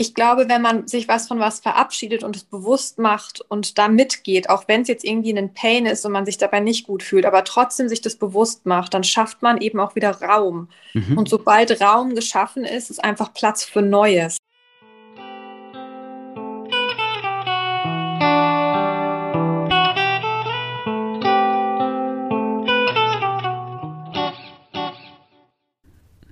ich 0.00 0.14
glaube, 0.14 0.48
wenn 0.48 0.62
man 0.62 0.88
sich 0.88 1.08
was 1.08 1.28
von 1.28 1.40
was 1.40 1.60
verabschiedet 1.60 2.24
und 2.24 2.34
es 2.34 2.44
bewusst 2.44 2.98
macht 2.98 3.42
und 3.48 3.76
da 3.76 3.88
mitgeht, 3.88 4.48
auch 4.48 4.66
wenn 4.66 4.80
es 4.80 4.88
jetzt 4.88 5.04
irgendwie 5.04 5.36
ein 5.36 5.52
Pain 5.52 5.84
ist 5.84 6.06
und 6.06 6.12
man 6.12 6.24
sich 6.24 6.38
dabei 6.38 6.60
nicht 6.60 6.86
gut 6.86 7.02
fühlt, 7.02 7.26
aber 7.26 7.44
trotzdem 7.44 7.86
sich 7.86 8.00
das 8.00 8.16
bewusst 8.16 8.64
macht, 8.64 8.94
dann 8.94 9.04
schafft 9.04 9.42
man 9.42 9.60
eben 9.60 9.78
auch 9.78 9.94
wieder 9.96 10.22
Raum. 10.22 10.70
Mhm. 10.94 11.18
Und 11.18 11.28
sobald 11.28 11.82
Raum 11.82 12.14
geschaffen 12.14 12.64
ist, 12.64 12.88
ist 12.88 13.04
einfach 13.04 13.34
Platz 13.34 13.62
für 13.62 13.82
Neues. 13.82 14.38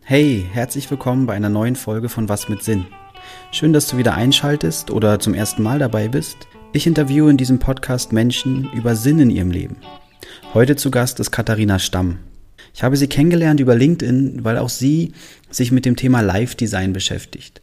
Hey, 0.05 0.49
herzlich 0.55 0.91
willkommen 0.91 1.27
bei 1.27 1.35
einer 1.35 1.51
neuen 1.51 1.77
Folge 1.77 2.09
von 2.09 2.31
Was 2.31 2.49
mit 2.49 2.63
Sinn. 2.63 2.87
Schön, 3.51 3.73
dass 3.73 3.89
du 3.89 3.97
wieder 3.97 4.15
einschaltest 4.15 4.91
oder 4.91 5.19
zum 5.21 5.35
ersten 5.35 5.63
Mal 5.63 5.79
dabei 5.79 6.09
bist. 6.09 6.37
Ich 6.73 6.87
interviewe 6.87 7.31
in 7.31 7.39
diesem 7.39 7.59
Podcast 7.59 8.13
Menschen 8.13 8.71
über 8.73 8.95
Sinn 8.95 9.19
in 9.21 9.31
ihrem 9.31 9.51
Leben. 9.51 9.77
Heute 10.55 10.77
zu 10.77 10.91
Gast 10.91 11.19
ist 11.19 11.31
Katharina 11.31 11.79
Stamm. 11.79 12.19
Ich 12.75 12.83
habe 12.83 12.97
sie 12.97 13.09
kennengelernt 13.09 13.59
über 13.59 13.75
LinkedIn, 13.75 14.45
weil 14.45 14.59
auch 14.59 14.69
sie 14.69 15.13
sich 15.51 15.73
mit 15.73 15.87
dem 15.87 15.97
Thema 15.97 16.21
Live-Design 16.21 16.93
beschäftigt. 16.93 17.63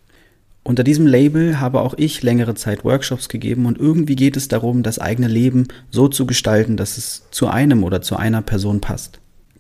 Unter 0.64 0.84
diesem 0.84 1.06
Label 1.06 1.60
habe 1.60 1.82
auch 1.82 1.94
ich 1.96 2.24
längere 2.24 2.56
Zeit 2.56 2.84
Workshops 2.84 3.30
gegeben 3.30 3.68
und 3.68 3.78
irgendwie 3.78 4.16
geht 4.16 4.36
es 4.36 4.48
darum, 4.48 4.82
das 4.82 5.00
eigene 5.00 5.28
Leben 5.28 5.68
so 5.92 6.08
zu 6.08 6.26
gestalten, 6.26 6.76
dass 6.76 6.98
es 6.98 7.24
zu 7.32 7.48
einem 7.48 7.84
oder 7.84 8.02
zu 8.02 8.18
einer 8.18 8.42
Person 8.42 8.82
passt. 8.82 9.20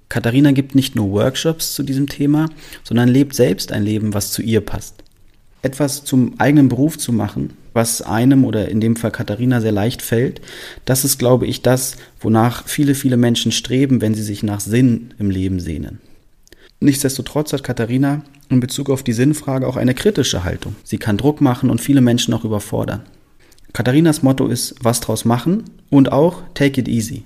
Katharina 0.09 0.51
gibt 0.51 0.75
nicht 0.75 0.95
nur 0.95 1.11
Workshops 1.11 1.73
zu 1.73 1.83
diesem 1.83 2.09
Thema, 2.09 2.49
sondern 2.83 3.09
lebt 3.09 3.35
selbst 3.35 3.71
ein 3.71 3.83
Leben, 3.83 4.13
was 4.13 4.31
zu 4.31 4.41
ihr 4.41 4.61
passt 4.61 5.04
etwas 5.65 6.05
zum 6.05 6.35
eigenen 6.37 6.69
Beruf 6.69 6.97
zu 6.97 7.11
machen, 7.11 7.53
was 7.73 8.01
einem 8.01 8.45
oder 8.45 8.69
in 8.69 8.79
dem 8.79 8.95
Fall 8.95 9.11
Katharina 9.11 9.59
sehr 9.59 9.71
leicht 9.71 10.01
fällt, 10.01 10.39
das 10.85 11.03
ist, 11.03 11.19
glaube 11.19 11.47
ich, 11.47 11.61
das, 11.61 11.97
wonach 12.21 12.67
viele, 12.67 12.95
viele 12.95 13.17
Menschen 13.17 13.51
streben, 13.51 13.99
wenn 13.99 14.13
sie 14.13 14.23
sich 14.23 14.43
nach 14.43 14.61
Sinn 14.61 15.13
im 15.19 15.29
Leben 15.29 15.59
sehnen. 15.59 15.99
Nichtsdestotrotz 16.79 17.51
hat 17.51 17.63
Katharina 17.63 18.21
in 18.49 18.59
Bezug 18.59 18.89
auf 18.89 19.01
die 19.01 19.13
Sinnfrage 19.13 19.67
auch 19.67 19.75
eine 19.75 19.95
kritische 19.95 20.43
Haltung. 20.43 20.75
Sie 20.83 20.97
kann 20.97 21.17
Druck 21.17 21.41
machen 21.41 21.69
und 21.69 21.81
viele 21.81 22.01
Menschen 22.01 22.33
auch 22.33 22.45
überfordern. 22.45 23.01
Katharinas 23.73 24.23
Motto 24.23 24.47
ist, 24.47 24.75
was 24.81 25.01
draus 25.01 25.25
machen 25.25 25.63
und 25.89 26.11
auch 26.11 26.43
take 26.53 26.79
it 26.79 26.87
easy. 26.87 27.25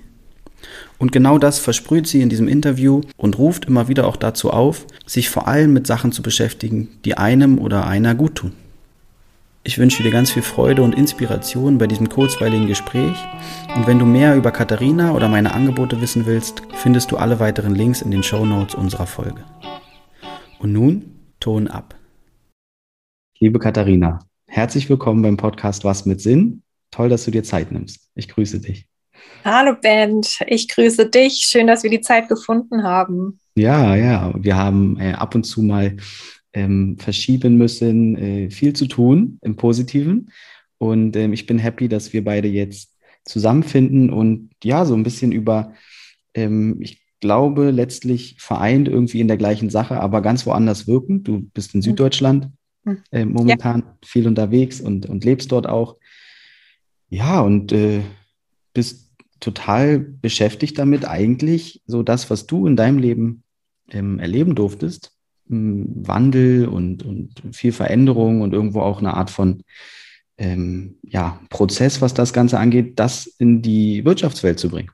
Und 0.98 1.12
genau 1.12 1.38
das 1.38 1.58
versprüht 1.58 2.06
sie 2.06 2.20
in 2.20 2.28
diesem 2.28 2.48
Interview 2.48 3.00
und 3.16 3.38
ruft 3.38 3.64
immer 3.64 3.88
wieder 3.88 4.06
auch 4.06 4.16
dazu 4.16 4.50
auf, 4.50 4.86
sich 5.06 5.30
vor 5.30 5.48
allem 5.48 5.72
mit 5.72 5.86
Sachen 5.86 6.12
zu 6.12 6.22
beschäftigen, 6.22 6.88
die 7.04 7.16
einem 7.16 7.58
oder 7.58 7.86
einer 7.86 8.14
gut 8.14 8.36
tun. 8.36 8.52
Ich 9.62 9.78
wünsche 9.78 10.02
dir 10.02 10.10
ganz 10.10 10.30
viel 10.30 10.42
Freude 10.42 10.82
und 10.82 10.94
Inspiration 10.94 11.76
bei 11.76 11.86
diesem 11.86 12.08
kurzweiligen 12.08 12.66
Gespräch. 12.66 13.16
Und 13.76 13.86
wenn 13.86 13.98
du 13.98 14.06
mehr 14.06 14.34
über 14.34 14.52
Katharina 14.52 15.12
oder 15.12 15.28
meine 15.28 15.52
Angebote 15.52 16.00
wissen 16.00 16.24
willst, 16.24 16.62
findest 16.72 17.10
du 17.12 17.18
alle 17.18 17.40
weiteren 17.40 17.74
Links 17.74 18.00
in 18.00 18.10
den 18.10 18.22
Show 18.22 18.46
Notes 18.46 18.74
unserer 18.74 19.06
Folge. 19.06 19.44
Und 20.58 20.72
nun 20.72 21.14
Ton 21.40 21.68
ab. 21.68 21.94
Liebe 23.38 23.58
Katharina, 23.58 24.18
herzlich 24.46 24.88
willkommen 24.90 25.22
beim 25.22 25.36
Podcast 25.36 25.84
Was 25.84 26.04
mit 26.04 26.20
Sinn. 26.20 26.62
Toll, 26.90 27.08
dass 27.08 27.24
du 27.24 27.30
dir 27.30 27.44
Zeit 27.44 27.70
nimmst. 27.70 28.10
Ich 28.14 28.28
grüße 28.28 28.60
dich. 28.60 28.89
Hallo 29.44 29.74
Band, 29.80 30.38
ich 30.46 30.68
grüße 30.68 31.08
dich. 31.08 31.46
Schön, 31.48 31.66
dass 31.66 31.82
wir 31.82 31.90
die 31.90 32.00
Zeit 32.00 32.28
gefunden 32.28 32.82
haben. 32.82 33.38
Ja, 33.54 33.94
ja, 33.96 34.32
wir 34.36 34.56
haben 34.56 34.98
äh, 35.00 35.12
ab 35.12 35.34
und 35.34 35.44
zu 35.44 35.62
mal 35.62 35.96
ähm, 36.52 36.96
verschieben 36.98 37.56
müssen, 37.56 38.16
äh, 38.16 38.50
viel 38.50 38.74
zu 38.74 38.86
tun 38.86 39.38
im 39.42 39.56
Positiven. 39.56 40.30
Und 40.78 41.16
ähm, 41.16 41.32
ich 41.32 41.46
bin 41.46 41.58
happy, 41.58 41.88
dass 41.88 42.12
wir 42.12 42.24
beide 42.24 42.48
jetzt 42.48 42.96
zusammenfinden 43.24 44.10
und 44.10 44.50
ja, 44.62 44.84
so 44.84 44.94
ein 44.94 45.02
bisschen 45.02 45.32
über, 45.32 45.74
ähm, 46.34 46.78
ich 46.80 47.02
glaube, 47.20 47.70
letztlich 47.70 48.36
vereint 48.38 48.88
irgendwie 48.88 49.20
in 49.20 49.28
der 49.28 49.36
gleichen 49.36 49.70
Sache, 49.70 50.00
aber 50.00 50.22
ganz 50.22 50.46
woanders 50.46 50.86
wirken. 50.86 51.22
Du 51.22 51.40
bist 51.52 51.74
in 51.74 51.80
mhm. 51.80 51.84
Süddeutschland 51.84 52.48
äh, 53.12 53.24
momentan 53.24 53.80
ja. 53.80 53.98
viel 54.04 54.26
unterwegs 54.26 54.80
und, 54.80 55.06
und 55.06 55.24
lebst 55.24 55.52
dort 55.52 55.68
auch. 55.68 55.96
Ja, 57.08 57.40
und 57.40 57.72
äh, 57.72 58.00
bist 58.72 59.09
total 59.40 59.98
beschäftigt 59.98 60.78
damit, 60.78 61.06
eigentlich 61.06 61.82
so 61.86 62.02
das, 62.02 62.30
was 62.30 62.46
du 62.46 62.66
in 62.66 62.76
deinem 62.76 62.98
Leben 62.98 63.42
ähm, 63.90 64.18
erleben 64.18 64.54
durftest, 64.54 65.12
Wandel 65.46 66.68
und, 66.68 67.04
und 67.04 67.42
viel 67.52 67.72
Veränderung 67.72 68.40
und 68.40 68.52
irgendwo 68.52 68.80
auch 68.82 69.00
eine 69.00 69.14
Art 69.14 69.30
von 69.30 69.64
ähm, 70.38 70.98
ja, 71.02 71.40
Prozess, 71.50 72.00
was 72.00 72.14
das 72.14 72.32
Ganze 72.32 72.58
angeht, 72.58 72.98
das 72.98 73.26
in 73.26 73.60
die 73.60 74.04
Wirtschaftswelt 74.04 74.58
zu 74.58 74.70
bringen. 74.70 74.90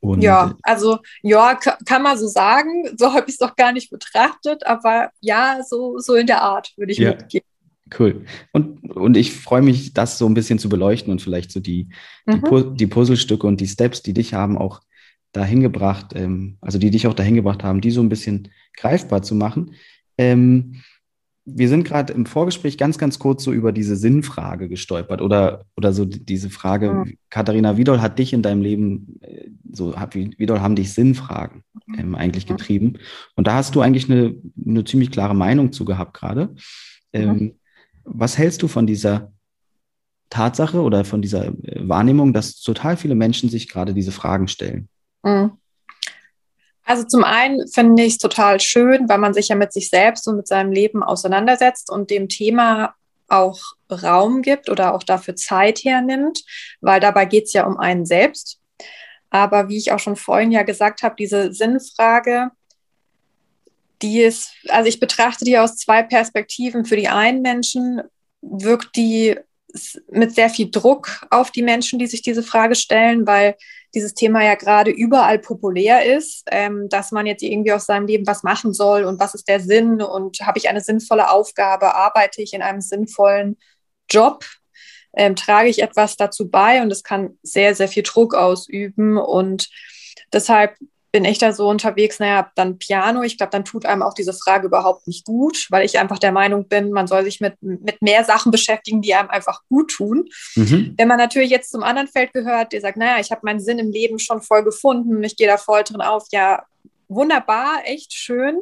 Und 0.00 0.22
ja, 0.22 0.54
also 0.62 0.98
ja, 1.22 1.54
kann 1.54 2.02
man 2.02 2.18
so 2.18 2.28
sagen. 2.28 2.84
So 2.98 3.12
habe 3.12 3.26
ich 3.26 3.34
es 3.34 3.38
doch 3.38 3.54
gar 3.56 3.72
nicht 3.72 3.90
betrachtet, 3.90 4.66
aber 4.66 5.10
ja, 5.20 5.60
so, 5.68 5.98
so 5.98 6.14
in 6.14 6.26
der 6.26 6.42
Art 6.42 6.72
würde 6.76 6.92
ich 6.92 6.98
ja. 6.98 7.10
mitgehen. 7.10 7.44
Cool. 7.96 8.24
Und, 8.52 8.82
und 8.90 9.16
ich 9.16 9.32
freue 9.32 9.62
mich, 9.62 9.94
das 9.94 10.18
so 10.18 10.26
ein 10.26 10.34
bisschen 10.34 10.58
zu 10.58 10.68
beleuchten 10.68 11.12
und 11.12 11.22
vielleicht 11.22 11.52
so 11.52 11.60
die, 11.60 11.88
mhm. 12.26 12.42
die, 12.50 12.76
die, 12.76 12.86
Puzzlestücke 12.86 13.46
und 13.46 13.60
die 13.60 13.66
Steps, 13.66 14.02
die 14.02 14.14
dich 14.14 14.34
haben, 14.34 14.58
auch 14.58 14.80
dahin 15.32 15.60
gebracht, 15.60 16.12
ähm, 16.14 16.56
also 16.60 16.78
die 16.78 16.90
dich 16.90 17.06
auch 17.06 17.14
dahin 17.14 17.34
gebracht 17.34 17.62
haben, 17.62 17.80
die 17.80 17.90
so 17.90 18.00
ein 18.00 18.08
bisschen 18.08 18.48
greifbar 18.76 19.22
zu 19.22 19.34
machen. 19.34 19.74
Ähm, 20.16 20.82
wir 21.50 21.68
sind 21.68 21.84
gerade 21.84 22.12
im 22.12 22.26
Vorgespräch 22.26 22.76
ganz, 22.76 22.98
ganz 22.98 23.18
kurz 23.18 23.42
so 23.42 23.52
über 23.52 23.72
diese 23.72 23.96
Sinnfrage 23.96 24.68
gestolpert 24.68 25.22
oder, 25.22 25.64
oder 25.76 25.92
so 25.92 26.04
diese 26.04 26.50
Frage, 26.50 26.92
mhm. 26.92 27.16
Katharina, 27.30 27.76
wie 27.76 27.84
doll 27.84 28.00
hat 28.00 28.18
dich 28.18 28.32
in 28.32 28.42
deinem 28.42 28.60
Leben, 28.60 29.18
äh, 29.22 29.48
so 29.72 29.94
wie, 30.12 30.34
wie 30.36 30.46
doll 30.46 30.60
haben 30.60 30.76
dich 30.76 30.92
Sinnfragen 30.92 31.62
mhm. 31.86 31.98
ähm, 31.98 32.14
eigentlich 32.14 32.46
getrieben? 32.46 32.98
Und 33.34 33.46
da 33.46 33.54
hast 33.54 33.74
du 33.74 33.80
eigentlich 33.80 34.10
eine, 34.10 34.34
eine 34.64 34.84
ziemlich 34.84 35.10
klare 35.10 35.34
Meinung 35.34 35.72
zu 35.72 35.84
gehabt 35.84 36.14
gerade. 36.14 36.54
Mhm. 37.14 37.54
Was 38.10 38.38
hältst 38.38 38.62
du 38.62 38.68
von 38.68 38.86
dieser 38.86 39.32
Tatsache 40.30 40.80
oder 40.80 41.04
von 41.04 41.22
dieser 41.22 41.46
äh, 41.46 41.88
Wahrnehmung, 41.88 42.32
dass 42.32 42.60
total 42.60 42.96
viele 42.96 43.14
Menschen 43.14 43.48
sich 43.48 43.68
gerade 43.68 43.94
diese 43.94 44.12
Fragen 44.12 44.48
stellen? 44.48 44.88
Mhm. 45.22 45.52
Also 46.84 47.04
zum 47.04 47.22
einen 47.22 47.68
finde 47.68 48.02
ich 48.02 48.14
es 48.14 48.18
total 48.18 48.60
schön, 48.60 49.08
weil 49.08 49.18
man 49.18 49.34
sich 49.34 49.48
ja 49.48 49.56
mit 49.56 49.74
sich 49.74 49.90
selbst 49.90 50.26
und 50.26 50.36
mit 50.36 50.48
seinem 50.48 50.72
Leben 50.72 51.02
auseinandersetzt 51.02 51.90
und 51.90 52.10
dem 52.10 52.30
Thema 52.30 52.94
auch 53.28 53.60
Raum 53.90 54.40
gibt 54.40 54.70
oder 54.70 54.94
auch 54.94 55.02
dafür 55.02 55.36
Zeit 55.36 55.84
hernimmt, 55.84 56.42
weil 56.80 56.98
dabei 56.98 57.26
geht 57.26 57.44
es 57.44 57.52
ja 57.52 57.66
um 57.66 57.76
einen 57.76 58.06
selbst. 58.06 58.58
Aber 59.28 59.68
wie 59.68 59.76
ich 59.76 59.92
auch 59.92 59.98
schon 59.98 60.16
vorhin 60.16 60.50
ja 60.50 60.62
gesagt 60.62 61.02
habe, 61.02 61.14
diese 61.18 61.52
Sinnfrage, 61.52 62.50
die 64.02 64.22
ist, 64.22 64.52
also 64.68 64.88
ich 64.88 65.00
betrachte 65.00 65.44
die 65.44 65.58
aus 65.58 65.76
zwei 65.76 66.02
Perspektiven. 66.02 66.84
Für 66.84 66.96
die 66.96 67.08
einen 67.08 67.42
Menschen 67.42 68.02
wirkt 68.40 68.96
die 68.96 69.36
mit 70.10 70.34
sehr 70.34 70.50
viel 70.50 70.70
Druck 70.70 71.26
auf 71.30 71.50
die 71.50 71.62
Menschen, 71.62 71.98
die 71.98 72.06
sich 72.06 72.22
diese 72.22 72.42
Frage 72.42 72.74
stellen, 72.74 73.26
weil 73.26 73.56
dieses 73.94 74.14
Thema 74.14 74.44
ja 74.44 74.54
gerade 74.54 74.90
überall 74.90 75.38
populär 75.38 76.04
ist, 76.16 76.44
ähm, 76.50 76.88
dass 76.88 77.10
man 77.10 77.26
jetzt 77.26 77.42
irgendwie 77.42 77.72
aus 77.72 77.86
seinem 77.86 78.06
Leben 78.06 78.26
was 78.26 78.42
machen 78.42 78.72
soll 78.72 79.04
und 79.04 79.20
was 79.20 79.34
ist 79.34 79.48
der 79.48 79.60
Sinn 79.60 80.02
und 80.02 80.40
habe 80.40 80.58
ich 80.58 80.68
eine 80.68 80.80
sinnvolle 80.80 81.30
Aufgabe, 81.30 81.94
arbeite 81.94 82.42
ich 82.42 82.52
in 82.52 82.62
einem 82.62 82.80
sinnvollen 82.80 83.58
Job, 84.10 84.44
ähm, 85.14 85.36
trage 85.36 85.68
ich 85.68 85.82
etwas 85.82 86.16
dazu 86.16 86.50
bei 86.50 86.82
und 86.82 86.90
es 86.90 87.02
kann 87.02 87.38
sehr, 87.42 87.74
sehr 87.74 87.88
viel 87.88 88.02
Druck 88.02 88.34
ausüben 88.34 89.16
und 89.16 89.68
deshalb 90.32 90.76
bin 91.10 91.24
ich 91.24 91.38
da 91.38 91.52
so 91.52 91.68
unterwegs, 91.68 92.18
naja, 92.18 92.50
dann 92.54 92.78
Piano. 92.78 93.22
Ich 93.22 93.38
glaube, 93.38 93.50
dann 93.50 93.64
tut 93.64 93.86
einem 93.86 94.02
auch 94.02 94.14
diese 94.14 94.32
Frage 94.34 94.66
überhaupt 94.66 95.06
nicht 95.06 95.24
gut, 95.24 95.66
weil 95.70 95.84
ich 95.84 95.98
einfach 95.98 96.18
der 96.18 96.32
Meinung 96.32 96.68
bin, 96.68 96.90
man 96.90 97.06
soll 97.06 97.24
sich 97.24 97.40
mit, 97.40 97.54
mit 97.62 98.02
mehr 98.02 98.24
Sachen 98.24 98.52
beschäftigen, 98.52 99.00
die 99.00 99.14
einem 99.14 99.30
einfach 99.30 99.62
gut 99.68 99.90
tun. 99.90 100.28
Mhm. 100.54 100.94
Wenn 100.98 101.08
man 101.08 101.18
natürlich 101.18 101.50
jetzt 101.50 101.70
zum 101.70 101.82
anderen 101.82 102.08
Feld 102.08 102.32
gehört, 102.34 102.72
der 102.72 102.80
sagt, 102.80 102.98
naja, 102.98 103.20
ich 103.20 103.30
habe 103.30 103.40
meinen 103.44 103.60
Sinn 103.60 103.78
im 103.78 103.90
Leben 103.90 104.18
schon 104.18 104.42
voll 104.42 104.64
gefunden, 104.64 105.22
ich 105.24 105.36
gehe 105.36 105.48
da 105.48 105.56
voll 105.56 105.82
drin 105.82 106.02
auf, 106.02 106.26
ja, 106.30 106.64
wunderbar, 107.08 107.82
echt 107.84 108.12
schön. 108.12 108.60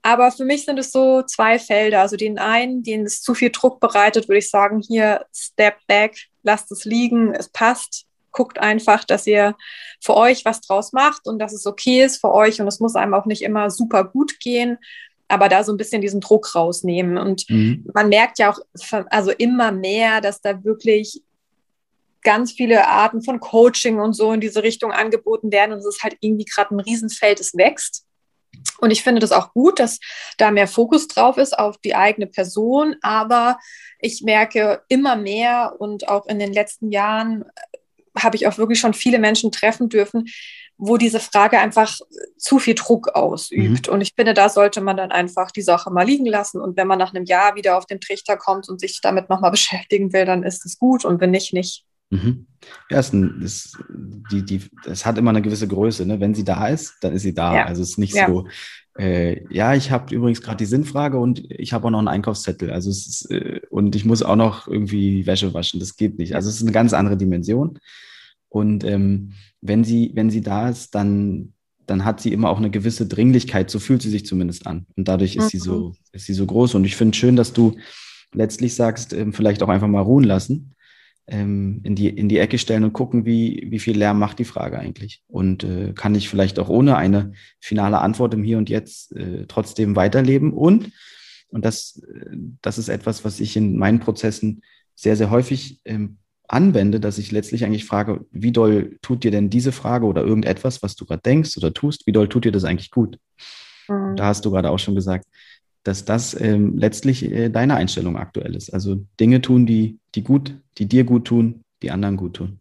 Aber 0.00 0.30
für 0.30 0.44
mich 0.44 0.64
sind 0.64 0.78
es 0.78 0.92
so 0.92 1.22
zwei 1.22 1.58
Felder. 1.58 2.00
Also 2.00 2.16
den 2.16 2.38
einen, 2.38 2.84
denen 2.84 3.06
es 3.06 3.22
zu 3.22 3.34
viel 3.34 3.50
Druck 3.50 3.80
bereitet, 3.80 4.28
würde 4.28 4.38
ich 4.38 4.48
sagen, 4.48 4.80
hier, 4.80 5.26
step 5.34 5.74
back, 5.88 6.16
lasst 6.44 6.70
es 6.70 6.84
liegen, 6.84 7.34
es 7.34 7.48
passt 7.48 8.05
guckt 8.36 8.58
einfach, 8.58 9.04
dass 9.04 9.26
ihr 9.26 9.56
für 10.00 10.14
euch 10.14 10.44
was 10.44 10.60
draus 10.60 10.92
macht 10.92 11.26
und 11.26 11.38
dass 11.38 11.52
es 11.52 11.66
okay 11.66 12.04
ist 12.04 12.20
für 12.20 12.32
euch 12.32 12.60
und 12.60 12.68
es 12.68 12.80
muss 12.80 12.94
einem 12.94 13.14
auch 13.14 13.26
nicht 13.26 13.42
immer 13.42 13.70
super 13.70 14.04
gut 14.04 14.38
gehen, 14.38 14.78
aber 15.26 15.48
da 15.48 15.64
so 15.64 15.72
ein 15.72 15.78
bisschen 15.78 16.02
diesen 16.02 16.20
Druck 16.20 16.54
rausnehmen. 16.54 17.18
Und 17.18 17.48
mhm. 17.48 17.88
man 17.94 18.08
merkt 18.08 18.38
ja 18.38 18.52
auch 18.52 18.60
also 19.10 19.32
immer 19.32 19.72
mehr, 19.72 20.20
dass 20.20 20.40
da 20.40 20.62
wirklich 20.62 21.22
ganz 22.22 22.52
viele 22.52 22.86
Arten 22.86 23.22
von 23.22 23.40
Coaching 23.40 23.98
und 23.98 24.12
so 24.12 24.32
in 24.32 24.40
diese 24.40 24.62
Richtung 24.62 24.92
angeboten 24.92 25.50
werden 25.50 25.72
und 25.72 25.78
es 25.78 25.86
ist 25.86 26.02
halt 26.02 26.16
irgendwie 26.20 26.44
gerade 26.44 26.74
ein 26.74 26.80
Riesenfeld, 26.80 27.40
es 27.40 27.56
wächst. 27.56 28.04
Und 28.78 28.90
ich 28.90 29.02
finde 29.02 29.20
das 29.20 29.32
auch 29.32 29.52
gut, 29.52 29.78
dass 29.78 30.00
da 30.38 30.50
mehr 30.50 30.68
Fokus 30.68 31.08
drauf 31.08 31.38
ist 31.38 31.58
auf 31.58 31.78
die 31.78 31.94
eigene 31.94 32.26
Person. 32.26 32.96
Aber 33.02 33.58
ich 34.00 34.22
merke 34.22 34.82
immer 34.88 35.16
mehr 35.16 35.76
und 35.78 36.08
auch 36.08 36.26
in 36.26 36.38
den 36.38 36.52
letzten 36.52 36.90
Jahren 36.90 37.44
habe 38.18 38.36
ich 38.36 38.46
auch 38.46 38.58
wirklich 38.58 38.80
schon 38.80 38.94
viele 38.94 39.18
Menschen 39.18 39.52
treffen 39.52 39.88
dürfen, 39.88 40.24
wo 40.78 40.96
diese 40.96 41.20
Frage 41.20 41.58
einfach 41.58 41.98
zu 42.36 42.58
viel 42.58 42.74
Druck 42.74 43.08
ausübt. 43.14 43.88
Mhm. 43.88 43.94
Und 43.94 44.00
ich 44.02 44.12
finde, 44.14 44.34
da 44.34 44.48
sollte 44.48 44.80
man 44.80 44.96
dann 44.96 45.10
einfach 45.10 45.50
die 45.50 45.62
Sache 45.62 45.90
mal 45.90 46.04
liegen 46.04 46.26
lassen. 46.26 46.60
Und 46.60 46.76
wenn 46.76 46.86
man 46.86 46.98
nach 46.98 47.14
einem 47.14 47.24
Jahr 47.24 47.56
wieder 47.56 47.78
auf 47.78 47.86
den 47.86 48.00
Trichter 48.00 48.36
kommt 48.36 48.68
und 48.68 48.80
sich 48.80 49.00
damit 49.00 49.30
nochmal 49.30 49.50
beschäftigen 49.50 50.12
will, 50.12 50.24
dann 50.26 50.42
ist 50.42 50.66
es 50.66 50.78
gut. 50.78 51.04
Und 51.04 51.20
wenn 51.20 51.30
nicht, 51.30 51.52
nicht. 51.52 51.84
Mhm. 52.10 52.46
Ja, 52.90 52.98
es, 52.98 53.12
ist, 53.12 53.78
die, 54.30 54.44
die, 54.44 54.60
es 54.86 55.06
hat 55.06 55.18
immer 55.18 55.30
eine 55.30 55.42
gewisse 55.42 55.66
Größe. 55.66 56.04
Ne? 56.04 56.20
Wenn 56.20 56.34
sie 56.34 56.44
da 56.44 56.68
ist, 56.68 56.96
dann 57.00 57.12
ist 57.14 57.22
sie 57.22 57.34
da. 57.34 57.56
Ja. 57.56 57.64
Also 57.64 57.82
es 57.82 57.90
ist 57.90 57.98
nicht 57.98 58.14
ja. 58.14 58.28
so, 58.28 58.46
äh, 58.98 59.44
ja, 59.54 59.74
ich 59.74 59.90
habe 59.90 60.14
übrigens 60.14 60.40
gerade 60.40 60.56
die 60.56 60.66
Sinnfrage 60.66 61.18
und 61.18 61.50
ich 61.50 61.72
habe 61.72 61.86
auch 61.86 61.90
noch 61.90 61.98
einen 61.98 62.08
Einkaufszettel. 62.08 62.70
Also 62.70 62.90
es 62.90 63.06
ist, 63.06 63.30
äh, 63.30 63.60
und 63.70 63.94
ich 63.94 64.04
muss 64.04 64.22
auch 64.22 64.36
noch 64.36 64.68
irgendwie 64.68 65.26
Wäsche 65.26 65.52
waschen. 65.54 65.80
Das 65.80 65.96
geht 65.96 66.18
nicht. 66.18 66.34
Also 66.34 66.48
es 66.48 66.56
ist 66.56 66.62
eine 66.62 66.72
ganz 66.72 66.92
andere 66.92 67.16
Dimension. 67.16 67.78
Und 68.48 68.84
ähm, 68.84 69.32
wenn 69.60 69.84
sie, 69.84 70.12
wenn 70.14 70.30
sie 70.30 70.40
da 70.40 70.70
ist, 70.70 70.94
dann, 70.94 71.52
dann 71.86 72.04
hat 72.04 72.20
sie 72.20 72.32
immer 72.32 72.48
auch 72.48 72.58
eine 72.58 72.70
gewisse 72.70 73.06
Dringlichkeit, 73.06 73.70
so 73.70 73.78
fühlt 73.78 74.02
sie 74.02 74.10
sich 74.10 74.24
zumindest 74.24 74.66
an. 74.66 74.86
Und 74.96 75.08
dadurch 75.08 75.36
ist 75.36 75.44
mhm. 75.44 75.48
sie 75.48 75.58
so, 75.58 75.88
mhm. 75.88 75.94
ist 76.12 76.26
sie 76.26 76.34
so 76.34 76.46
groß. 76.46 76.74
Und 76.74 76.84
ich 76.84 76.96
finde 76.96 77.16
schön, 77.16 77.36
dass 77.36 77.52
du 77.52 77.76
letztlich 78.32 78.74
sagst, 78.74 79.12
ähm, 79.12 79.32
vielleicht 79.32 79.62
auch 79.62 79.68
einfach 79.68 79.88
mal 79.88 80.00
ruhen 80.00 80.24
lassen 80.24 80.75
ähm, 81.28 81.80
in, 81.82 81.94
die, 81.94 82.08
in 82.08 82.28
die 82.28 82.38
Ecke 82.38 82.58
stellen 82.58 82.84
und 82.84 82.92
gucken, 82.92 83.24
wie, 83.24 83.66
wie 83.70 83.78
viel 83.78 83.98
Lärm 83.98 84.18
macht 84.18 84.38
die 84.38 84.44
Frage 84.44 84.78
eigentlich. 84.78 85.22
Und 85.26 85.64
äh, 85.64 85.92
kann 85.92 86.14
ich 86.14 86.28
vielleicht 86.28 86.58
auch 86.58 86.68
ohne 86.68 86.96
eine 86.96 87.32
finale 87.60 88.00
Antwort 88.00 88.34
im 88.34 88.44
Hier 88.44 88.58
und 88.58 88.68
Jetzt 88.68 89.14
äh, 89.16 89.46
trotzdem 89.48 89.96
weiterleben. 89.96 90.52
Und, 90.52 90.92
und 91.48 91.64
das, 91.64 92.02
äh, 92.08 92.36
das 92.62 92.78
ist 92.78 92.88
etwas, 92.88 93.24
was 93.24 93.40
ich 93.40 93.56
in 93.56 93.76
meinen 93.76 94.00
Prozessen 94.00 94.62
sehr, 94.94 95.16
sehr 95.16 95.30
häufig 95.30 95.80
ähm, 95.84 96.18
anwende, 96.48 97.00
dass 97.00 97.18
ich 97.18 97.32
letztlich 97.32 97.64
eigentlich 97.64 97.84
frage, 97.84 98.24
wie 98.30 98.52
doll 98.52 98.98
tut 99.02 99.24
dir 99.24 99.30
denn 99.30 99.50
diese 99.50 99.72
Frage 99.72 100.06
oder 100.06 100.22
irgendetwas, 100.22 100.82
was 100.82 100.94
du 100.94 101.04
gerade 101.04 101.22
denkst 101.22 101.56
oder 101.56 101.74
tust, 101.74 102.06
wie 102.06 102.12
doll 102.12 102.28
tut 102.28 102.44
dir 102.44 102.52
das 102.52 102.64
eigentlich 102.64 102.90
gut? 102.90 103.18
Mhm. 103.88 104.16
Da 104.16 104.26
hast 104.26 104.44
du 104.44 104.50
gerade 104.50 104.70
auch 104.70 104.78
schon 104.78 104.94
gesagt, 104.94 105.26
dass 105.86 106.04
das 106.04 106.38
ähm, 106.40 106.76
letztlich 106.76 107.30
äh, 107.30 107.48
deine 107.48 107.76
Einstellung 107.76 108.16
aktuell 108.16 108.56
ist. 108.56 108.70
Also 108.74 108.96
Dinge 109.20 109.40
tun, 109.40 109.66
die, 109.66 109.98
die 110.14 110.24
gut, 110.24 110.54
die 110.78 110.86
dir 110.86 111.04
gut 111.04 111.26
tun, 111.26 111.62
die 111.82 111.92
anderen 111.92 112.16
gut 112.16 112.34
tun. 112.34 112.58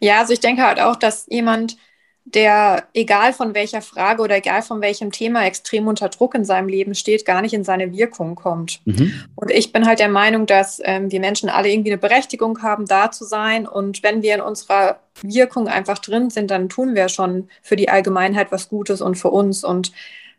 Ja, 0.00 0.20
also 0.20 0.32
ich 0.32 0.40
denke 0.40 0.62
halt 0.62 0.80
auch, 0.80 0.96
dass 0.96 1.26
jemand, 1.28 1.76
der 2.24 2.84
egal 2.94 3.32
von 3.32 3.54
welcher 3.54 3.82
Frage 3.82 4.22
oder 4.22 4.36
egal 4.36 4.62
von 4.62 4.80
welchem 4.80 5.10
Thema 5.10 5.44
extrem 5.44 5.88
unter 5.88 6.08
Druck 6.08 6.34
in 6.34 6.44
seinem 6.44 6.68
Leben 6.68 6.94
steht, 6.94 7.24
gar 7.24 7.42
nicht 7.42 7.52
in 7.52 7.64
seine 7.64 7.92
Wirkung 7.92 8.36
kommt. 8.36 8.80
Mhm. 8.84 9.12
Und 9.34 9.50
ich 9.50 9.72
bin 9.72 9.84
halt 9.84 9.98
der 9.98 10.08
Meinung, 10.08 10.46
dass 10.46 10.80
ähm, 10.84 11.08
die 11.08 11.18
Menschen 11.18 11.48
alle 11.48 11.68
irgendwie 11.68 11.90
eine 11.90 12.00
Berechtigung 12.00 12.62
haben, 12.62 12.86
da 12.86 13.10
zu 13.10 13.24
sein. 13.24 13.66
Und 13.66 14.02
wenn 14.04 14.22
wir 14.22 14.36
in 14.36 14.40
unserer 14.40 15.00
Wirkung 15.22 15.66
einfach 15.66 15.98
drin 15.98 16.30
sind, 16.30 16.50
dann 16.50 16.68
tun 16.68 16.94
wir 16.94 17.08
schon 17.08 17.48
für 17.60 17.76
die 17.76 17.88
Allgemeinheit 17.88 18.52
was 18.52 18.68
Gutes 18.68 19.00
und 19.00 19.16
für 19.16 19.30
uns. 19.30 19.64
Und 19.64 19.92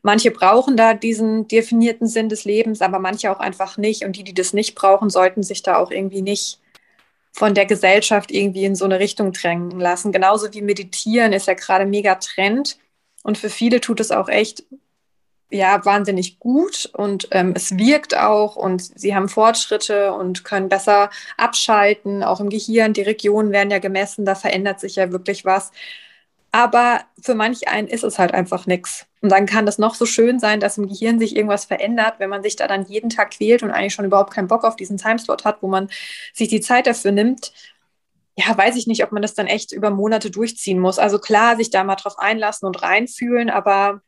Manche 0.06 0.30
brauchen 0.30 0.78
da 0.78 0.94
diesen 0.94 1.48
definierten 1.48 2.06
Sinn 2.06 2.30
des 2.30 2.46
Lebens, 2.46 2.84
aber 2.84 3.00
manche 3.00 3.32
auch 3.32 3.40
einfach 3.40 3.78
nicht. 3.78 4.06
Und 4.06 4.16
die, 4.16 4.24
die 4.24 4.36
das 4.36 4.54
nicht 4.54 4.76
brauchen, 4.76 5.10
sollten 5.10 5.42
sich 5.42 5.64
da 5.64 5.78
auch 5.78 5.90
irgendwie 5.90 6.22
nicht 6.22 6.60
von 7.32 7.56
der 7.56 7.66
Gesellschaft 7.66 8.30
irgendwie 8.30 8.66
in 8.66 8.76
so 8.76 8.86
eine 8.86 9.00
Richtung 9.00 9.34
drängen 9.34 9.80
lassen. 9.80 10.12
Genauso 10.12 10.54
wie 10.54 10.62
Meditieren 10.62 11.34
ist 11.34 11.48
ja 11.48 11.56
gerade 11.56 11.88
mega 11.88 12.14
Trend. 12.14 12.78
Und 13.24 13.40
für 13.40 13.50
viele 13.50 13.82
tut 13.82 14.00
es 14.00 14.12
auch 14.12 14.30
echt 14.30 14.66
ja, 15.50 15.84
wahnsinnig 15.86 16.38
gut 16.38 16.88
und 16.94 17.28
ähm, 17.32 17.54
es 17.56 17.76
wirkt 17.76 18.16
auch 18.16 18.56
und 18.56 18.84
sie 19.00 19.16
haben 19.16 19.28
Fortschritte 19.28 20.14
und 20.14 20.44
können 20.44 20.70
besser 20.70 21.10
abschalten, 21.36 22.24
auch 22.24 22.40
im 22.40 22.50
Gehirn. 22.50 22.94
Die 22.94 23.02
Regionen 23.02 23.52
werden 23.52 23.72
ja 23.72 23.80
gemessen, 23.80 24.24
da 24.24 24.36
verändert 24.36 24.80
sich 24.80 24.98
ja 24.98 25.12
wirklich 25.12 25.46
was. 25.46 25.72
Aber 26.56 27.02
für 27.22 27.36
manch 27.36 27.68
einen 27.68 27.90
ist 27.90 28.06
es 28.06 28.18
halt 28.18 28.34
einfach 28.34 28.66
nichts. 28.66 29.08
Und 29.20 29.30
dann 29.30 29.46
kann 29.46 29.66
das 29.66 29.78
noch 29.78 29.94
so 29.94 30.06
schön 30.06 30.40
sein, 30.40 30.62
dass 30.62 30.78
im 30.78 30.88
Gehirn 30.88 31.20
sich 31.20 31.36
irgendwas 31.36 31.66
verändert, 31.66 32.14
wenn 32.20 32.30
man 32.30 32.44
sich 32.44 32.56
da 32.56 32.66
dann 32.66 32.86
jeden 32.86 33.10
Tag 33.10 33.32
quält 33.32 33.62
und 33.62 33.72
eigentlich 33.72 33.94
schon 33.94 34.06
überhaupt 34.06 34.34
keinen 34.34 34.48
Bock 34.48 34.64
auf 34.64 34.78
diesen 34.78 34.96
Timeslot 34.96 35.44
hat, 35.44 35.62
wo 35.62 35.68
man 35.68 35.90
sich 36.32 36.48
die 36.48 36.62
Zeit 36.62 36.88
dafür 36.88 37.12
nimmt. 37.12 37.52
Ja, 38.38 38.58
weiß 38.58 38.78
ich 38.78 38.88
nicht, 38.88 39.04
ob 39.04 39.12
man 39.12 39.22
das 39.22 39.34
dann 39.34 39.48
echt 39.48 39.74
über 39.74 39.90
Monate 39.90 40.32
durchziehen 40.32 40.80
muss. 40.80 40.98
Also 40.98 41.20
klar, 41.20 41.58
sich 41.58 41.72
da 41.72 41.84
mal 41.84 41.96
drauf 41.96 42.18
einlassen 42.20 42.68
und 42.68 42.82
reinfühlen, 42.82 43.50
aber 43.50 44.02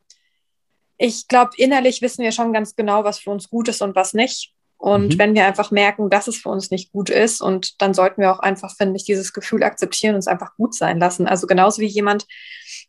ich 0.97 1.27
glaube, 1.27 1.51
innerlich 1.57 2.01
wissen 2.01 2.23
wir 2.23 2.31
schon 2.31 2.53
ganz 2.53 2.77
genau, 2.77 3.03
was 3.03 3.19
für 3.19 3.31
uns 3.31 3.49
gut 3.49 3.67
ist 3.67 3.81
und 3.81 3.93
was 3.93 4.13
nicht. 4.13 4.53
Und 4.77 5.15
mhm. 5.15 5.19
wenn 5.19 5.35
wir 5.35 5.45
einfach 5.45 5.71
merken, 5.71 6.09
dass 6.09 6.27
es 6.27 6.37
für 6.37 6.49
uns 6.49 6.69
nicht 6.69 6.91
gut 6.91 7.09
ist, 7.09 7.41
und 7.41 7.81
dann 7.81 7.93
sollten 7.93 8.21
wir 8.21 8.31
auch 8.31 8.39
einfach, 8.39 8.75
finde 8.75 8.97
ich, 8.97 9.05
dieses 9.05 9.33
Gefühl 9.33 9.63
akzeptieren 9.63 10.13
und 10.13 10.19
es 10.19 10.27
einfach 10.27 10.55
gut 10.55 10.75
sein 10.75 10.99
lassen. 10.99 11.27
Also 11.27 11.47
genauso 11.47 11.81
wie 11.81 11.87
jemand, 11.87 12.27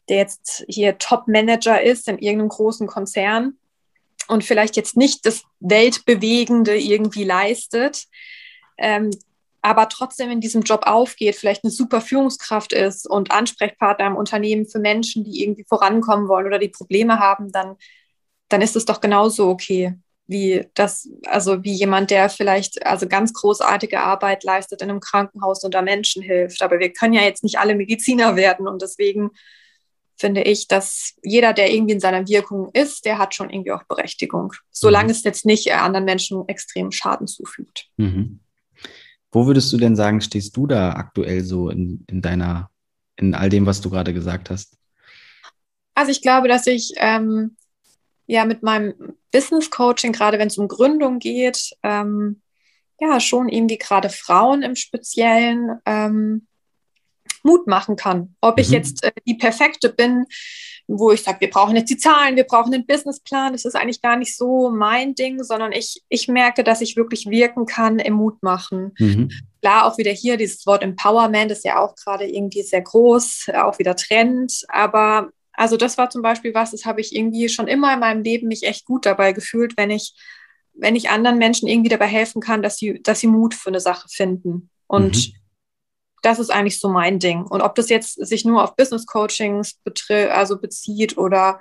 der 0.08 0.19
jetzt 0.19 0.64
hier 0.69 0.99
Top-Manager 0.99 1.82
ist 1.82 2.08
in 2.08 2.19
irgendeinem 2.19 2.50
großen 2.50 2.87
Konzern 2.87 3.55
und 4.29 4.44
vielleicht 4.44 4.76
jetzt 4.76 4.96
nicht 4.96 5.25
das 5.25 5.43
Weltbewegende 5.61 6.79
irgendwie 6.79 7.25
leistet, 7.25 8.05
ähm, 8.76 9.11
aber 9.62 9.88
trotzdem 9.88 10.31
in 10.31 10.40
diesem 10.40 10.62
Job 10.62 10.82
aufgeht, 10.85 11.37
vielleicht 11.37 11.64
eine 11.64 11.70
super 11.73 12.00
Führungskraft 12.00 12.73
ist 12.73 13.08
und 13.08 13.32
Ansprechpartner 13.32 14.06
im 14.06 14.17
Unternehmen 14.17 14.67
für 14.67 14.79
Menschen, 14.79 15.25
die 15.25 15.43
irgendwie 15.43 15.64
vorankommen 15.69 16.29
wollen 16.29 16.46
oder 16.46 16.58
die 16.58 16.69
Probleme 16.69 17.19
haben, 17.19 17.50
dann, 17.50 17.76
dann 18.49 18.62
ist 18.62 18.76
es 18.76 18.85
doch 18.85 19.00
genauso 19.00 19.49
okay 19.49 19.99
wie 20.29 20.67
das, 20.75 21.09
also 21.27 21.65
wie 21.65 21.73
jemand, 21.73 22.11
der 22.11 22.29
vielleicht 22.29 22.87
also 22.87 23.09
ganz 23.09 23.33
großartige 23.33 24.01
Arbeit 24.01 24.45
leistet 24.45 24.83
in 24.83 24.91
einem 24.91 25.01
Krankenhaus 25.01 25.65
und 25.65 25.75
da 25.75 25.83
Menschen 25.83 26.23
hilft. 26.23 26.63
Aber 26.63 26.79
wir 26.79 26.93
können 26.93 27.15
ja 27.15 27.23
jetzt 27.23 27.43
nicht 27.43 27.59
alle 27.59 27.75
Mediziner 27.75 28.37
werden 28.37 28.69
und 28.69 28.83
deswegen 28.83 29.31
finde 30.19 30.43
ich, 30.43 30.69
dass 30.69 31.15
jeder, 31.23 31.53
der 31.53 31.73
irgendwie 31.73 31.95
in 31.95 32.01
seiner 32.01 32.29
Wirkung 32.29 32.71
ist, 32.75 33.05
der 33.07 33.19
hat 33.19 33.35
schon 33.35 33.51
irgendwie 33.51 33.73
auch 33.73 33.85
Berechtigung, 33.85 34.53
solange 34.71 35.07
mhm. 35.07 35.11
es 35.13 35.25
jetzt 35.25 35.47
nicht 35.47 35.73
anderen 35.73 36.05
Menschen 36.05 36.47
extrem 36.49 36.93
Schaden 36.93 37.27
zufügt. 37.27 37.89
Mhm. 37.97 38.41
Wo 39.31 39.47
würdest 39.47 39.73
du 39.73 39.79
denn 39.79 39.97
sagen, 39.97 40.21
stehst 40.21 40.57
du 40.57 40.67
da 40.67 40.93
aktuell 40.93 41.43
so 41.43 41.71
in, 41.71 42.05
in 42.09 42.21
deiner, 42.21 42.71
in 43.17 43.35
all 43.35 43.49
dem, 43.49 43.65
was 43.65 43.81
du 43.81 43.91
gerade 43.91 44.13
gesagt 44.13 44.51
hast? 44.51 44.77
Also 45.95 46.11
ich 46.11 46.21
glaube, 46.21 46.49
dass 46.49 46.67
ich 46.67 46.93
ähm, 46.97 47.57
ja 48.29 48.45
mit 48.45 48.62
meinem 48.62 49.17
Business 49.33 49.71
Coaching, 49.71 50.12
gerade 50.12 50.38
wenn 50.38 50.49
es 50.49 50.59
um 50.59 50.69
Gründung 50.69 51.19
geht, 51.19 51.71
ähm, 51.83 52.41
ja, 53.00 53.21
schon 53.21 53.49
irgendwie 53.49 53.79
gerade 53.79 54.11
Frauen 54.11 54.62
im 54.62 54.76
Speziellen 54.76 55.81
ähm, 55.87 56.47
Mut 57.43 57.67
machen 57.67 57.97
kann. 57.97 58.35
Ob 58.41 58.57
mhm. 58.57 58.62
ich 58.62 58.71
jetzt 58.71 59.05
äh, 59.05 59.12
die 59.26 59.35
Perfekte 59.35 59.88
bin, 59.88 60.26
wo 60.87 61.12
ich 61.12 61.23
sage, 61.23 61.41
wir 61.41 61.50
brauchen 61.50 61.76
jetzt 61.76 61.91
die 61.91 61.97
Zahlen, 61.97 62.37
wir 62.37 62.45
brauchen 62.45 62.73
den 62.73 62.87
Businessplan, 62.87 63.52
das 63.52 63.64
ist 63.64 63.76
eigentlich 63.76 64.02
gar 64.02 64.17
nicht 64.17 64.37
so 64.37 64.71
mein 64.71 65.14
Ding, 65.14 65.43
sondern 65.43 65.73
ich, 65.73 66.02
ich 66.09 66.29
merke, 66.29 66.64
dass 66.64 66.81
ich 66.81 66.97
wirklich 66.97 67.26
wirken 67.26 67.67
kann 67.67 67.99
im 67.99 68.14
Mut 68.14 68.43
machen. 68.43 68.93
Mhm. 68.99 69.31
Klar, 69.61 69.87
auch 69.87 69.99
wieder 69.99 70.12
hier, 70.12 70.37
dieses 70.37 70.67
Wort 70.67 70.83
Empowerment 70.83 71.50
ist 71.50 71.64
ja 71.64 71.79
auch 71.79 71.95
gerade 71.95 72.26
irgendwie 72.26 72.62
sehr 72.62 72.83
groß, 72.83 73.50
auch 73.55 73.79
wieder 73.79 73.97
Trend, 73.97 74.64
aber 74.69 75.31
also 75.59 75.77
das 75.77 75.99
war 75.99 76.09
zum 76.09 76.23
Beispiel 76.23 76.55
was, 76.55 76.71
das 76.71 76.85
habe 76.85 77.00
ich 77.00 77.15
irgendwie 77.15 77.49
schon 77.49 77.67
immer 77.67 77.93
in 77.93 77.99
meinem 77.99 78.23
Leben 78.23 78.47
mich 78.47 78.62
echt 78.62 78.85
gut 78.85 79.05
dabei 79.05 79.33
gefühlt, 79.33 79.77
wenn 79.77 79.91
ich, 79.91 80.15
wenn 80.73 80.95
ich 80.95 81.11
anderen 81.11 81.37
Menschen 81.37 81.67
irgendwie 81.67 81.88
dabei 81.88 82.07
helfen 82.07 82.41
kann, 82.41 82.62
dass 82.62 82.77
sie, 82.77 83.03
dass 83.03 83.19
sie 83.19 83.27
Mut 83.27 83.55
für 83.55 83.71
eine 83.71 83.81
Sache 83.81 84.07
finden. 84.09 84.71
Und 84.87 85.17
mhm. 85.17 85.33
das 86.23 86.38
ist 86.38 86.50
eigentlich 86.50 86.79
so 86.79 86.88
mein 86.88 87.19
Ding. 87.19 87.43
Und 87.43 87.61
ob 87.61 87.75
das 87.75 87.88
jetzt 87.88 88.25
sich 88.25 88.45
nur 88.45 88.62
auf 88.62 88.77
Business 88.77 89.05
Coachings 89.05 89.81
also 90.09 90.61
bezieht 90.61 91.19
oder 91.19 91.61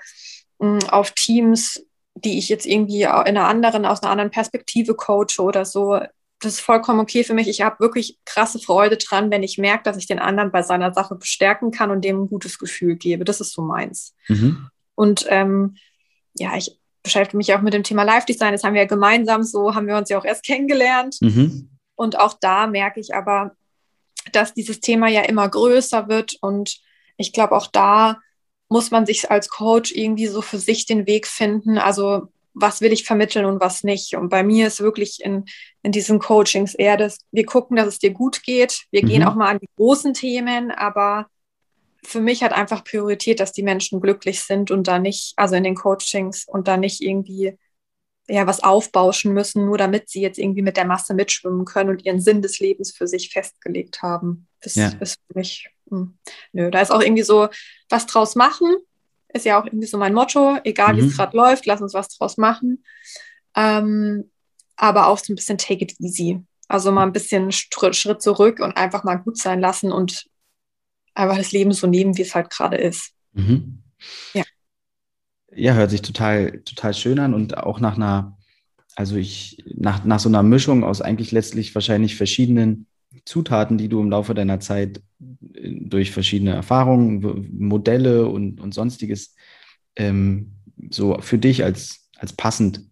mh, 0.60 0.82
hm, 0.82 0.90
auf 0.90 1.12
Teams, 1.12 1.84
die 2.14 2.38
ich 2.38 2.50
jetzt 2.50 2.68
irgendwie 2.68 3.02
in 3.02 3.08
einer 3.08 3.48
anderen, 3.48 3.88
aus 3.88 4.04
einer 4.04 4.12
anderen 4.12 4.32
Perspektive 4.32 4.94
coache 4.94 5.40
oder 5.42 5.66
so, 5.66 6.00
das 6.40 6.54
ist 6.54 6.60
vollkommen 6.60 7.00
okay 7.00 7.24
für 7.24 7.34
mich. 7.34 7.48
Ich 7.48 7.62
habe 7.62 7.80
wirklich 7.80 8.20
krasse 8.26 8.60
Freude 8.60 8.98
dran, 8.98 9.32
wenn 9.32 9.44
ich 9.44 9.58
merke, 9.58 9.84
dass 9.84 9.98
ich 9.98 10.06
den 10.06 10.20
anderen 10.20 10.52
bei 10.52 10.62
seiner 10.62 10.94
Sache 10.94 11.16
bestärken 11.16 11.72
kann 11.72 11.90
und 11.90 12.06
dem 12.06 12.24
ein 12.24 12.28
gutes 12.28 12.60
Gefühl 12.60 12.96
gebe. 12.96 13.26
Das 13.26 13.42
ist 13.42 13.54
so 13.54 13.62
meins. 13.64 14.14
Mhm. 14.28 14.70
Und 14.96 15.26
ähm, 15.30 15.78
ja, 16.36 16.56
ich 16.56 16.80
beschäftige 17.02 17.38
mich 17.38 17.54
auch 17.54 17.62
mit 17.62 17.74
dem 17.74 17.84
Thema 17.84 18.04
Live-Design. 18.04 18.52
Das 18.52 18.64
haben 18.64 18.74
wir 18.74 18.82
ja 18.82 18.88
gemeinsam 18.88 19.44
so, 19.44 19.74
haben 19.74 19.88
wir 19.88 19.98
uns 19.98 20.10
ja 20.10 20.20
auch 20.20 20.26
erst 20.26 20.46
kennengelernt. 20.46 21.18
Mhm. 21.22 21.70
Und 21.96 22.20
auch 22.20 22.36
da 22.40 22.68
merke 22.68 23.00
ich 23.00 23.16
aber, 23.16 23.56
dass 24.32 24.54
dieses 24.54 24.80
Thema 24.80 25.08
ja 25.08 25.22
immer 25.22 25.48
größer 25.50 26.08
wird. 26.08 26.38
Und 26.42 26.80
ich 27.18 27.34
glaube, 27.34 27.56
auch 27.56 27.68
da 27.68 28.20
muss 28.70 28.92
man 28.92 29.06
sich 29.06 29.32
als 29.32 29.50
Coach 29.50 29.92
irgendwie 29.94 30.28
so 30.28 30.42
für 30.42 30.60
sich 30.60 30.86
den 30.86 31.08
Weg 31.08 31.26
finden. 31.26 31.80
Also 31.80 32.28
was 32.60 32.82
will 32.82 32.92
ich 32.92 33.06
vermitteln 33.06 33.46
und 33.46 33.62
was 33.62 33.84
nicht. 33.84 34.16
Und 34.16 34.30
bei 34.30 34.44
mir 34.44 34.68
ist 34.68 34.82
wirklich 34.82 35.24
in, 35.24 35.46
in 35.84 35.92
diesen 35.92 36.20
Coachings 36.20 36.74
eher 36.74 36.98
das, 36.98 37.20
wir 37.32 37.46
gucken, 37.46 37.78
dass 37.78 37.88
es 37.88 38.00
dir 38.00 38.12
gut 38.12 38.44
geht. 38.44 38.86
Wir 38.92 39.04
mhm. 39.04 39.08
gehen 39.08 39.24
auch 39.24 39.36
mal 39.36 39.50
an 39.50 39.60
die 39.60 39.70
großen 39.76 40.14
Themen, 40.14 40.72
aber 40.72 41.28
für 42.04 42.22
mich 42.22 42.44
hat 42.44 42.54
einfach 42.54 42.84
Priorität, 42.84 43.40
dass 43.40 43.52
die 43.52 43.64
Menschen 43.64 44.02
glücklich 44.02 44.42
sind 44.42 44.72
und 44.72 44.88
da 44.88 45.00
nicht, 45.00 45.34
also 45.36 45.56
in 45.56 45.64
den 45.64 45.76
Coachings 45.76 46.46
und 46.48 46.68
da 46.68 46.78
nicht 46.78 47.02
irgendwie 47.02 47.58
ja 48.30 48.46
was 48.46 48.62
aufbauschen 48.62 49.34
müssen, 49.34 49.66
nur 49.66 49.78
damit 49.78 50.10
sie 50.10 50.22
jetzt 50.22 50.38
irgendwie 50.38 50.62
mit 50.62 50.78
der 50.78 50.86
Masse 50.86 51.14
mitschwimmen 51.14 51.66
können 51.66 51.90
und 51.90 52.06
ihren 52.06 52.20
Sinn 52.20 52.42
des 52.42 52.60
Lebens 52.60 52.96
für 52.96 53.08
sich 53.08 53.30
festgelegt 53.32 54.02
haben. 54.02 54.48
Das 54.62 54.76
ja. 54.76 54.92
ist 55.00 55.20
für 55.28 55.38
mich, 55.38 55.70
mh. 55.86 56.00
Hm, 56.00 56.18
nö, 56.52 56.72
da 56.72 56.82
ist 56.82 56.92
auch 56.92 57.02
irgendwie 57.02 57.24
so 57.24 57.48
was 57.90 58.06
draus 58.06 58.36
machen, 58.36 58.76
ist 59.34 59.46
ja 59.46 59.60
auch 59.60 59.66
irgendwie 59.66 59.88
so 59.88 59.98
mein 59.98 60.14
Motto, 60.14 60.58
egal 60.64 60.94
mhm. 60.94 60.98
wie 60.98 61.08
es 61.08 61.18
gerade 61.18 61.36
läuft, 61.36 61.66
lass 61.66 61.82
uns 61.82 61.94
was 61.94 62.10
draus 62.10 62.38
machen. 62.38 62.84
Ähm, 63.56 64.32
aber 64.76 65.08
auch 65.08 65.18
so 65.18 65.34
ein 65.34 65.36
bisschen 65.36 65.58
take 65.58 65.84
it 65.84 66.00
easy. 66.00 66.44
Also 66.68 66.92
mal 66.92 67.04
ein 67.04 67.14
bisschen 67.14 67.52
Schritt, 67.52 67.96
Schritt 67.96 68.22
zurück 68.22 68.60
und 68.60 68.78
einfach 68.78 69.04
mal 69.04 69.16
gut 69.16 69.38
sein 69.38 69.60
lassen 69.60 69.92
und 69.92 70.28
einfach 71.16 71.38
das 71.38 71.52
Leben 71.52 71.72
so 71.72 71.88
nehmen, 71.88 72.18
wie 72.18 72.22
es 72.22 72.36
halt 72.36 72.50
gerade 72.50 72.78
ist. 72.78 73.14
Mhm. 73.34 73.84
Ja. 74.34 74.44
Ja, 75.56 75.74
hört 75.74 75.90
sich 75.90 76.02
total, 76.02 76.62
total 76.64 76.94
schön 76.94 77.20
an 77.20 77.34
und 77.34 77.58
auch 77.58 77.80
nach 77.80 77.96
einer, 77.96 78.38
also 78.96 79.16
ich, 79.16 79.64
nach, 79.66 80.04
nach 80.04 80.20
so 80.20 80.30
einer 80.30 80.44
Mischung 80.44 80.84
aus 80.84 81.02
eigentlich 81.02 81.32
letztlich 81.32 81.74
wahrscheinlich 81.74 82.16
verschiedenen 82.16 82.87
Zutaten, 83.28 83.78
die 83.78 83.90
du 83.90 84.00
im 84.00 84.10
Laufe 84.10 84.34
deiner 84.34 84.62
Zeit 84.62 85.02
äh, 85.54 85.72
durch 85.82 86.12
verschiedene 86.12 86.54
Erfahrungen, 86.54 87.50
Modelle 87.60 88.28
und, 88.28 88.62
und 88.62 88.74
sonstiges 88.74 89.36
ähm, 89.98 90.54
so 90.90 91.20
für 91.20 91.38
dich 91.38 91.64
als, 91.64 92.10
als 92.16 92.32
passend 92.32 92.90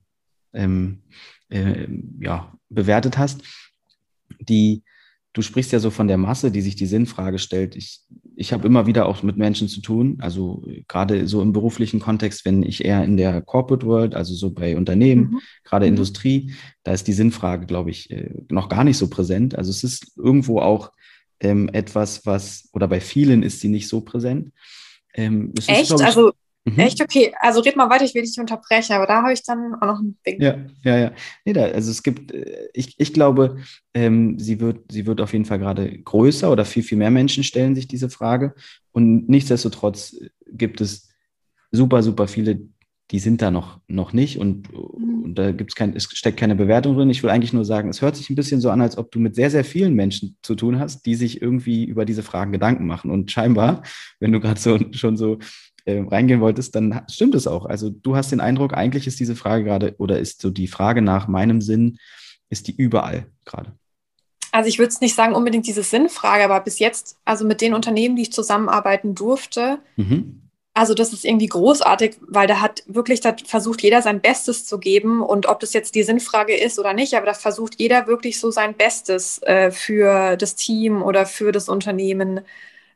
ähm, 0.54 1.04
äh, 1.50 1.88
ja, 2.20 2.54
bewertet 2.70 3.18
hast, 3.18 3.44
die 4.40 4.84
du 5.32 5.42
sprichst 5.42 5.72
ja 5.72 5.80
so 5.80 5.90
von 5.90 6.08
der 6.08 6.18
Masse, 6.18 6.52
die 6.52 6.62
sich 6.62 6.76
die 6.76 6.86
Sinnfrage 6.86 7.40
stellt. 7.40 7.76
Ich, 7.76 8.02
ich 8.38 8.54
habe 8.54 8.68
immer 8.68 8.86
wieder 8.86 9.06
auch 9.06 9.24
mit 9.24 9.38
Menschen 9.38 9.68
zu 9.68 9.82
tun, 9.82 10.18
also 10.20 10.64
gerade 10.88 11.28
so 11.28 11.42
im 11.42 11.54
beruflichen 11.54 12.00
Kontext, 12.00 12.46
wenn 12.46 12.64
ich 12.64 12.84
eher 12.84 13.04
in 13.04 13.18
der 13.18 13.42
Corporate 13.42 13.86
World, 13.86 14.16
also 14.16 14.34
so 14.34 14.52
bei 14.52 14.76
Unternehmen, 14.76 15.32
mhm. 15.32 15.40
gerade 15.64 15.86
mhm. 15.86 15.94
Industrie, 15.94 16.54
da 16.84 16.92
ist 16.92 17.08
die 17.08 17.14
Sinnfrage, 17.14 17.66
glaube 17.66 17.92
ich, 17.92 18.12
äh, 18.12 18.32
noch 18.50 18.70
gar 18.70 18.84
nicht 18.84 18.98
so 18.98 19.10
präsent. 19.10 19.58
Also 19.58 19.70
es 19.70 19.84
ist 19.84 20.18
irgendwo 20.18 20.60
auch 20.60 20.92
ähm, 21.40 21.70
etwas, 21.72 22.26
was, 22.26 22.70
oder 22.74 22.88
bei 22.88 23.00
vielen 23.00 23.44
ist 23.44 23.62
sie 23.62 23.70
nicht 23.70 23.88
so 23.88 24.02
präsent. 24.02 24.52
Ähm, 25.14 25.54
Echt? 25.68 25.92
Ist, 25.92 25.92
ich, 25.92 26.06
also 26.06 26.34
Mhm. 26.66 26.80
Echt 26.80 27.00
okay. 27.02 27.34
Also 27.40 27.60
red 27.62 27.76
mal 27.76 27.90
weiter, 27.92 28.06
ich 28.06 28.16
will 28.16 28.24
dich 28.24 28.40
unterbrechen, 28.40 28.94
aber 28.94 29.06
da 29.06 29.22
habe 29.22 29.34
ich 29.34 29.44
dann 29.44 29.76
auch 29.76 29.86
noch 29.86 30.00
ein 30.00 30.18
Ding. 30.26 30.42
Ja, 30.42 30.58
ja, 30.84 30.98
ja. 30.98 31.12
Nee, 31.46 31.54
da, 31.54 31.66
also 31.66 31.92
es 31.92 32.02
gibt, 32.02 32.32
äh, 32.32 32.70
ich, 32.74 32.96
ich 33.00 33.14
glaube, 33.14 33.58
ähm, 33.94 34.40
sie, 34.40 34.60
wird, 34.60 34.92
sie 34.92 35.06
wird 35.06 35.22
auf 35.22 35.34
jeden 35.34 35.46
Fall 35.46 35.60
gerade 35.60 35.96
größer 36.00 36.52
oder 36.52 36.66
viel, 36.66 36.82
viel 36.82 36.98
mehr 36.98 37.12
Menschen 37.12 37.44
stellen 37.44 37.76
sich 37.76 37.88
diese 37.88 38.10
Frage. 38.10 38.56
Und 38.92 39.30
nichtsdestotrotz 39.30 40.18
gibt 40.48 40.82
es 40.82 41.10
super, 41.72 42.02
super 42.02 42.28
viele, 42.28 42.60
die 43.12 43.20
sind 43.20 43.44
da 43.44 43.52
noch, 43.52 43.80
noch 43.88 44.14
nicht 44.14 44.40
und, 44.40 44.74
mhm. 44.74 45.24
und 45.24 45.36
da 45.36 45.52
gibt's 45.52 45.76
kein, 45.76 45.96
es 45.96 46.06
steckt 46.06 46.40
keine 46.40 46.56
Bewertung 46.56 46.96
drin. 46.96 47.12
Ich 47.12 47.22
will 47.22 47.30
eigentlich 47.30 47.54
nur 47.54 47.66
sagen, 47.66 47.90
es 47.90 48.02
hört 48.02 48.16
sich 48.16 48.32
ein 48.32 48.36
bisschen 48.36 48.60
so 48.60 48.72
an, 48.72 48.82
als 48.82 48.98
ob 48.98 49.12
du 49.12 49.20
mit 49.20 49.36
sehr, 49.36 49.52
sehr 49.52 49.64
vielen 49.64 49.94
Menschen 49.94 50.36
zu 50.42 50.56
tun 50.56 50.80
hast, 50.80 51.06
die 51.06 51.14
sich 51.14 51.44
irgendwie 51.44 51.86
über 51.86 52.06
diese 52.06 52.24
Fragen 52.24 52.52
Gedanken 52.52 52.88
machen. 52.88 53.12
Und 53.12 53.32
scheinbar, 53.32 53.84
wenn 54.20 54.32
du 54.32 54.40
gerade 54.40 54.60
so 54.60 54.80
schon 54.94 55.16
so 55.16 55.38
äh, 55.86 56.02
reingehen 56.02 56.42
wolltest, 56.42 56.76
dann 56.76 57.02
stimmt 57.10 57.36
es 57.36 57.48
auch. 57.48 57.66
Also 57.66 57.90
du 57.90 58.16
hast 58.16 58.32
den 58.32 58.42
Eindruck, 58.42 58.74
eigentlich 58.74 59.08
ist 59.08 59.20
diese 59.20 59.36
Frage 59.36 59.64
gerade 59.64 59.96
oder 60.00 60.20
ist 60.20 60.42
so 60.42 60.50
die 60.50 60.68
Frage 60.68 61.02
nach 61.02 61.28
meinem 61.28 61.62
Sinn, 61.62 61.98
ist 62.50 62.68
die 62.68 62.76
überall 62.76 63.28
gerade. 63.46 63.74
Also 64.52 64.70
ich 64.70 64.80
würde 64.80 64.90
es 64.90 65.02
nicht 65.02 65.16
sagen 65.16 65.36
unbedingt 65.36 65.68
diese 65.68 65.84
Sinnfrage, 65.84 66.46
aber 66.46 66.60
bis 66.62 66.80
jetzt, 66.80 67.18
also 67.26 67.46
mit 67.46 67.62
den 67.62 67.74
Unternehmen, 67.74 68.16
die 68.16 68.24
ich 68.24 68.32
zusammenarbeiten 68.32 69.14
durfte, 69.14 69.80
mhm. 69.98 70.50
also 70.74 70.94
das 70.94 71.12
ist 71.12 71.26
irgendwie 71.26 71.48
großartig, 71.48 72.18
weil 72.22 72.48
da 72.48 72.62
hat 72.62 72.82
wirklich, 72.88 73.20
da 73.20 73.36
versucht 73.46 73.84
jeder 73.84 74.02
sein 74.02 74.22
Bestes 74.22 74.66
zu 74.66 74.80
geben 74.80 75.22
und 75.22 75.48
ob 75.48 75.60
das 75.60 75.74
jetzt 75.74 75.94
die 75.94 76.04
Sinnfrage 76.04 76.56
ist 76.56 76.80
oder 76.80 76.94
nicht, 76.94 77.16
aber 77.16 77.26
da 77.26 77.34
versucht 77.34 77.76
jeder 77.80 78.08
wirklich 78.08 78.40
so 78.40 78.50
sein 78.50 78.76
Bestes 78.76 79.42
äh, 79.44 79.72
für 79.72 80.38
das 80.38 80.56
Team 80.56 81.04
oder 81.04 81.26
für 81.26 81.52
das 81.52 81.68
Unternehmen 81.68 82.40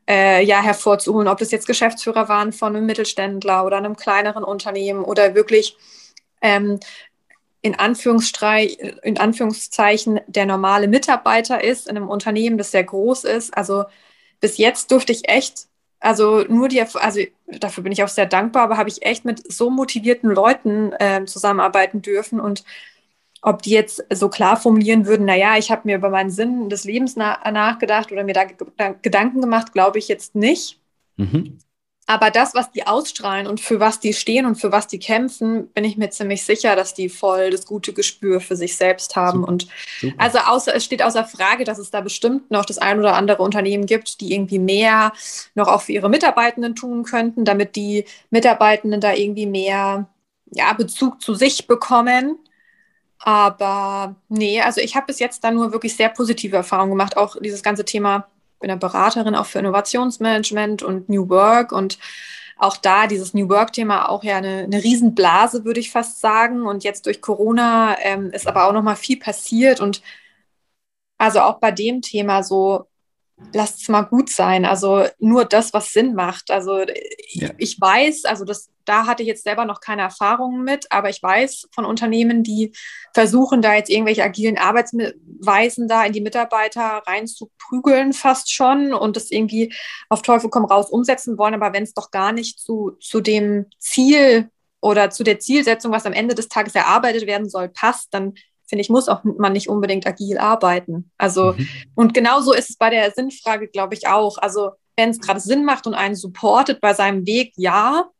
äh, 0.08 0.44
ja 0.44 0.60
hervorzuholen, 0.60 1.28
ob 1.28 1.38
das 1.38 1.50
jetzt 1.50 1.66
Geschäftsführer 1.66 2.28
waren 2.28 2.52
von 2.52 2.74
einem 2.74 2.86
Mittelständler 2.86 3.64
oder 3.64 3.76
einem 3.76 3.96
kleineren 3.96 4.44
Unternehmen 4.44 5.04
oder 5.04 5.34
wirklich 5.34 5.76
ähm, 6.40 6.80
in, 7.62 7.74
in 7.74 9.18
Anführungszeichen 9.18 10.20
der 10.26 10.46
normale 10.46 10.88
Mitarbeiter 10.88 11.62
ist 11.62 11.88
in 11.88 11.96
einem 11.96 12.08
Unternehmen, 12.08 12.58
das 12.58 12.70
sehr 12.70 12.84
groß 12.84 13.24
ist. 13.24 13.56
Also 13.56 13.84
bis 14.40 14.56
jetzt 14.56 14.90
durfte 14.90 15.12
ich 15.12 15.28
echt, 15.28 15.66
also 16.00 16.40
nur 16.48 16.68
die, 16.68 16.80
also 16.80 17.20
dafür 17.46 17.82
bin 17.82 17.92
ich 17.92 18.02
auch 18.02 18.08
sehr 18.08 18.26
dankbar, 18.26 18.62
aber 18.62 18.78
habe 18.78 18.88
ich 18.88 19.02
echt 19.02 19.24
mit 19.24 19.52
so 19.52 19.68
motivierten 19.70 20.30
Leuten 20.30 20.92
äh, 20.94 21.24
zusammenarbeiten 21.26 22.00
dürfen 22.00 22.40
und 22.40 22.64
ob 23.42 23.62
die 23.62 23.70
jetzt 23.70 24.04
so 24.12 24.28
klar 24.28 24.56
formulieren 24.56 25.06
würden, 25.06 25.26
naja, 25.26 25.56
ich 25.56 25.70
habe 25.70 25.82
mir 25.84 25.96
über 25.96 26.10
meinen 26.10 26.30
Sinn 26.30 26.68
des 26.68 26.84
Lebens 26.84 27.16
na 27.16 27.38
nachgedacht 27.50 28.12
oder 28.12 28.24
mir 28.24 28.34
da 28.34 28.44
Gedanken 29.02 29.40
gemacht, 29.40 29.72
glaube 29.72 29.98
ich 29.98 30.08
jetzt 30.08 30.34
nicht. 30.34 30.78
Mhm. 31.16 31.58
Aber 32.06 32.32
das, 32.32 32.54
was 32.54 32.72
die 32.72 32.88
ausstrahlen 32.88 33.46
und 33.46 33.60
für 33.60 33.78
was 33.78 34.00
die 34.00 34.14
stehen 34.14 34.44
und 34.44 34.56
für 34.56 34.72
was 34.72 34.88
die 34.88 34.98
kämpfen, 34.98 35.68
bin 35.68 35.84
ich 35.84 35.96
mir 35.96 36.10
ziemlich 36.10 36.42
sicher, 36.42 36.74
dass 36.74 36.92
die 36.92 37.08
voll 37.08 37.50
das 37.50 37.66
gute 37.66 37.92
Gespür 37.92 38.40
für 38.40 38.56
sich 38.56 38.76
selbst 38.76 39.14
haben. 39.14 39.40
Super. 39.40 39.48
Und 39.48 39.68
Super. 40.00 40.14
also 40.18 40.38
außer, 40.38 40.74
es 40.74 40.84
steht 40.84 41.04
außer 41.04 41.24
Frage, 41.24 41.62
dass 41.62 41.78
es 41.78 41.92
da 41.92 42.00
bestimmt 42.00 42.50
noch 42.50 42.64
das 42.64 42.78
ein 42.78 42.98
oder 42.98 43.14
andere 43.14 43.42
Unternehmen 43.42 43.86
gibt, 43.86 44.20
die 44.20 44.34
irgendwie 44.34 44.58
mehr 44.58 45.12
noch 45.54 45.68
auch 45.68 45.82
für 45.82 45.92
ihre 45.92 46.10
Mitarbeitenden 46.10 46.74
tun 46.74 47.04
könnten, 47.04 47.44
damit 47.44 47.76
die 47.76 48.04
Mitarbeitenden 48.30 49.00
da 49.00 49.14
irgendwie 49.14 49.46
mehr 49.46 50.08
ja, 50.50 50.72
Bezug 50.72 51.22
zu 51.22 51.34
sich 51.34 51.68
bekommen 51.68 52.40
aber 53.20 54.16
nee, 54.28 54.60
also 54.60 54.80
ich 54.80 54.96
habe 54.96 55.06
bis 55.06 55.18
jetzt 55.18 55.44
da 55.44 55.50
nur 55.50 55.72
wirklich 55.72 55.94
sehr 55.94 56.08
positive 56.08 56.56
Erfahrungen 56.56 56.90
gemacht. 56.90 57.16
Auch 57.16 57.36
dieses 57.40 57.62
ganze 57.62 57.84
Thema, 57.84 58.26
ich 58.54 58.60
bin 58.60 58.70
eine 58.70 58.80
Beraterin 58.80 59.34
auch 59.34 59.46
für 59.46 59.58
Innovationsmanagement 59.58 60.82
und 60.82 61.08
New 61.08 61.28
Work 61.28 61.72
und 61.72 61.98
auch 62.60 62.76
da 62.76 63.06
dieses 63.06 63.32
New 63.32 63.48
Work-Thema 63.48 64.08
auch 64.08 64.22
ja 64.22 64.36
eine, 64.36 64.64
eine 64.64 64.82
Riesenblase, 64.82 65.64
würde 65.64 65.80
ich 65.80 65.90
fast 65.90 66.20
sagen. 66.20 66.66
Und 66.66 66.84
jetzt 66.84 67.06
durch 67.06 67.22
Corona 67.22 67.96
ähm, 68.00 68.30
ist 68.32 68.46
aber 68.46 68.66
auch 68.68 68.72
noch 68.72 68.82
mal 68.82 68.96
viel 68.96 69.18
passiert. 69.18 69.80
Und 69.80 70.02
also 71.16 71.40
auch 71.40 71.58
bei 71.58 71.70
dem 71.70 72.02
Thema 72.02 72.42
so, 72.42 72.86
lasst 73.54 73.80
es 73.80 73.88
mal 73.88 74.02
gut 74.02 74.28
sein. 74.28 74.66
Also 74.66 75.06
nur 75.18 75.46
das, 75.46 75.72
was 75.72 75.92
Sinn 75.92 76.14
macht. 76.14 76.50
Also 76.50 76.84
ja. 77.30 77.48
ich 77.56 77.80
weiß, 77.80 78.26
also 78.26 78.44
das, 78.44 78.68
da 78.90 79.06
hatte 79.06 79.22
ich 79.22 79.28
jetzt 79.28 79.44
selber 79.44 79.64
noch 79.66 79.80
keine 79.80 80.02
Erfahrungen 80.02 80.64
mit, 80.64 80.90
aber 80.90 81.10
ich 81.10 81.22
weiß 81.22 81.68
von 81.72 81.84
Unternehmen, 81.84 82.42
die 82.42 82.72
versuchen, 83.14 83.62
da 83.62 83.74
jetzt 83.74 83.88
irgendwelche 83.88 84.24
agilen 84.24 84.58
Arbeitsweisen 84.58 85.86
da 85.86 86.04
in 86.04 86.12
die 86.12 86.20
Mitarbeiter 86.20 87.00
reinzuprügeln, 87.06 88.12
fast 88.12 88.52
schon 88.52 88.92
und 88.92 89.14
das 89.14 89.30
irgendwie 89.30 89.72
auf 90.08 90.22
Teufel 90.22 90.50
komm 90.50 90.64
raus 90.64 90.90
umsetzen 90.90 91.38
wollen. 91.38 91.54
Aber 91.54 91.72
wenn 91.72 91.84
es 91.84 91.94
doch 91.94 92.10
gar 92.10 92.32
nicht 92.32 92.58
zu, 92.58 92.96
zu 93.00 93.20
dem 93.20 93.66
Ziel 93.78 94.50
oder 94.80 95.10
zu 95.10 95.22
der 95.22 95.38
Zielsetzung, 95.38 95.92
was 95.92 96.04
am 96.04 96.12
Ende 96.12 96.34
des 96.34 96.48
Tages 96.48 96.74
erarbeitet 96.74 97.28
werden 97.28 97.48
soll, 97.48 97.68
passt, 97.68 98.12
dann 98.12 98.34
finde 98.66 98.82
ich, 98.82 98.90
muss 98.90 99.08
auch 99.08 99.22
man 99.22 99.52
nicht 99.52 99.68
unbedingt 99.68 100.04
agil 100.04 100.36
arbeiten. 100.38 101.12
Also, 101.16 101.52
mhm. 101.52 101.68
und 101.94 102.12
genauso 102.12 102.52
ist 102.52 102.70
es 102.70 102.76
bei 102.76 102.90
der 102.90 103.12
Sinnfrage, 103.12 103.68
glaube 103.68 103.94
ich, 103.94 104.08
auch. 104.08 104.36
Also, 104.38 104.72
wenn 104.96 105.10
es 105.10 105.20
gerade 105.20 105.38
Sinn 105.38 105.64
macht 105.64 105.86
und 105.86 105.94
einen 105.94 106.16
supportet 106.16 106.80
bei 106.80 106.92
seinem 106.92 107.24
Weg, 107.24 107.52
ja. 107.56 108.10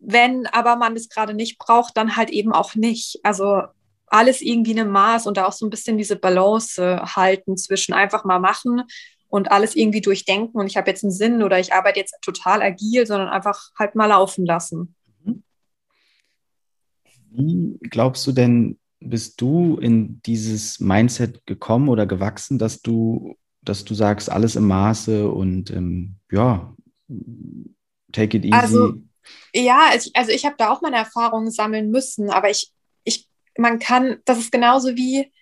Wenn 0.00 0.46
aber 0.46 0.76
man 0.76 0.96
es 0.96 1.08
gerade 1.08 1.34
nicht 1.34 1.58
braucht, 1.58 1.96
dann 1.96 2.16
halt 2.16 2.30
eben 2.30 2.52
auch 2.52 2.74
nicht. 2.74 3.20
Also, 3.22 3.62
alles 4.10 4.42
irgendwie 4.42 4.72
in 4.72 4.80
einem 4.80 4.90
Maß 4.90 5.26
und 5.26 5.36
da 5.36 5.46
auch 5.46 5.52
so 5.52 5.64
ein 5.64 5.70
bisschen 5.70 5.96
diese 5.96 6.16
Balance 6.16 7.00
halten 7.14 7.56
zwischen 7.56 7.94
einfach 7.94 8.24
mal 8.24 8.40
machen 8.40 8.82
und 9.28 9.52
alles 9.52 9.76
irgendwie 9.76 10.00
durchdenken 10.00 10.58
und 10.58 10.66
ich 10.66 10.76
habe 10.76 10.90
jetzt 10.90 11.04
einen 11.04 11.12
Sinn 11.12 11.42
oder 11.42 11.58
ich 11.58 11.72
arbeite 11.72 12.00
jetzt 12.00 12.16
total 12.20 12.60
agil, 12.60 13.06
sondern 13.06 13.28
einfach 13.28 13.70
halt 13.78 13.94
mal 13.94 14.06
laufen 14.06 14.44
lassen. 14.44 14.96
Mhm. 15.24 15.42
Wie 17.30 17.78
glaubst 17.88 18.26
du 18.26 18.32
denn, 18.32 18.78
bist 18.98 19.40
du 19.40 19.78
in 19.78 20.20
dieses 20.26 20.80
Mindset 20.80 21.46
gekommen 21.46 21.88
oder 21.88 22.06
gewachsen, 22.06 22.58
dass 22.58 22.82
du, 22.82 23.36
dass 23.62 23.84
du 23.84 23.94
sagst, 23.94 24.30
alles 24.30 24.56
im 24.56 24.66
Maße 24.66 25.30
und 25.30 25.70
ähm, 25.70 26.16
ja, 26.32 26.74
take 28.10 28.36
it 28.36 28.44
easy? 28.44 28.52
Also, 28.52 28.94
ja, 29.54 29.90
also 30.14 30.32
ich 30.32 30.44
habe 30.44 30.56
da 30.58 30.70
auch 30.70 30.80
meine 30.80 30.96
Erfahrungen 30.96 31.50
sammeln 31.50 31.90
müssen, 31.90 32.30
aber 32.30 32.50
ich, 32.50 32.70
ich, 33.04 33.26
man 33.56 33.78
kann, 33.78 34.18
das 34.24 34.38
ist 34.38 34.52
genauso 34.52 34.96
wie, 34.96 35.32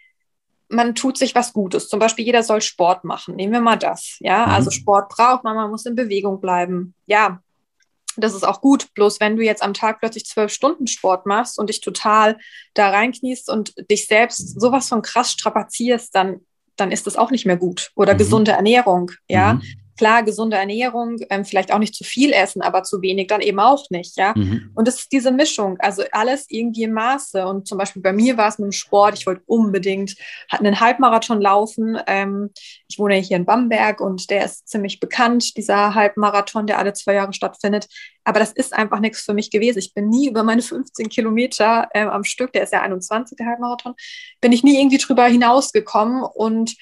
man 0.69 0.95
tut 0.95 1.17
sich 1.17 1.35
was 1.35 1.53
Gutes. 1.53 1.89
Zum 1.89 1.99
Beispiel, 1.99 2.27
jeder 2.27 2.43
soll 2.43 2.61
Sport 2.61 3.05
machen. 3.05 3.37
Nehmen 3.37 3.53
wir 3.53 3.61
mal 3.61 3.77
das. 3.77 4.17
Ja, 4.21 4.47
mhm. 4.47 4.53
also 4.53 4.71
Sport 4.71 5.09
braucht 5.09 5.45
man, 5.45 5.57
man 5.57 5.71
muss 5.71 5.87
in 5.87 5.95
Bewegung 5.95 6.41
bleiben. 6.41 6.95
Ja, 7.07 7.41
das 8.17 8.35
ist 8.35 8.47
auch 8.47 8.61
gut. 8.61 8.93
Bloß 8.95 9.21
wenn 9.21 9.37
du 9.37 9.45
jetzt 9.45 9.63
am 9.63 9.75
Tag 9.75 10.01
plötzlich 10.01 10.27
zwölf 10.27 10.53
Stunden 10.53 10.87
Sport 10.87 11.27
machst 11.27 11.59
und 11.59 11.71
dich 11.71 11.81
total 11.81 12.39
da 12.75 12.91
reinkniest 12.91 13.49
und 13.49 13.75
dich 13.91 14.07
selbst 14.07 14.61
sowas 14.61 14.89
von 14.89 15.03
krass 15.03 15.33
strapazierst, 15.33 16.15
dann, 16.15 16.41
dann 16.77 16.93
ist 16.93 17.07
das 17.07 17.17
auch 17.17 17.31
nicht 17.31 17.47
mehr 17.47 17.57
gut. 17.57 17.91
Oder 17.95 18.15
mhm. 18.15 18.19
gesunde 18.19 18.53
Ernährung, 18.53 19.11
ja. 19.29 19.55
Mhm. 19.55 19.63
Klar, 19.99 20.23
gesunde 20.23 20.57
Ernährung, 20.57 21.17
ähm, 21.28 21.45
vielleicht 21.45 21.73
auch 21.73 21.78
nicht 21.78 21.95
zu 21.95 22.05
viel 22.05 22.33
essen, 22.33 22.62
aber 22.62 22.85
zu 22.85 23.02
wenig 23.02 23.26
dann 23.26 23.40
eben 23.40 23.61
auch 23.61 23.90
nicht, 23.90 24.17
ja. 24.17 24.33
Mhm. 24.35 24.71
Und 24.75 24.88
das 24.88 25.00
ist 25.00 25.12
diese 25.12 25.33
Mischung, 25.33 25.76
also 25.81 26.02
alles 26.12 26.47
irgendwie 26.49 26.85
im 26.85 26.93
Maße. 26.93 27.47
Und 27.47 27.69
zum 27.69 27.76
Beispiel 27.76 28.00
bei 28.00 28.12
mir 28.12 28.37
war 28.37 28.49
es 28.49 28.59
mit 28.59 28.67
dem 28.67 28.73
Sport, 28.73 29.19
ich 29.19 29.26
wollte 29.26 29.43
unbedingt 29.47 30.17
einen 30.49 30.81
Halbmarathon 30.81 31.40
laufen. 31.40 31.99
Ähm, 32.07 32.50
ich 32.88 32.99
wohne 32.99 33.17
hier 33.17 33.37
in 33.37 33.45
Bamberg 33.45 34.00
und 34.00 34.31
der 34.31 34.45
ist 34.45 34.69
ziemlich 34.69 35.00
bekannt, 35.00 35.57
dieser 35.57 35.95
Halbmarathon, 35.95 36.67
der 36.67 36.78
alle 36.78 36.93
zwei 36.93 37.14
Jahre 37.14 37.33
stattfindet. 37.33 37.88
Aber 38.25 38.40
das 38.40 38.52
ist 38.52 38.75
einfach 38.75 39.00
nichts 39.00 39.23
für 39.23 39.35
mich 39.35 39.50
gewesen. 39.50 39.78
Ich 39.78 39.95
bin 39.95 40.09
nie 40.09 40.28
über 40.28 40.43
meine 40.43 40.62
15 40.62 41.09
Kilometer 41.09 41.88
äh, 41.93 42.05
am 42.05 42.25
Stück, 42.25 42.52
der 42.52 42.62
ist 42.62 42.73
ja 42.73 42.83
21, 42.83 43.37
der 43.37 43.47
Halbmarathon, 43.47 43.95
bin 44.40 44.52
ich 44.52 44.62
nie 44.62 44.78
irgendwie 44.78 44.99
drüber 44.99 45.25
hinausgekommen 45.26 46.23
und 46.23 46.76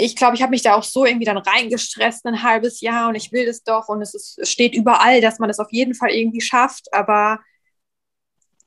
ich 0.00 0.14
glaube, 0.14 0.36
ich 0.36 0.42
habe 0.42 0.50
mich 0.50 0.62
da 0.62 0.74
auch 0.74 0.84
so 0.84 1.04
irgendwie 1.04 1.24
dann 1.24 1.38
reingestresst, 1.38 2.24
ein 2.24 2.42
halbes 2.44 2.80
Jahr 2.80 3.08
und 3.08 3.16
ich 3.16 3.32
will 3.32 3.46
das 3.46 3.64
doch 3.64 3.88
und 3.88 4.00
es, 4.00 4.14
ist, 4.14 4.38
es 4.38 4.50
steht 4.50 4.74
überall, 4.74 5.20
dass 5.20 5.40
man 5.40 5.50
es 5.50 5.56
das 5.56 5.66
auf 5.66 5.72
jeden 5.72 5.94
Fall 5.94 6.10
irgendwie 6.10 6.40
schafft, 6.40 6.92
aber 6.94 7.40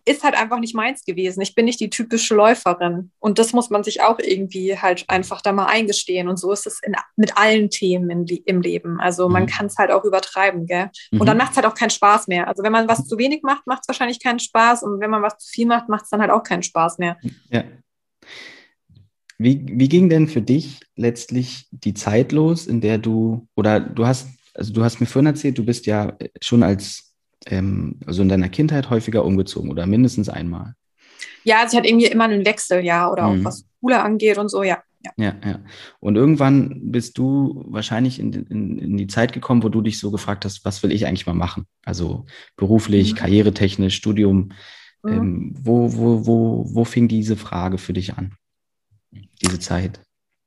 ist 0.04 0.24
halt 0.24 0.36
einfach 0.36 0.60
nicht 0.60 0.76
meins 0.76 1.06
gewesen. 1.06 1.42
Ich 1.42 1.56
bin 1.56 1.66
nicht 1.66 1.80
die 1.80 1.90
typische 1.90 2.36
Läuferin 2.36 3.12
und 3.20 3.40
das 3.40 3.54
muss 3.54 3.70
man 3.70 3.84
sich 3.84 4.02
auch 4.02 4.20
irgendwie 4.20 4.78
halt 4.78 5.06
einfach 5.08 5.42
da 5.42 5.54
mal 5.54 5.68
eingestehen 5.68 6.28
und 6.28 6.38
so 6.38 6.52
ist 6.52 6.68
es 6.68 6.80
in, 6.84 6.96
mit 7.16 7.38
allen 7.38 7.70
Themen 7.70 8.10
in, 8.10 8.26
im 8.26 8.62
Leben. 8.62 9.00
Also 9.00 9.30
man 9.30 9.44
mhm. 9.44 9.48
kann 9.48 9.68
es 9.68 9.78
halt 9.78 9.92
auch 9.92 10.04
übertreiben, 10.04 10.66
gell? 10.66 10.90
Mhm. 11.12 11.22
Und 11.22 11.28
dann 11.28 11.38
macht 11.38 11.52
es 11.52 11.56
halt 11.56 11.66
auch 11.66 11.76
keinen 11.76 11.92
Spaß 11.92 12.28
mehr. 12.28 12.48
Also 12.48 12.62
wenn 12.64 12.74
man 12.74 12.90
was 12.90 13.08
zu 13.08 13.18
wenig 13.18 13.42
macht, 13.44 13.68
macht 13.68 13.84
es 13.84 13.88
wahrscheinlich 13.88 14.22
keinen 14.22 14.40
Spaß 14.40 14.84
und 14.84 15.00
wenn 15.00 15.10
man 15.10 15.22
was 15.22 15.38
zu 15.38 15.50
viel 15.50 15.68
macht, 15.68 15.88
macht 15.88 16.04
es 16.04 16.10
dann 16.10 16.20
halt 16.20 16.32
auch 16.32 16.44
keinen 16.44 16.64
Spaß 16.64 16.98
mehr. 16.98 17.18
Ja. 17.50 17.64
Wie, 19.42 19.66
wie 19.68 19.90
ging 19.90 20.10
denn 20.10 20.28
für 20.28 20.42
dich 20.42 20.82
letztlich 20.96 21.68
die 21.72 21.94
Zeit 21.94 22.32
los, 22.32 22.68
in 22.68 22.80
der 22.80 22.98
du, 22.98 23.48
oder 23.56 23.80
du 23.80 24.06
hast, 24.06 24.28
also 24.54 24.72
du 24.72 24.84
hast 24.84 25.00
mir 25.00 25.08
vorhin 25.08 25.28
erzählt, 25.28 25.58
du 25.58 25.66
bist 25.66 25.86
ja 25.88 26.16
schon 26.42 26.62
als, 26.62 27.14
ähm, 27.48 28.00
also 28.06 28.22
in 28.22 28.30
deiner 28.30 28.50
Kindheit 28.50 28.90
häufiger 28.90 29.26
umgezogen 29.26 29.72
oder 29.72 29.88
mindestens 29.88 30.30
einmal. 30.30 30.76
Ja, 31.44 31.62
also 31.62 31.74
ich 31.74 31.78
hatte 31.80 31.90
irgendwie 31.90 32.06
immer 32.08 32.26
einen 32.26 32.46
Wechsel, 32.46 32.86
ja, 32.86 33.12
oder 33.12 33.26
auch 33.26 33.34
mhm. 33.34 33.44
was 33.44 33.66
Schule 33.80 34.02
angeht 34.02 34.38
und 34.38 34.50
so, 34.50 34.62
ja. 34.62 34.84
Ja. 35.04 35.12
ja, 35.18 35.36
ja. 35.44 35.60
Und 36.00 36.16
irgendwann 36.16 36.92
bist 36.92 37.18
du 37.18 37.64
wahrscheinlich 37.68 38.20
in, 38.20 38.34
in, 38.34 38.78
in, 38.78 38.98
die 38.98 39.08
Zeit 39.08 39.34
gekommen, 39.34 39.64
wo 39.64 39.70
du 39.70 39.82
dich 39.82 39.98
so 39.98 40.12
gefragt 40.12 40.46
hast, 40.46 40.64
was 40.64 40.84
will 40.84 40.92
ich 40.92 41.08
eigentlich 41.08 41.26
mal 41.26 41.34
machen? 41.34 41.66
Also 41.84 42.26
beruflich, 42.56 43.14
mhm. 43.14 43.18
karrieretechnisch, 43.18 43.96
Studium. 43.96 44.52
Mhm. 45.02 45.12
Ähm, 45.12 45.56
wo, 45.58 45.94
wo, 45.96 46.28
wo, 46.28 46.66
wo 46.76 46.86
fing 46.86 47.08
diese 47.08 47.36
Frage 47.36 47.80
für 47.80 47.94
dich 47.94 48.14
an? 48.16 48.36
Diese 49.42 49.60
Zeit? 49.60 50.00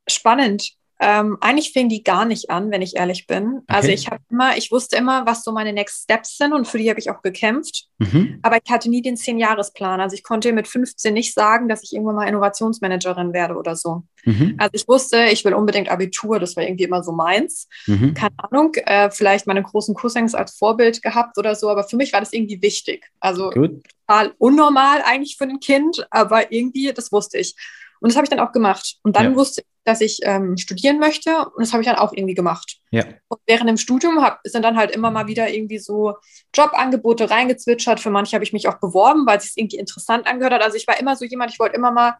Spannend. 0.09 0.75
Ähm, 1.00 1.37
eigentlich 1.40 1.73
fing 1.73 1.88
die 1.88 2.04
gar 2.04 2.25
nicht 2.25 2.50
an, 2.50 2.71
wenn 2.71 2.80
ich 2.80 2.97
ehrlich 2.97 3.26
bin. 3.26 3.44
Also 3.44 3.50
okay. 3.50 3.75
Also 3.76 3.88
ich 3.88 4.06
habe 4.06 4.23
immer, 4.30 4.56
ich 4.56 4.71
wusste 4.71 4.97
immer, 4.97 5.26
was 5.26 5.42
so 5.42 5.50
meine 5.50 5.73
Next 5.73 6.04
Steps 6.04 6.38
sind 6.38 6.52
und 6.52 6.68
für 6.68 6.78
die 6.78 6.88
habe 6.88 7.00
ich 7.00 7.11
auch 7.11 7.21
gekämpft. 7.21 7.88
Mhm. 7.99 8.38
Aber 8.42 8.56
ich 8.56 8.71
hatte 8.71 8.88
nie 8.88 9.02
den 9.02 9.16
Zehn-Jahres-Plan. 9.16 10.00
Also 10.00 10.14
ich 10.14 10.23
konnte 10.23 10.52
mit 10.52 10.68
15 10.68 11.12
nicht 11.12 11.35
sagen, 11.35 11.68
dass 11.68 11.83
ich 11.83 11.92
irgendwann 11.92 12.14
mal 12.14 12.28
Innovationsmanagerin 12.28 13.33
werde 13.33 13.56
oder 13.56 13.75
so. 13.75 14.04
Mhm. 14.25 14.54
Also 14.56 14.71
ich 14.75 14.87
wusste, 14.87 15.25
ich 15.25 15.44
will 15.44 15.52
unbedingt 15.54 15.90
Abitur, 15.90 16.38
das 16.38 16.54
war 16.56 16.62
irgendwie 16.62 16.85
immer 16.85 17.02
so 17.02 17.11
meins. 17.11 17.68
Mhm. 17.87 18.14
Keine 18.14 18.35
Ahnung, 18.37 18.75
äh, 18.75 19.11
vielleicht 19.11 19.49
meine 19.49 19.62
großen 19.62 19.97
Cousins 19.97 20.35
als 20.35 20.56
Vorbild 20.56 21.02
gehabt 21.02 21.37
oder 21.38 21.56
so, 21.56 21.68
aber 21.68 21.83
für 21.85 21.97
mich 21.97 22.12
war 22.12 22.21
das 22.21 22.33
irgendwie 22.33 22.62
wichtig. 22.62 23.11
Also 23.18 23.50
Gut. 23.50 23.83
total 24.06 24.33
unnormal 24.38 25.02
eigentlich 25.02 25.37
für 25.37 25.44
ein 25.44 25.59
Kind, 25.59 26.06
aber 26.11 26.52
irgendwie, 26.52 26.92
das 26.94 27.11
wusste 27.11 27.38
ich. 27.38 27.56
Und 28.00 28.10
das 28.10 28.16
habe 28.16 28.24
ich 28.24 28.30
dann 28.30 28.40
auch 28.40 28.52
gemacht. 28.52 28.96
Und 29.02 29.16
dann 29.16 29.32
ja. 29.32 29.36
wusste 29.36 29.62
ich, 29.62 29.66
dass 29.84 30.00
ich 30.00 30.20
ähm, 30.22 30.56
studieren 30.56 30.98
möchte. 30.98 31.30
Und 31.36 31.60
das 31.60 31.72
habe 31.72 31.82
ich 31.82 31.88
dann 31.88 31.96
auch 31.96 32.12
irgendwie 32.12 32.34
gemacht. 32.34 32.78
Ja. 32.90 33.04
Und 33.28 33.40
während 33.46 33.68
dem 33.68 33.76
Studium 33.76 34.22
hab, 34.22 34.40
sind 34.44 34.62
dann 34.62 34.76
halt 34.76 34.90
immer 34.90 35.10
mal 35.10 35.26
wieder 35.26 35.48
irgendwie 35.48 35.78
so 35.78 36.14
Jobangebote 36.54 37.30
reingezwitschert. 37.30 38.00
Für 38.00 38.10
manche 38.10 38.34
habe 38.34 38.44
ich 38.44 38.52
mich 38.52 38.68
auch 38.68 38.78
beworben, 38.78 39.26
weil 39.26 39.38
es 39.38 39.44
sich 39.44 39.56
irgendwie 39.56 39.78
interessant 39.78 40.26
angehört 40.26 40.54
hat. 40.54 40.62
Also 40.62 40.76
ich 40.76 40.86
war 40.86 40.98
immer 40.98 41.16
so 41.16 41.24
jemand, 41.24 41.52
ich 41.52 41.58
wollte 41.58 41.76
immer 41.76 41.90
mal 41.90 42.14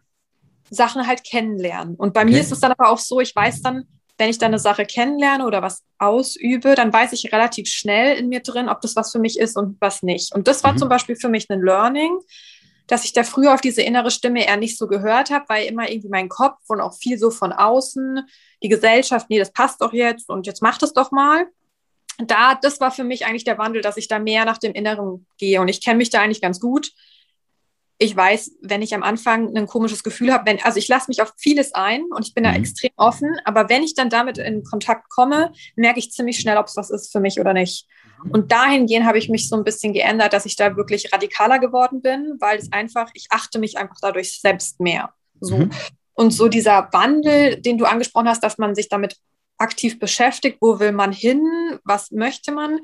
Sachen 0.69 1.07
halt 1.07 1.23
kennenlernen. 1.23 1.95
Und 1.95 2.13
bei 2.13 2.21
okay. 2.21 2.31
mir 2.31 2.39
ist 2.39 2.51
es 2.51 2.59
dann 2.59 2.71
aber 2.71 2.89
auch 2.89 2.99
so, 2.99 3.19
ich 3.19 3.35
weiß 3.35 3.61
dann, 3.61 3.85
wenn 4.17 4.29
ich 4.29 4.37
dann 4.37 4.49
eine 4.49 4.59
Sache 4.59 4.85
kennenlerne 4.85 5.45
oder 5.45 5.61
was 5.61 5.83
ausübe, 5.97 6.75
dann 6.75 6.93
weiß 6.93 7.13
ich 7.13 7.31
relativ 7.33 7.67
schnell 7.67 8.17
in 8.17 8.29
mir 8.29 8.39
drin, 8.41 8.69
ob 8.69 8.81
das 8.81 8.95
was 8.95 9.11
für 9.11 9.19
mich 9.19 9.37
ist 9.37 9.57
und 9.57 9.77
was 9.81 10.03
nicht. 10.03 10.33
Und 10.33 10.47
das 10.47 10.63
war 10.63 10.73
mhm. 10.73 10.77
zum 10.77 10.89
Beispiel 10.89 11.15
für 11.15 11.29
mich 11.29 11.49
ein 11.49 11.61
Learning, 11.61 12.17
dass 12.87 13.03
ich 13.03 13.13
da 13.13 13.23
früher 13.23 13.53
auf 13.53 13.61
diese 13.61 13.81
innere 13.81 14.11
Stimme 14.11 14.45
eher 14.45 14.57
nicht 14.57 14.77
so 14.77 14.87
gehört 14.87 15.31
habe, 15.31 15.45
weil 15.47 15.67
immer 15.67 15.89
irgendwie 15.89 16.09
mein 16.09 16.29
Kopf 16.29 16.59
und 16.67 16.81
auch 16.81 16.95
viel 16.95 17.17
so 17.17 17.31
von 17.31 17.51
außen, 17.51 18.21
die 18.61 18.69
Gesellschaft, 18.69 19.29
nee, 19.29 19.39
das 19.39 19.51
passt 19.51 19.81
doch 19.81 19.93
jetzt 19.93 20.29
und 20.29 20.45
jetzt 20.45 20.61
mach 20.61 20.77
das 20.77 20.93
doch 20.93 21.11
mal. 21.11 21.47
Da, 22.17 22.55
das 22.55 22.79
war 22.79 22.91
für 22.91 23.03
mich 23.03 23.25
eigentlich 23.25 23.43
der 23.43 23.57
Wandel, 23.57 23.81
dass 23.81 23.97
ich 23.97 24.07
da 24.07 24.19
mehr 24.19 24.45
nach 24.45 24.57
dem 24.57 24.73
Inneren 24.73 25.27
gehe 25.37 25.59
und 25.61 25.67
ich 25.67 25.83
kenne 25.83 25.97
mich 25.97 26.09
da 26.09 26.21
eigentlich 26.21 26.41
ganz 26.41 26.59
gut. 26.59 26.91
Ich 27.97 28.15
weiß, 28.15 28.57
wenn 28.61 28.81
ich 28.81 28.93
am 28.93 29.03
Anfang 29.03 29.55
ein 29.55 29.67
komisches 29.67 30.03
Gefühl 30.03 30.33
habe, 30.33 30.45
wenn, 30.45 30.61
also 30.61 30.77
ich 30.77 30.87
lasse 30.87 31.09
mich 31.09 31.21
auf 31.21 31.33
vieles 31.37 31.73
ein 31.73 32.03
und 32.13 32.27
ich 32.27 32.33
bin 32.33 32.43
mhm. 32.43 32.47
da 32.47 32.55
extrem 32.55 32.91
offen, 32.97 33.37
aber 33.45 33.69
wenn 33.69 33.83
ich 33.83 33.95
dann 33.95 34.09
damit 34.09 34.37
in 34.37 34.63
Kontakt 34.63 35.09
komme, 35.09 35.51
merke 35.75 35.99
ich 35.99 36.11
ziemlich 36.11 36.39
schnell, 36.39 36.57
ob 36.57 36.67
es 36.67 36.75
was 36.75 36.89
ist 36.89 37.11
für 37.11 37.19
mich 37.19 37.39
oder 37.39 37.53
nicht. 37.53 37.87
Und 38.29 38.51
dahingehend 38.51 39.05
habe 39.05 39.17
ich 39.17 39.29
mich 39.29 39.49
so 39.49 39.55
ein 39.55 39.63
bisschen 39.63 39.93
geändert, 39.93 40.33
dass 40.33 40.45
ich 40.45 40.55
da 40.55 40.75
wirklich 40.75 41.11
radikaler 41.13 41.59
geworden 41.59 42.01
bin, 42.01 42.35
weil 42.39 42.57
es 42.57 42.71
einfach, 42.71 43.09
ich 43.13 43.27
achte 43.29 43.59
mich 43.59 43.77
einfach 43.77 43.97
dadurch 44.01 44.39
selbst 44.39 44.79
mehr. 44.79 45.13
So. 45.39 45.57
Mhm. 45.57 45.71
Und 46.13 46.31
so 46.31 46.47
dieser 46.47 46.89
Wandel, 46.91 47.61
den 47.61 47.77
du 47.77 47.85
angesprochen 47.85 48.29
hast, 48.29 48.43
dass 48.43 48.57
man 48.57 48.73
sich 48.73 48.89
damit 48.89 49.17
aktiv 49.57 49.99
beschäftigt, 49.99 50.57
wo 50.61 50.79
will 50.79 50.91
man 50.91 51.11
hin, 51.11 51.41
was 51.83 52.11
möchte 52.11 52.51
man, 52.51 52.79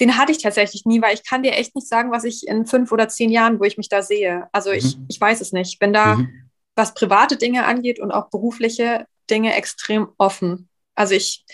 den 0.00 0.16
hatte 0.16 0.32
ich 0.32 0.38
tatsächlich 0.38 0.84
nie, 0.86 1.02
weil 1.02 1.14
ich 1.14 1.24
kann 1.24 1.42
dir 1.42 1.52
echt 1.52 1.74
nicht 1.74 1.88
sagen, 1.88 2.10
was 2.10 2.24
ich 2.24 2.46
in 2.46 2.66
fünf 2.66 2.92
oder 2.92 3.08
zehn 3.08 3.30
Jahren, 3.30 3.60
wo 3.60 3.64
ich 3.64 3.76
mich 3.76 3.88
da 3.88 4.02
sehe. 4.02 4.48
Also 4.52 4.70
ich, 4.70 4.96
mhm. 4.96 5.06
ich 5.08 5.20
weiß 5.20 5.40
es 5.40 5.52
nicht. 5.52 5.74
Ich 5.74 5.78
bin 5.78 5.92
da, 5.92 6.16
mhm. 6.16 6.50
was 6.74 6.94
private 6.94 7.36
Dinge 7.36 7.64
angeht 7.64 8.00
und 8.00 8.12
auch 8.12 8.30
berufliche 8.30 9.06
Dinge, 9.28 9.54
extrem 9.54 10.08
offen. 10.18 10.68
Also 10.96 11.14
ich, 11.14 11.44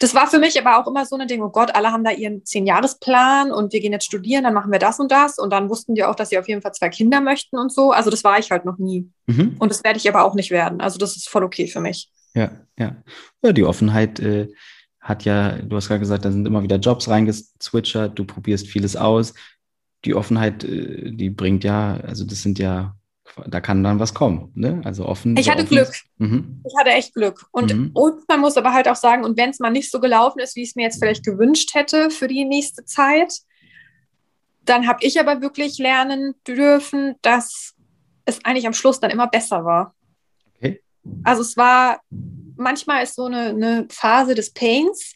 das 0.00 0.14
war 0.14 0.26
für 0.26 0.38
mich 0.38 0.58
aber 0.58 0.78
auch 0.78 0.88
immer 0.88 1.04
so 1.04 1.16
ein 1.16 1.28
Ding, 1.28 1.42
oh 1.42 1.50
Gott, 1.50 1.74
alle 1.74 1.92
haben 1.92 2.02
da 2.02 2.10
ihren 2.10 2.44
Zehn-Jahres-Plan 2.44 3.52
und 3.52 3.72
wir 3.72 3.80
gehen 3.80 3.92
jetzt 3.92 4.06
studieren, 4.06 4.44
dann 4.44 4.54
machen 4.54 4.72
wir 4.72 4.78
das 4.78 4.98
und 4.98 5.12
das. 5.12 5.38
Und 5.38 5.50
dann 5.50 5.68
wussten 5.68 5.94
die 5.94 6.02
auch, 6.02 6.14
dass 6.14 6.30
sie 6.30 6.38
auf 6.38 6.48
jeden 6.48 6.62
Fall 6.62 6.72
zwei 6.72 6.88
Kinder 6.88 7.20
möchten 7.20 7.58
und 7.58 7.72
so. 7.72 7.92
Also 7.92 8.10
das 8.10 8.24
war 8.24 8.38
ich 8.38 8.50
halt 8.50 8.64
noch 8.64 8.78
nie. 8.78 9.10
Mhm. 9.26 9.56
Und 9.58 9.70
das 9.70 9.84
werde 9.84 9.98
ich 9.98 10.08
aber 10.08 10.24
auch 10.24 10.34
nicht 10.34 10.50
werden. 10.50 10.80
Also 10.80 10.98
das 10.98 11.14
ist 11.16 11.28
voll 11.28 11.44
okay 11.44 11.68
für 11.68 11.80
mich. 11.80 12.10
Ja, 12.34 12.50
ja. 12.78 12.96
Ja, 13.42 13.52
die 13.52 13.64
Offenheit 13.64 14.18
äh, 14.18 14.48
hat 15.00 15.24
ja, 15.24 15.52
du 15.58 15.76
hast 15.76 15.88
gerade 15.88 16.00
gesagt, 16.00 16.24
da 16.24 16.32
sind 16.32 16.46
immer 16.46 16.62
wieder 16.62 16.76
Jobs 16.76 17.08
reingeswitchert, 17.08 18.18
du 18.18 18.24
probierst 18.24 18.66
vieles 18.66 18.96
aus. 18.96 19.34
Die 20.06 20.14
Offenheit, 20.14 20.64
äh, 20.64 21.12
die 21.12 21.30
bringt 21.30 21.64
ja, 21.64 21.98
also 21.98 22.24
das 22.24 22.42
sind 22.42 22.58
ja 22.58 22.96
da 23.46 23.60
kann 23.60 23.82
dann 23.82 24.00
was 24.00 24.14
kommen. 24.14 24.50
Ne? 24.54 24.80
Also 24.84 25.06
offen. 25.06 25.36
Ich 25.36 25.48
hatte 25.50 25.62
offen. 25.62 25.68
Glück. 25.68 25.94
Mhm. 26.18 26.62
Ich 26.66 26.74
hatte 26.78 26.90
echt 26.90 27.14
Glück. 27.14 27.46
Und, 27.50 27.74
mhm. 27.74 27.90
und 27.94 28.28
man 28.28 28.40
muss 28.40 28.56
aber 28.56 28.72
halt 28.72 28.88
auch 28.88 28.96
sagen, 28.96 29.24
und 29.24 29.36
wenn 29.36 29.50
es 29.50 29.58
mal 29.58 29.70
nicht 29.70 29.90
so 29.90 30.00
gelaufen 30.00 30.40
ist, 30.40 30.56
wie 30.56 30.62
ich 30.62 30.70
es 30.70 30.76
mir 30.76 30.82
jetzt 30.82 30.98
vielleicht 30.98 31.24
gewünscht 31.24 31.74
hätte 31.74 32.10
für 32.10 32.28
die 32.28 32.44
nächste 32.44 32.84
Zeit, 32.84 33.32
dann 34.64 34.86
habe 34.86 35.00
ich 35.02 35.20
aber 35.20 35.40
wirklich 35.42 35.78
lernen 35.78 36.34
dürfen, 36.46 37.14
dass 37.22 37.74
es 38.24 38.44
eigentlich 38.44 38.66
am 38.66 38.72
Schluss 38.72 39.00
dann 39.00 39.10
immer 39.10 39.28
besser 39.28 39.64
war. 39.64 39.94
Okay. 40.56 40.82
Also 41.22 41.42
es 41.42 41.56
war, 41.56 42.00
manchmal 42.56 43.04
ist 43.04 43.14
so 43.14 43.26
eine, 43.26 43.50
eine 43.50 43.86
Phase 43.90 44.34
des 44.34 44.52
Pains, 44.52 45.14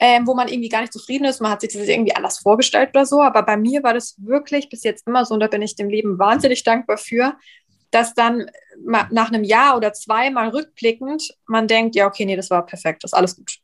ähm, 0.00 0.26
wo 0.26 0.34
man 0.34 0.48
irgendwie 0.48 0.70
gar 0.70 0.80
nicht 0.80 0.92
zufrieden 0.92 1.26
ist. 1.26 1.40
Man 1.40 1.50
hat 1.50 1.60
sich 1.60 1.74
das 1.74 1.86
irgendwie 1.86 2.16
anders 2.16 2.38
vorgestellt 2.38 2.90
oder 2.94 3.04
so. 3.04 3.20
Aber 3.20 3.42
bei 3.42 3.56
mir 3.56 3.82
war 3.82 3.92
das 3.92 4.16
wirklich 4.18 4.70
bis 4.70 4.82
jetzt 4.82 5.06
immer 5.06 5.26
so, 5.26 5.34
und 5.34 5.40
da 5.40 5.46
bin 5.46 5.62
ich 5.62 5.76
dem 5.76 5.90
Leben 5.90 6.18
wahnsinnig 6.18 6.64
dankbar 6.64 6.96
für, 6.96 7.36
dass 7.90 8.14
dann 8.14 8.50
nach 8.82 9.28
einem 9.28 9.44
Jahr 9.44 9.76
oder 9.76 9.92
zwei 9.92 10.30
mal 10.30 10.48
rückblickend 10.48 11.34
man 11.46 11.68
denkt, 11.68 11.94
ja, 11.94 12.06
okay, 12.06 12.24
nee, 12.24 12.36
das 12.36 12.48
war 12.50 12.64
perfekt, 12.64 13.04
das 13.04 13.12
ist 13.12 13.18
alles 13.18 13.36
gut. 13.36 13.58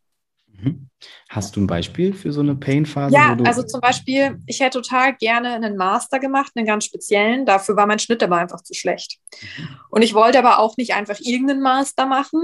Mhm. 0.48 0.88
Hast 1.30 1.56
du 1.56 1.60
ein 1.60 1.66
Beispiel 1.66 2.12
für 2.12 2.32
so 2.32 2.40
eine 2.40 2.54
Pain-Phase? 2.54 3.14
Ja, 3.14 3.36
also 3.44 3.62
zum 3.62 3.80
Beispiel, 3.80 4.40
ich 4.46 4.60
hätte 4.60 4.80
total 4.80 5.14
gerne 5.14 5.54
einen 5.54 5.76
Master 5.76 6.18
gemacht, 6.18 6.52
einen 6.54 6.66
ganz 6.66 6.84
speziellen. 6.84 7.46
Dafür 7.46 7.76
war 7.76 7.86
mein 7.86 7.98
Schnitt 7.98 8.22
aber 8.22 8.36
einfach 8.36 8.62
zu 8.62 8.74
schlecht. 8.74 9.18
Mhm. 9.32 9.68
Und 9.90 10.02
ich 10.02 10.12
wollte 10.12 10.38
aber 10.38 10.58
auch 10.58 10.76
nicht 10.76 10.94
einfach 10.94 11.18
irgendeinen 11.20 11.62
Master 11.62 12.06
machen, 12.06 12.40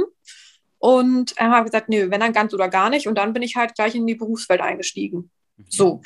und 0.82 1.34
ähm, 1.36 1.52
habe 1.52 1.66
gesagt, 1.66 1.88
nö, 1.88 2.10
wenn 2.10 2.18
dann 2.18 2.32
ganz 2.32 2.52
oder 2.52 2.68
gar 2.68 2.90
nicht. 2.90 3.06
Und 3.06 3.16
dann 3.16 3.32
bin 3.32 3.42
ich 3.42 3.54
halt 3.54 3.76
gleich 3.76 3.94
in 3.94 4.04
die 4.04 4.16
Berufswelt 4.16 4.60
eingestiegen. 4.60 5.30
Mhm. 5.56 5.64
So. 5.68 6.02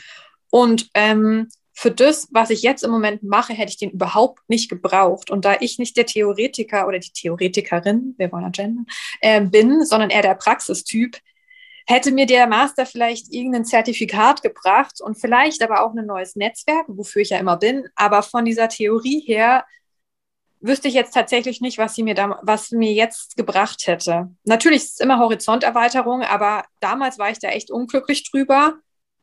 Und 0.51 0.91
ähm, 0.93 1.49
für 1.73 1.91
das, 1.91 2.29
was 2.31 2.51
ich 2.51 2.61
jetzt 2.61 2.85
im 2.85 2.91
Moment 2.91 3.23
mache, 3.23 3.55
hätte 3.55 3.71
ich 3.71 3.79
den 3.79 3.91
überhaupt 3.91 4.41
nicht 4.49 4.69
gebraucht. 4.69 5.31
Und 5.31 5.47
da 5.47 5.57
ich 5.61 5.79
nicht 5.79 5.97
der 5.97 6.05
Theoretiker 6.05 6.87
oder 6.87 6.99
die 6.99 7.11
Theoretikerin, 7.11 8.17
wir 8.19 8.31
wollen 8.31 8.45
ja 8.45 8.51
gendern, 8.51 8.87
äh, 9.23 9.41
bin, 9.41 9.83
sondern 9.87 10.11
eher 10.11 10.21
der 10.21 10.35
Praxistyp, 10.35 11.17
hätte 11.87 12.13
mir 12.13 12.27
der 12.27 12.47
Master 12.47 12.85
vielleicht 12.85 13.33
irgendein 13.33 13.65
Zertifikat 13.65 14.43
gebracht 14.43 15.01
und 15.01 15.19
vielleicht 15.19 15.63
aber 15.63 15.87
auch 15.87 15.95
ein 15.95 16.05
neues 16.05 16.37
Netzwerk, 16.37 16.85
wofür 16.89 17.23
ich 17.23 17.31
ja 17.31 17.39
immer 17.39 17.57
bin. 17.57 17.89
Aber 17.95 18.23
von 18.23 18.45
dieser 18.45 18.69
Theorie 18.69 19.21
her 19.21 19.65
wüsste 20.67 20.89
ich 20.89 20.95
jetzt 20.95 21.15
tatsächlich 21.15 21.61
nicht, 21.61 21.79
was 21.79 21.95
sie 21.95 22.03
mir 22.03 22.15
da, 22.15 22.39
was 22.43 22.71
mir 22.71 22.93
jetzt 22.93 23.37
gebracht 23.37 23.87
hätte. 23.87 24.31
Natürlich 24.45 24.83
ist 24.83 24.93
es 24.95 25.01
immer 25.01 25.19
Horizonterweiterung, 25.19 26.23
aber 26.23 26.65
damals 26.81 27.19
war 27.19 27.31
ich 27.31 27.39
da 27.39 27.49
echt 27.49 27.71
unglücklich 27.71 28.31
drüber. 28.31 28.75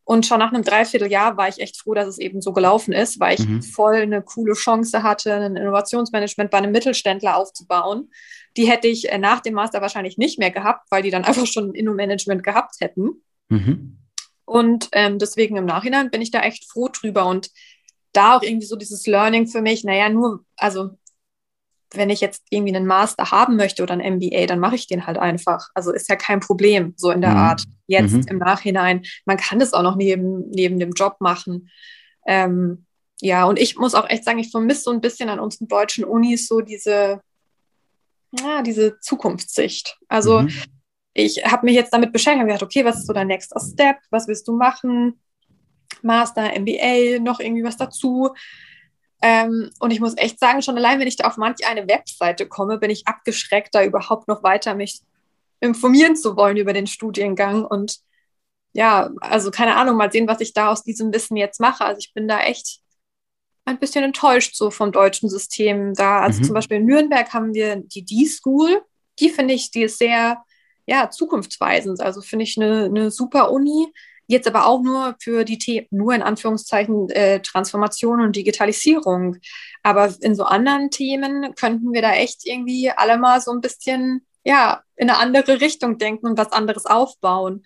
Und 0.06 0.26
schon 0.26 0.40
nach 0.40 0.52
einem 0.52 0.64
Dreivierteljahr 0.64 1.38
war 1.38 1.48
ich 1.48 1.60
echt 1.60 1.78
froh, 1.78 1.94
dass 1.94 2.08
es 2.08 2.18
eben 2.18 2.42
so 2.42 2.52
gelaufen 2.52 2.92
ist, 2.92 3.22
weil 3.22 3.40
ich 3.40 3.48
mhm. 3.48 3.62
voll 3.62 3.96
eine 3.96 4.22
coole 4.22 4.54
Chance 4.54 5.02
hatte, 5.02 5.34
ein 5.34 5.56
Innovationsmanagement 5.56 6.52
bei 6.52 6.58
einem 6.58 6.74
Mittelständler 6.74 7.38
aufzubauen. 7.38 8.12
Die 8.58 8.70
hätte 8.70 8.90
ich 8.90 9.10
äh, 9.10 9.18
nach 9.18 9.40
dem 9.40 9.54
Master 9.54 9.82
wahrscheinlich 9.82 10.18
nicht 10.18 10.40
mehr 10.40 10.52
gehabt, 10.52 10.92
weil 10.92 11.04
die 11.04 11.10
dann 11.10 11.24
einfach 11.26 11.48
schon 11.48 11.70
ein 11.70 11.74
Inno-Management 11.74 12.44
gehabt 12.44 12.76
hätten. 12.82 13.24
Mhm. 13.48 14.00
Und 14.46 14.90
ähm, 14.92 15.20
deswegen 15.20 15.56
im 15.56 15.66
Nachhinein 15.66 16.12
bin 16.12 16.22
ich 16.22 16.32
da 16.32 16.42
echt 16.42 16.70
froh 16.70 16.90
drüber. 16.90 17.26
Und 17.26 17.50
da 18.12 18.36
auch 18.36 18.44
irgendwie 18.44 18.68
so 18.68 18.76
dieses 18.76 19.08
Learning 19.08 19.48
für 19.48 19.62
mich, 19.62 19.84
naja, 19.84 20.10
nur, 20.10 20.46
also 20.58 20.92
wenn 21.96 22.10
ich 22.10 22.22
jetzt 22.22 22.44
irgendwie 22.50 22.76
einen 22.76 22.86
Master 22.86 23.32
haben 23.32 23.56
möchte 23.56 23.84
oder 23.84 23.94
ein 23.94 24.16
MBA, 24.16 24.46
dann 24.48 24.60
mache 24.60 24.76
ich 24.76 24.88
den 24.88 25.06
halt 25.06 25.18
einfach. 25.18 25.70
Also 25.74 25.92
ist 25.92 26.10
ja 26.10 26.16
kein 26.16 26.40
Problem, 26.40 26.94
so 26.98 27.12
in 27.12 27.22
der 27.22 27.32
mhm. 27.32 27.38
Art. 27.38 27.64
Jetzt 27.88 28.14
mhm. 28.14 28.28
im 28.28 28.38
Nachhinein. 28.38 29.04
Man 29.26 29.38
kann 29.38 29.60
das 29.60 29.74
auch 29.74 29.84
noch 29.84 29.96
neben, 29.96 30.50
neben 30.50 30.80
dem 30.80 30.92
Job 30.92 31.18
machen. 31.20 31.70
Ähm, 32.26 32.86
ja, 33.22 33.46
und 33.46 33.60
ich 33.60 33.78
muss 33.78 33.96
auch 33.96 34.10
echt 34.10 34.24
sagen, 34.24 34.40
ich 34.40 34.52
vermisse 34.52 34.84
so 34.84 34.92
ein 34.92 35.02
bisschen 35.02 35.30
an 35.30 35.40
unseren 35.40 35.68
deutschen 35.68 36.04
Unis 36.04 36.48
so 36.48 36.62
diese, 36.62 37.22
ja, 38.32 38.62
diese 38.62 39.00
Zukunftssicht. 39.00 39.98
Also 40.08 40.42
mhm. 40.42 40.52
ich 41.14 41.44
habe 41.46 41.66
mich 41.66 41.76
jetzt 41.76 41.94
damit 41.94 42.12
beschäftigt 42.12 42.42
und 42.42 42.48
gedacht, 42.48 42.64
okay, 42.64 42.84
was 42.86 43.00
ist 43.00 43.08
so 43.08 43.14
dein 43.14 43.28
nächster 43.28 43.60
Step? 43.60 43.98
Was 44.10 44.28
willst 44.28 44.48
du 44.48 44.56
machen? 44.56 45.20
Master, 46.02 46.52
MBA, 46.60 47.20
noch 47.20 47.40
irgendwie 47.40 47.64
was 47.64 47.78
dazu. 47.78 48.34
Ähm, 49.26 49.72
und 49.80 49.92
ich 49.92 50.02
muss 50.02 50.18
echt 50.18 50.38
sagen, 50.38 50.62
schon 50.62 50.76
allein, 50.76 51.00
wenn 51.00 51.08
ich 51.08 51.16
da 51.16 51.28
auf 51.28 51.38
manch 51.38 51.66
eine 51.66 51.88
Webseite 51.88 52.46
komme, 52.46 52.78
bin 52.78 52.90
ich 52.90 53.08
abgeschreckt, 53.08 53.74
da 53.74 53.82
überhaupt 53.82 54.28
noch 54.28 54.44
weiter 54.44 54.76
mich 54.76 55.00
informieren 55.62 56.18
zu 56.18 56.36
wollen 56.36 56.58
über 56.58 56.74
den 56.74 56.88
Studiengang. 56.88 57.64
Und 57.64 58.00
ja, 58.74 59.12
also 59.22 59.50
keine 59.50 59.78
Ahnung, 59.78 59.96
mal 59.96 60.12
sehen, 60.12 60.28
was 60.28 60.42
ich 60.42 60.54
da 60.54 60.70
aus 60.70 60.84
diesem 60.84 61.14
Wissen 61.14 61.38
jetzt 61.38 61.62
mache. 61.62 61.86
Also 61.86 62.00
ich 62.00 62.14
bin 62.14 62.28
da 62.28 62.42
echt 62.42 62.82
ein 63.64 63.80
bisschen 63.80 64.04
enttäuscht 64.04 64.58
so 64.58 64.72
vom 64.72 64.92
deutschen 64.92 65.30
System 65.30 65.94
da. 65.94 66.20
Also 66.20 66.42
mhm. 66.42 66.44
zum 66.44 66.54
Beispiel 66.56 66.78
in 66.78 66.86
Nürnberg 66.86 67.34
haben 67.34 67.54
wir 67.54 67.78
die 67.78 68.04
D-School. 68.04 68.82
Die 69.20 69.30
finde 69.30 69.54
ich, 69.54 69.72
die 69.72 69.84
ist 69.84 70.00
sehr, 70.00 70.44
ja, 70.86 71.10
zukunftsweisend. 71.10 72.02
Also 72.02 72.22
finde 72.22 72.44
ich 72.44 72.58
eine, 72.58 72.86
eine 72.86 73.10
super 73.10 73.54
Uni 73.54 73.88
Jetzt 74.28 74.48
aber 74.48 74.66
auch 74.66 74.82
nur 74.82 75.16
für 75.20 75.44
die 75.44 75.58
Themen, 75.58 75.88
nur 75.92 76.14
in 76.14 76.22
Anführungszeichen 76.22 77.10
äh, 77.10 77.42
Transformation 77.42 78.22
und 78.22 78.36
Digitalisierung. 78.36 79.38
Aber 79.84 80.14
in 80.22 80.36
so 80.36 80.44
anderen 80.44 80.90
Themen 80.90 81.54
könnten 81.56 81.92
wir 81.92 82.02
da 82.02 82.14
echt 82.14 82.46
irgendwie 82.46 82.90
alle 82.90 83.18
mal 83.18 83.42
so 83.42 83.52
ein 83.52 83.62
bisschen, 83.62 84.26
ja, 84.44 84.82
in 84.96 85.10
eine 85.10 85.20
andere 85.20 85.60
Richtung 85.60 85.98
denken 85.98 86.28
und 86.28 86.38
was 86.38 86.52
anderes 86.52 86.86
aufbauen. 86.86 87.64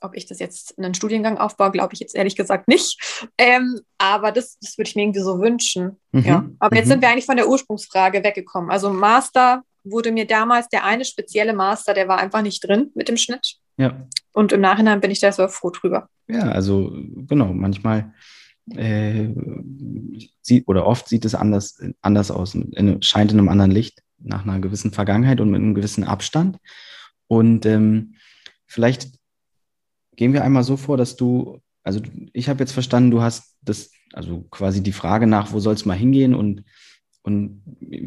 Ob 0.00 0.16
ich 0.16 0.26
das 0.26 0.38
jetzt 0.38 0.72
in 0.72 0.84
einen 0.84 0.94
Studiengang 0.94 1.38
aufbaue, 1.38 1.72
glaube 1.72 1.94
ich 1.94 2.00
jetzt 2.00 2.14
ehrlich 2.14 2.36
gesagt 2.36 2.68
nicht. 2.68 3.26
Ähm, 3.36 3.80
aber 3.98 4.32
das, 4.32 4.58
das 4.60 4.78
würde 4.78 4.88
ich 4.88 4.96
mir 4.96 5.02
irgendwie 5.02 5.22
so 5.22 5.40
wünschen. 5.40 5.96
Mhm. 6.12 6.24
Ja. 6.24 6.44
Aber 6.58 6.76
jetzt 6.76 6.86
mhm. 6.86 6.90
sind 6.90 7.02
wir 7.02 7.08
eigentlich 7.08 7.26
von 7.26 7.36
der 7.36 7.48
Ursprungsfrage 7.48 8.22
weggekommen. 8.22 8.70
Also 8.70 8.90
Master 8.90 9.62
wurde 9.84 10.12
mir 10.12 10.26
damals 10.26 10.68
der 10.68 10.84
eine 10.84 11.04
spezielle 11.04 11.52
Master, 11.52 11.94
der 11.94 12.08
war 12.08 12.18
einfach 12.18 12.42
nicht 12.42 12.60
drin 12.66 12.90
mit 12.94 13.08
dem 13.08 13.16
Schnitt. 13.16 13.58
Ja. 13.78 14.06
Und 14.32 14.52
im 14.52 14.60
Nachhinein 14.60 15.00
bin 15.00 15.10
ich 15.10 15.20
da 15.20 15.32
so 15.32 15.48
froh 15.48 15.70
drüber. 15.70 16.08
Ja, 16.28 16.50
also 16.50 16.92
genau, 17.26 17.54
manchmal 17.54 18.12
äh, 18.76 19.28
sieht 20.42 20.68
oder 20.68 20.86
oft 20.86 21.08
sieht 21.08 21.24
es 21.24 21.34
anders, 21.34 21.80
anders 22.02 22.30
aus, 22.30 22.54
in, 22.54 23.02
scheint 23.02 23.32
in 23.32 23.38
einem 23.38 23.48
anderen 23.48 23.70
Licht, 23.70 24.02
nach 24.18 24.44
einer 24.44 24.60
gewissen 24.60 24.92
Vergangenheit 24.92 25.40
und 25.40 25.50
mit 25.50 25.60
einem 25.60 25.74
gewissen 25.74 26.04
Abstand. 26.04 26.58
Und 27.28 27.64
ähm, 27.66 28.14
vielleicht 28.66 29.10
gehen 30.16 30.32
wir 30.32 30.44
einmal 30.44 30.64
so 30.64 30.76
vor, 30.76 30.96
dass 30.96 31.16
du, 31.16 31.60
also 31.82 32.00
ich 32.32 32.48
habe 32.48 32.60
jetzt 32.60 32.72
verstanden, 32.72 33.10
du 33.10 33.22
hast 33.22 33.56
das, 33.62 33.92
also 34.12 34.42
quasi 34.50 34.82
die 34.82 34.92
Frage 34.92 35.26
nach, 35.26 35.52
wo 35.52 35.60
soll 35.60 35.74
es 35.74 35.86
mal 35.86 35.96
hingehen 35.96 36.34
und 36.34 36.64
und 37.28 37.60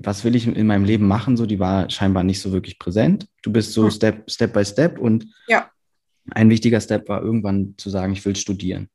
was 0.04 0.24
will 0.24 0.36
ich 0.36 0.48
in 0.48 0.66
meinem 0.66 0.84
Leben 0.84 1.08
machen, 1.08 1.38
so, 1.38 1.46
die 1.46 1.60
war 1.60 1.90
scheinbar 1.92 2.24
nicht 2.24 2.42
so 2.42 2.52
wirklich 2.52 2.80
präsent. 2.80 3.28
Du 3.44 3.52
bist 3.52 3.72
so. 3.74 3.90
Step, 3.92 4.30
Step 4.30 4.52
by 4.52 4.66
Step 4.66 4.98
und 4.98 5.28
ja. 5.48 5.70
ein 6.32 6.50
wichtiger 6.50 6.82
Step 6.82 7.08
war 7.08 7.22
irgendwann 7.22 7.76
zu 7.78 7.92
sagen, 7.92 8.14
ich 8.14 8.26
will 8.26 8.36
studieren. 8.36 8.90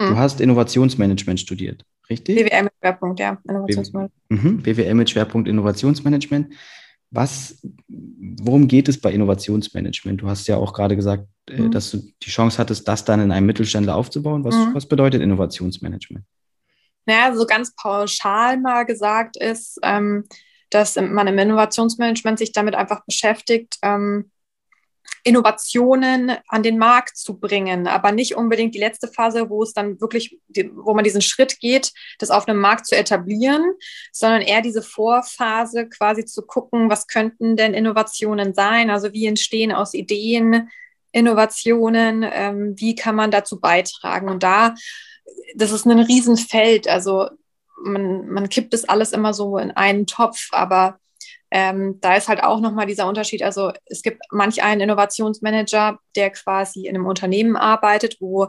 Mhm. 0.00 0.08
Du 0.08 0.16
hast 0.16 0.40
Innovationsmanagement 0.40 1.40
studiert, 1.40 1.84
richtig? 2.08 2.36
BWL 2.36 2.62
mit 2.62 2.72
Schwerpunkt, 2.80 3.20
ja. 3.20 3.38
Innovationsmanagement. 3.46 4.12
Mhm. 4.30 4.62
BWL 4.62 4.94
mit 4.94 5.10
Schwerpunkt 5.10 5.46
Innovationsmanagement. 5.46 6.54
Was, 7.10 7.62
worum 7.88 8.66
geht 8.66 8.88
es 8.88 8.98
bei 8.98 9.12
Innovationsmanagement? 9.12 10.22
Du 10.22 10.28
hast 10.28 10.48
ja 10.48 10.56
auch 10.56 10.72
gerade 10.72 10.96
gesagt, 10.96 11.26
mhm. 11.50 11.70
dass 11.70 11.90
du 11.90 11.98
die 12.22 12.30
Chance 12.30 12.56
hattest, 12.58 12.88
das 12.88 13.04
dann 13.04 13.20
in 13.20 13.30
einem 13.30 13.46
Mittelständler 13.46 13.94
aufzubauen. 13.94 14.42
Was, 14.42 14.54
mhm. 14.54 14.74
was 14.74 14.86
bedeutet 14.86 15.20
Innovationsmanagement? 15.20 16.24
Naja, 17.06 17.34
so 17.34 17.46
ganz 17.46 17.74
pauschal 17.74 18.58
mal 18.58 18.84
gesagt 18.84 19.36
ist, 19.36 19.78
ähm, 19.82 20.24
dass 20.70 20.96
man 20.96 21.26
im 21.26 21.38
Innovationsmanagement 21.38 22.38
sich 22.38 22.52
damit 22.52 22.74
einfach 22.74 23.04
beschäftigt, 23.06 23.78
ähm, 23.82 24.30
Innovationen 25.22 26.36
an 26.48 26.62
den 26.62 26.78
Markt 26.78 27.16
zu 27.16 27.38
bringen, 27.38 27.86
aber 27.86 28.12
nicht 28.12 28.36
unbedingt 28.36 28.74
die 28.74 28.80
letzte 28.80 29.08
Phase, 29.08 29.50
wo 29.50 29.62
es 29.62 29.72
dann 29.72 30.00
wirklich, 30.00 30.38
wo 30.74 30.94
man 30.94 31.04
diesen 31.04 31.20
Schritt 31.20 31.58
geht, 31.58 31.92
das 32.18 32.30
auf 32.30 32.46
einem 32.46 32.60
Markt 32.60 32.86
zu 32.86 32.96
etablieren, 32.96 33.74
sondern 34.12 34.42
eher 34.42 34.62
diese 34.62 34.82
Vorphase 34.82 35.88
quasi 35.88 36.24
zu 36.24 36.42
gucken, 36.42 36.90
was 36.90 37.06
könnten 37.06 37.56
denn 37.56 37.74
Innovationen 37.74 38.54
sein, 38.54 38.90
also 38.90 39.12
wie 39.12 39.26
entstehen 39.26 39.72
aus 39.72 39.94
Ideen 39.94 40.70
Innovationen, 41.12 42.24
ähm, 42.30 42.74
wie 42.76 42.94
kann 42.94 43.16
man 43.16 43.30
dazu 43.30 43.58
beitragen? 43.58 44.28
Und 44.28 44.42
da 44.42 44.74
das 45.54 45.72
ist 45.72 45.86
ein 45.86 45.98
Riesenfeld. 45.98 46.88
Also 46.88 47.28
man, 47.82 48.28
man 48.28 48.48
kippt 48.48 48.72
das 48.72 48.84
alles 48.84 49.12
immer 49.12 49.34
so 49.34 49.58
in 49.58 49.70
einen 49.70 50.06
Topf, 50.06 50.48
aber 50.52 50.98
ähm, 51.50 51.98
da 52.00 52.16
ist 52.16 52.28
halt 52.28 52.42
auch 52.42 52.60
nochmal 52.60 52.86
dieser 52.86 53.06
Unterschied. 53.06 53.42
Also 53.42 53.72
es 53.86 54.02
gibt 54.02 54.20
manch 54.30 54.62
einen 54.62 54.80
Innovationsmanager, 54.80 55.98
der 56.14 56.30
quasi 56.30 56.86
in 56.86 56.96
einem 56.96 57.06
Unternehmen 57.06 57.56
arbeitet, 57.56 58.16
wo 58.20 58.48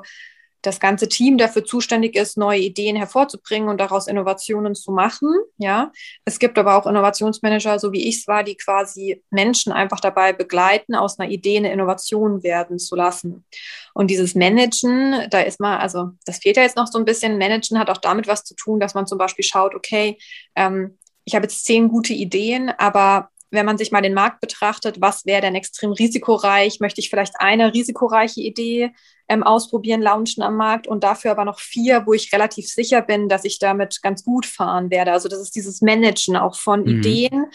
das 0.68 0.80
ganze 0.80 1.08
Team 1.08 1.38
dafür 1.38 1.66
zuständig 1.66 2.16
ist, 2.16 2.38
neue 2.38 2.60
Ideen 2.60 2.96
hervorzubringen 2.96 3.70
und 3.70 3.80
daraus 3.80 4.08
Innovationen 4.08 4.76
zu 4.76 4.92
machen. 4.92 5.34
Ja, 5.58 5.92
es 6.26 6.40
gibt 6.40 6.60
aber 6.60 6.76
auch 6.76 6.86
Innovationsmanager, 6.86 7.80
so 7.80 7.92
wie 7.94 8.08
ich 8.08 8.18
es 8.18 8.28
war, 8.28 8.44
die 8.44 8.56
quasi 8.56 9.24
Menschen 9.32 9.72
einfach 9.72 10.00
dabei 10.00 10.34
begleiten, 10.34 10.94
aus 10.94 11.18
einer 11.18 11.32
Idee 11.32 11.58
eine 11.58 11.72
Innovation 11.72 12.44
werden 12.44 12.78
zu 12.78 12.96
lassen. 12.96 13.46
Und 13.94 14.12
dieses 14.12 14.36
Managen, 14.36 15.28
da 15.30 15.40
ist 15.40 15.60
mal, 15.60 15.78
also 15.78 16.12
das 16.26 16.40
fehlt 16.40 16.58
ja 16.58 16.64
jetzt 16.64 16.78
noch 16.78 16.88
so 16.88 17.00
ein 17.00 17.06
bisschen. 17.06 17.38
Managen 17.38 17.80
hat 17.80 17.90
auch 17.90 17.98
damit 17.98 18.28
was 18.28 18.44
zu 18.44 18.54
tun, 18.54 18.80
dass 18.80 18.94
man 18.94 19.08
zum 19.08 19.18
Beispiel 19.18 19.46
schaut, 19.46 19.74
okay, 19.74 20.18
ähm, 20.56 20.98
ich 21.24 21.34
habe 21.34 21.46
jetzt 21.46 21.66
zehn 21.66 21.90
gute 21.90 22.14
Ideen, 22.14 22.70
aber 22.78 23.30
wenn 23.52 23.66
man 23.66 23.78
sich 23.78 23.92
mal 23.92 24.02
den 24.02 24.14
Markt 24.14 24.42
betrachtet, 24.42 25.00
was 25.00 25.26
wäre 25.26 25.42
denn 25.42 25.56
extrem 25.56 25.92
risikoreich? 25.92 26.80
Möchte 26.80 27.00
ich 27.00 27.10
vielleicht 27.10 27.40
eine 27.40 27.74
risikoreiche 27.74 28.42
Idee 28.42 28.92
ähm, 29.30 29.44
ausprobieren, 29.44 30.02
launchen 30.02 30.44
am 30.44 30.56
Markt 30.56 30.88
und 30.88 31.04
dafür 31.04 31.32
aber 31.32 31.46
noch 31.46 31.60
vier, 31.60 32.06
wo 32.06 32.14
ich 32.14 32.32
relativ 32.34 32.68
sicher 32.68 33.02
bin, 33.02 33.30
dass 33.30 33.44
ich 33.44 33.60
damit 33.60 34.02
ganz 34.02 34.24
gut 34.24 34.46
fahren 34.46 34.90
werde. 34.90 35.12
Also 35.12 35.28
das 35.28 35.40
ist 35.40 35.56
dieses 35.56 35.82
Managen 35.82 36.38
auch 36.38 36.56
von 36.56 36.82
mhm. 36.82 37.00
Ideen, 37.00 37.46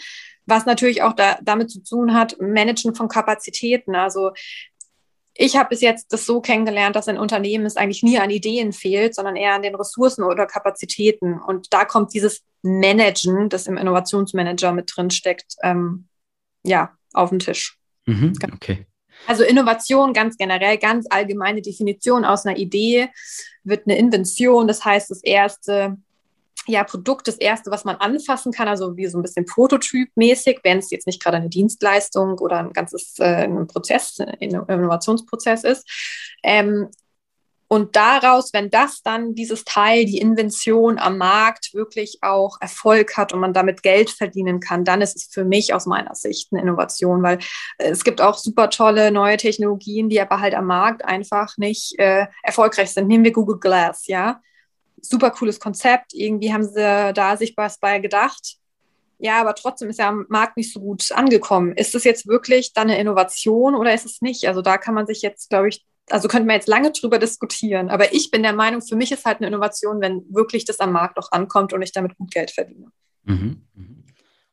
was 0.45 0.65
natürlich 0.65 1.01
auch 1.01 1.13
da, 1.13 1.39
damit 1.41 1.71
zu 1.71 1.83
tun 1.83 2.13
hat, 2.13 2.39
Managen 2.39 2.95
von 2.95 3.07
Kapazitäten. 3.07 3.95
Also 3.95 4.31
ich 5.35 5.55
habe 5.55 5.69
bis 5.69 5.81
jetzt 5.81 6.13
das 6.13 6.25
so 6.25 6.41
kennengelernt, 6.41 6.95
dass 6.95 7.07
ein 7.07 7.17
Unternehmen 7.17 7.65
es 7.65 7.75
eigentlich 7.75 8.03
nie 8.03 8.19
an 8.19 8.29
Ideen 8.29 8.71
fehlt, 8.71 9.15
sondern 9.15 9.35
eher 9.35 9.55
an 9.55 9.63
den 9.63 9.75
Ressourcen 9.75 10.23
oder 10.23 10.45
Kapazitäten. 10.45 11.39
Und 11.39 11.73
da 11.73 11.85
kommt 11.85 12.13
dieses 12.13 12.43
Managen, 12.61 13.49
das 13.49 13.65
im 13.65 13.77
Innovationsmanager 13.77 14.73
mit 14.73 14.91
drin 14.95 15.09
steckt, 15.09 15.55
ähm, 15.63 16.07
ja, 16.63 16.95
auf 17.13 17.31
den 17.31 17.39
Tisch. 17.39 17.79
Mhm, 18.05 18.33
okay. 18.53 18.85
Also 19.27 19.43
Innovation 19.43 20.13
ganz 20.13 20.37
generell, 20.37 20.77
ganz 20.77 21.07
allgemeine 21.09 21.61
Definition 21.61 22.25
aus 22.25 22.45
einer 22.45 22.57
Idee 22.57 23.09
wird 23.63 23.87
eine 23.87 23.97
Invention, 23.97 24.67
das 24.67 24.83
heißt 24.83 25.09
das 25.11 25.23
erste 25.23 25.97
ja, 26.65 26.83
Produkt, 26.83 27.27
das 27.27 27.35
erste, 27.35 27.71
was 27.71 27.83
man 27.83 27.97
anfassen 27.97 28.51
kann, 28.51 28.67
also 28.67 28.95
wie 28.95 29.07
so 29.07 29.17
ein 29.17 29.21
bisschen 29.21 29.45
Prototyp-mäßig, 29.45 30.59
wenn 30.63 30.79
es 30.79 30.91
jetzt 30.91 31.07
nicht 31.07 31.21
gerade 31.21 31.37
eine 31.37 31.49
Dienstleistung 31.49 32.39
oder 32.39 32.59
ein 32.59 32.71
ganzes 32.71 33.19
äh, 33.19 33.43
ein 33.43 33.67
Prozess, 33.67 34.19
ein 34.19 34.39
Innovationsprozess 34.39 35.63
ist. 35.65 35.85
Ähm, 36.41 36.89
und 37.73 37.95
daraus, 37.95 38.53
wenn 38.53 38.69
das 38.69 39.01
dann 39.01 39.33
dieses 39.33 39.63
Teil, 39.63 40.05
die 40.05 40.19
Invention 40.19 40.99
am 40.99 41.17
Markt 41.17 41.73
wirklich 41.73 42.19
auch 42.21 42.61
Erfolg 42.61 43.17
hat 43.17 43.33
und 43.33 43.39
man 43.39 43.51
damit 43.51 43.81
Geld 43.81 44.11
verdienen 44.11 44.59
kann, 44.59 44.85
dann 44.85 45.01
ist 45.01 45.15
es 45.15 45.25
für 45.33 45.43
mich 45.43 45.73
aus 45.73 45.87
meiner 45.87 46.13
Sicht 46.13 46.49
eine 46.51 46.61
Innovation, 46.61 47.23
weil 47.23 47.39
äh, 47.79 47.89
es 47.89 48.03
gibt 48.03 48.21
auch 48.21 48.37
super 48.37 48.69
tolle 48.69 49.09
neue 49.11 49.37
Technologien, 49.37 50.07
die 50.07 50.21
aber 50.21 50.39
halt 50.39 50.53
am 50.53 50.67
Markt 50.67 51.03
einfach 51.03 51.57
nicht 51.57 51.97
äh, 51.97 52.27
erfolgreich 52.43 52.91
sind. 52.91 53.07
Nehmen 53.07 53.23
wir 53.23 53.33
Google 53.33 53.57
Glass, 53.59 54.05
ja. 54.05 54.39
Super 55.01 55.31
cooles 55.31 55.59
Konzept. 55.59 56.13
Irgendwie 56.13 56.53
haben 56.53 56.65
sie 56.65 57.11
da 57.15 57.37
sich 57.37 57.55
was 57.57 57.79
bei 57.79 57.97
gedacht 57.97 58.59
ja, 59.19 59.39
aber 59.39 59.55
trotzdem 59.55 59.89
ist 59.89 59.99
er 59.99 60.07
am 60.07 60.25
Markt 60.27 60.57
nicht 60.57 60.73
so 60.73 60.81
gut 60.81 61.09
angekommen. 61.13 61.71
Ist 61.77 61.95
es 61.95 62.03
jetzt 62.03 62.27
wirklich 62.27 62.73
dann 62.73 62.89
eine 62.89 62.99
Innovation 62.99 63.73
oder 63.73 63.93
ist 63.93 64.05
es 64.05 64.21
nicht? 64.21 64.45
Also 64.49 64.61
da 64.61 64.77
kann 64.77 64.93
man 64.93 65.07
sich 65.07 65.21
jetzt, 65.21 65.49
glaube 65.49 65.69
ich, 65.69 65.85
also 66.09 66.27
könnten 66.27 66.47
wir 66.47 66.55
jetzt 66.55 66.67
lange 66.67 66.91
drüber 66.91 67.19
diskutieren. 67.19 67.89
Aber 67.89 68.13
ich 68.13 68.31
bin 68.31 68.43
der 68.43 68.53
Meinung, 68.53 68.81
für 68.81 68.95
mich 68.95 69.11
ist 69.11 69.25
halt 69.25 69.37
eine 69.37 69.47
Innovation, 69.47 70.01
wenn 70.01 70.23
wirklich 70.29 70.65
das 70.65 70.79
am 70.79 70.91
Markt 70.91 71.17
auch 71.17 71.31
ankommt 71.31 71.73
und 71.73 71.81
ich 71.81 71.91
damit 71.91 72.17
gut 72.17 72.31
Geld 72.31 72.51
verdiene. 72.51 72.87
Mhm. 73.25 73.61
mhm. 73.73 74.03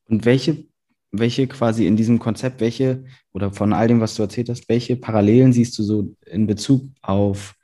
Und 0.07 0.25
welche, 0.25 0.65
welche 1.13 1.47
quasi 1.47 1.87
in 1.87 1.97
diesem 1.97 2.19
Konzept, 2.19 2.61
welche 2.61 3.05
oder 3.33 3.53
von 3.53 3.73
all 3.73 3.87
dem, 3.87 4.01
was 4.01 4.17
du 4.17 4.23
erzählt 4.23 4.49
hast, 4.49 4.69
welche 4.69 4.97
Parallelen 4.97 5.53
siehst 5.53 5.79
du 5.79 5.85
so 5.85 6.17
in 6.27 6.49
Bezug 6.49 6.83
auf 7.01 7.55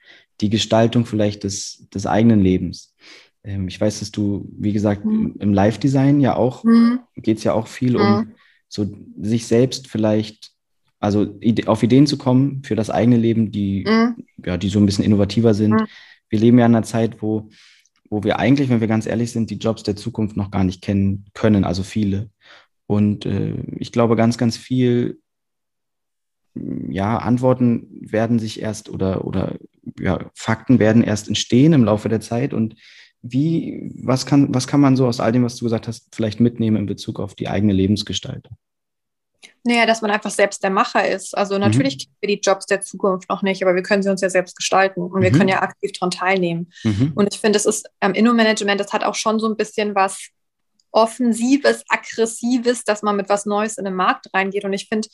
die 0.40 0.49
Gestaltung 0.49 1.07
vielleicht 1.07 1.42
des, 1.42 1.88
des 1.92 2.07
eigenen 2.07 2.40
Lebens? 2.40 2.94
Ähm, 3.42 3.68
ich 3.68 3.81
weiß, 3.81 4.01
dass 4.01 4.11
du, 4.11 4.49
wie 4.59 4.72
gesagt, 4.72 5.05
mhm. 5.05 5.35
im 5.38 5.55
Live-Design 5.55 6.20
ja 6.20 6.37
auch, 6.37 6.62
mhm. 6.64 7.01
geht 7.16 7.38
es 7.38 7.44
ja 7.44 7.53
auch 7.53 7.66
viel 7.66 7.96
um 7.96 8.03
mhm. 8.03 8.33
so 8.68 8.87
sich 9.20 9.46
selbst 9.46 9.88
vielleicht, 9.88 10.53
also 11.01 11.39
auf 11.67 11.83
Ideen 11.83 12.07
zu 12.07 12.17
kommen 12.17 12.63
für 12.65 12.75
das 12.75 12.91
eigene 12.91 13.17
Leben, 13.17 13.53
die, 13.53 13.85
mhm. 13.87 14.17
ja, 14.45 14.57
die 14.57 14.69
so 14.69 14.79
ein 14.79 14.87
bisschen 14.87 15.05
innovativer 15.05 15.55
sind. 15.55 15.73
Mhm. 15.73 15.87
Wir 16.29 16.41
leben 16.41 16.59
ja 16.59 16.67
in 16.67 16.75
einer 16.75 16.85
Zeit, 16.85 17.23
wo, 17.23 17.51
wo 18.09 18.25
wir 18.25 18.39
eigentlich, 18.39 18.69
wenn 18.69 18.81
wir 18.81 18.89
ganz 18.89 19.07
ehrlich 19.07 19.33
sind, 19.33 19.51
die 19.51 19.59
Jobs 19.59 19.83
der 19.83 19.97
Zukunft 19.97 20.37
noch 20.37 20.51
gar 20.51 20.65
nicht 20.65 20.83
kennen 20.83 21.27
können, 21.35 21.65
also 21.65 21.83
viele. 21.83 22.31
Und 22.87 23.27
äh, 23.27 23.55
ich 23.77 23.93
glaube, 23.93 24.17
ganz, 24.17 24.39
ganz 24.39 24.57
viel, 24.57 25.19
ja, 26.89 27.19
Antworten 27.19 27.87
werden 28.01 28.39
sich 28.39 28.63
erst 28.63 28.89
oder, 28.89 29.27
oder 29.27 29.57
ja, 30.01 30.31
Fakten 30.35 30.79
werden 30.79 31.03
erst 31.03 31.29
entstehen 31.29 31.73
im 31.73 31.85
Laufe 31.85 32.09
der 32.09 32.21
Zeit 32.21 32.55
und 32.55 32.77
wie, 33.23 33.91
was 34.03 34.25
kann, 34.25 34.55
was 34.55 34.67
kann 34.67 34.81
man 34.81 34.97
so 34.97 35.07
aus 35.07 35.21
all 35.21 35.33
dem, 35.33 35.43
was 35.43 35.57
du 35.57 35.65
gesagt 35.65 35.89
hast, 35.89 36.15
vielleicht 36.15 36.41
mitnehmen 36.41 36.77
in 36.77 36.87
Bezug 36.87 37.19
auf 37.19 37.35
die 37.35 37.49
eigene 37.49 37.73
Lebensgestaltung? 37.73 38.57
Naja, 39.67 39.85
dass 39.85 40.01
man 40.01 40.11
einfach 40.11 40.31
selbst 40.31 40.63
der 40.63 40.71
Macher 40.71 41.09
ist. 41.09 41.37
Also 41.37 41.59
natürlich 41.59 41.95
mhm. 41.95 41.99
kriegen 41.99 42.17
wir 42.21 42.29
die 42.29 42.41
Jobs 42.41 42.67
der 42.67 42.81
Zukunft 42.81 43.29
noch 43.29 43.43
nicht, 43.43 43.63
aber 43.63 43.75
wir 43.75 43.83
können 43.83 44.03
sie 44.03 44.11
uns 44.11 44.21
ja 44.21 44.31
selbst 44.31 44.57
gestalten 44.57 45.01
und 45.01 45.19
mhm. 45.19 45.23
wir 45.23 45.33
können 45.33 45.49
ja 45.49 45.61
aktiv 45.61 45.93
daran 45.93 46.11
teilnehmen. 46.11 46.73
Mhm. 46.85 47.13
Und 47.15 47.35
ich 47.35 47.41
finde, 47.41 47.57
es 47.57 47.67
ist 47.67 47.89
am 48.01 48.13
ähm, 48.13 48.15
Inno-Management, 48.15 48.81
das 48.81 48.93
hat 48.93 49.05
auch 49.05 49.17
schon 49.17 49.41
so 49.41 49.49
ein 49.49 49.57
bisschen 49.57 49.95
was 49.95 50.29
Offensives, 50.93 51.85
Aggressives, 51.89 52.85
dass 52.85 53.03
man 53.03 53.17
mit 53.17 53.29
was 53.29 53.45
Neues 53.45 53.77
in 53.77 53.85
den 53.85 53.95
Markt 53.95 54.33
reingeht. 54.33 54.65
Und 54.65 54.73
ich 54.73 54.89
finde, 54.89 55.09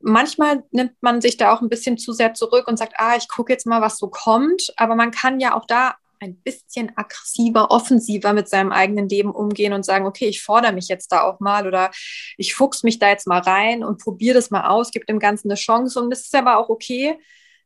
manchmal 0.00 0.62
nimmt 0.70 0.94
man 1.00 1.20
sich 1.20 1.36
da 1.36 1.52
auch 1.52 1.60
ein 1.60 1.68
bisschen 1.68 1.98
zu 1.98 2.12
sehr 2.12 2.34
zurück 2.34 2.68
und 2.68 2.78
sagt, 2.78 2.94
ah, 2.96 3.16
ich 3.16 3.28
gucke 3.28 3.52
jetzt 3.52 3.66
mal, 3.66 3.82
was 3.82 3.98
so 3.98 4.08
kommt. 4.08 4.72
Aber 4.76 4.94
man 4.94 5.10
kann 5.10 5.40
ja 5.40 5.54
auch 5.54 5.66
da 5.66 5.96
ein 6.20 6.36
bisschen 6.36 6.92
aggressiver, 6.96 7.70
offensiver 7.70 8.32
mit 8.32 8.48
seinem 8.48 8.72
eigenen 8.72 9.08
Leben 9.08 9.30
umgehen 9.30 9.72
und 9.72 9.84
sagen, 9.84 10.06
okay, 10.06 10.26
ich 10.26 10.42
fordere 10.42 10.72
mich 10.72 10.88
jetzt 10.88 11.12
da 11.12 11.22
auch 11.22 11.40
mal 11.40 11.66
oder 11.66 11.90
ich 12.36 12.54
fuchs 12.54 12.82
mich 12.82 12.98
da 12.98 13.08
jetzt 13.08 13.26
mal 13.26 13.40
rein 13.40 13.84
und 13.84 14.00
probiere 14.00 14.34
das 14.34 14.50
mal 14.50 14.68
aus, 14.68 14.90
gebe 14.90 15.06
dem 15.06 15.18
Ganzen 15.18 15.50
eine 15.50 15.56
Chance 15.56 16.00
und 16.00 16.10
das 16.10 16.20
ist 16.20 16.34
aber 16.34 16.58
auch 16.58 16.68
okay, 16.68 17.18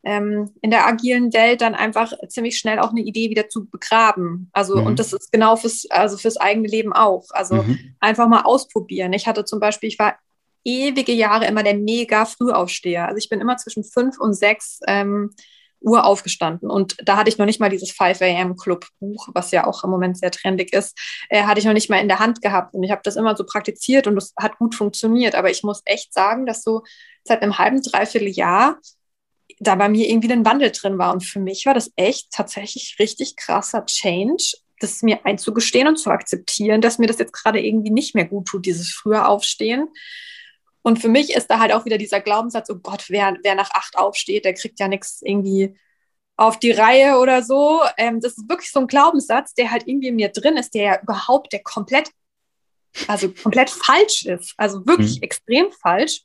ähm, 0.04 0.50
in 0.60 0.70
der 0.70 0.86
agilen 0.86 1.32
Welt 1.32 1.60
dann 1.60 1.74
einfach 1.74 2.12
ziemlich 2.28 2.58
schnell 2.58 2.78
auch 2.78 2.90
eine 2.90 3.02
Idee 3.02 3.30
wieder 3.30 3.48
zu 3.48 3.66
begraben. 3.66 4.50
Also, 4.52 4.76
mhm. 4.76 4.86
und 4.86 4.98
das 4.98 5.12
ist 5.12 5.30
genau 5.30 5.56
fürs, 5.56 5.88
also 5.90 6.16
fürs 6.16 6.36
eigene 6.36 6.68
Leben 6.68 6.92
auch. 6.92 7.26
Also 7.30 7.62
mhm. 7.62 7.94
einfach 8.00 8.26
mal 8.28 8.42
ausprobieren. 8.42 9.12
Ich 9.12 9.26
hatte 9.26 9.44
zum 9.44 9.60
Beispiel, 9.60 9.88
ich 9.88 9.98
war 9.98 10.18
ewige 10.64 11.12
Jahre 11.12 11.46
immer 11.46 11.62
der 11.62 11.74
mega 11.74 12.24
Frühaufsteher. 12.24 13.06
Also 13.06 13.18
ich 13.18 13.28
bin 13.28 13.40
immer 13.40 13.56
zwischen 13.56 13.84
fünf 13.84 14.18
und 14.20 14.34
sechs 14.34 14.80
ähm, 14.86 15.30
Uhr 15.82 16.04
aufgestanden. 16.04 16.70
Und 16.70 16.96
da 17.02 17.16
hatte 17.16 17.28
ich 17.28 17.38
noch 17.38 17.46
nicht 17.46 17.60
mal 17.60 17.68
dieses 17.68 17.92
5 17.92 18.20
a.m. 18.20 18.56
Club 18.56 18.86
Buch, 19.00 19.28
was 19.34 19.50
ja 19.50 19.66
auch 19.66 19.84
im 19.84 19.90
Moment 19.90 20.18
sehr 20.18 20.30
trendig 20.30 20.72
ist, 20.72 20.98
äh, 21.28 21.42
hatte 21.44 21.60
ich 21.60 21.66
noch 21.66 21.72
nicht 21.72 21.90
mal 21.90 21.98
in 21.98 22.08
der 22.08 22.18
Hand 22.18 22.42
gehabt. 22.42 22.74
Und 22.74 22.82
ich 22.82 22.90
habe 22.90 23.02
das 23.04 23.16
immer 23.16 23.36
so 23.36 23.44
praktiziert 23.44 24.06
und 24.06 24.16
es 24.16 24.32
hat 24.38 24.58
gut 24.58 24.74
funktioniert. 24.74 25.34
Aber 25.34 25.50
ich 25.50 25.62
muss 25.62 25.82
echt 25.84 26.12
sagen, 26.12 26.46
dass 26.46 26.62
so 26.62 26.82
seit 27.24 27.42
einem 27.42 27.58
halben, 27.58 27.82
dreiviertel 27.82 28.28
Jahr 28.28 28.78
da 29.60 29.74
bei 29.74 29.88
mir 29.88 30.08
irgendwie 30.08 30.32
ein 30.32 30.44
Wandel 30.44 30.70
drin 30.70 30.98
war. 30.98 31.12
Und 31.12 31.24
für 31.24 31.40
mich 31.40 31.66
war 31.66 31.74
das 31.74 31.92
echt 31.96 32.30
tatsächlich 32.32 32.96
richtig 32.98 33.36
krasser 33.36 33.84
Change, 33.86 34.54
das 34.80 35.02
mir 35.02 35.24
einzugestehen 35.24 35.86
und 35.86 35.96
zu 35.96 36.10
akzeptieren, 36.10 36.80
dass 36.80 36.98
mir 36.98 37.06
das 37.06 37.18
jetzt 37.18 37.32
gerade 37.32 37.60
irgendwie 37.60 37.90
nicht 37.90 38.14
mehr 38.14 38.24
gut 38.24 38.46
tut, 38.46 38.66
dieses 38.66 38.90
früher 38.90 39.28
Aufstehen. 39.28 39.88
Und 40.82 40.98
für 40.98 41.08
mich 41.08 41.34
ist 41.34 41.48
da 41.48 41.60
halt 41.60 41.72
auch 41.72 41.84
wieder 41.84 41.98
dieser 41.98 42.20
Glaubenssatz, 42.20 42.68
oh 42.70 42.76
Gott, 42.76 43.06
wer, 43.08 43.36
wer 43.42 43.54
nach 43.54 43.70
acht 43.70 43.96
aufsteht, 43.96 44.44
der 44.44 44.54
kriegt 44.54 44.80
ja 44.80 44.88
nichts 44.88 45.22
irgendwie 45.22 45.76
auf 46.36 46.58
die 46.58 46.72
Reihe 46.72 47.18
oder 47.18 47.42
so. 47.42 47.80
Ähm, 47.96 48.20
das 48.20 48.36
ist 48.36 48.48
wirklich 48.48 48.70
so 48.72 48.80
ein 48.80 48.86
Glaubenssatz, 48.88 49.54
der 49.54 49.70
halt 49.70 49.86
irgendwie 49.86 50.08
in 50.08 50.16
mir 50.16 50.30
drin 50.30 50.56
ist, 50.56 50.74
der 50.74 50.82
ja 50.82 51.00
überhaupt, 51.00 51.52
der 51.52 51.62
komplett, 51.62 52.10
also 53.06 53.30
komplett 53.30 53.70
falsch 53.70 54.24
ist. 54.24 54.54
Also 54.56 54.84
wirklich 54.86 55.16
mhm. 55.16 55.22
extrem 55.22 55.72
falsch. 55.72 56.22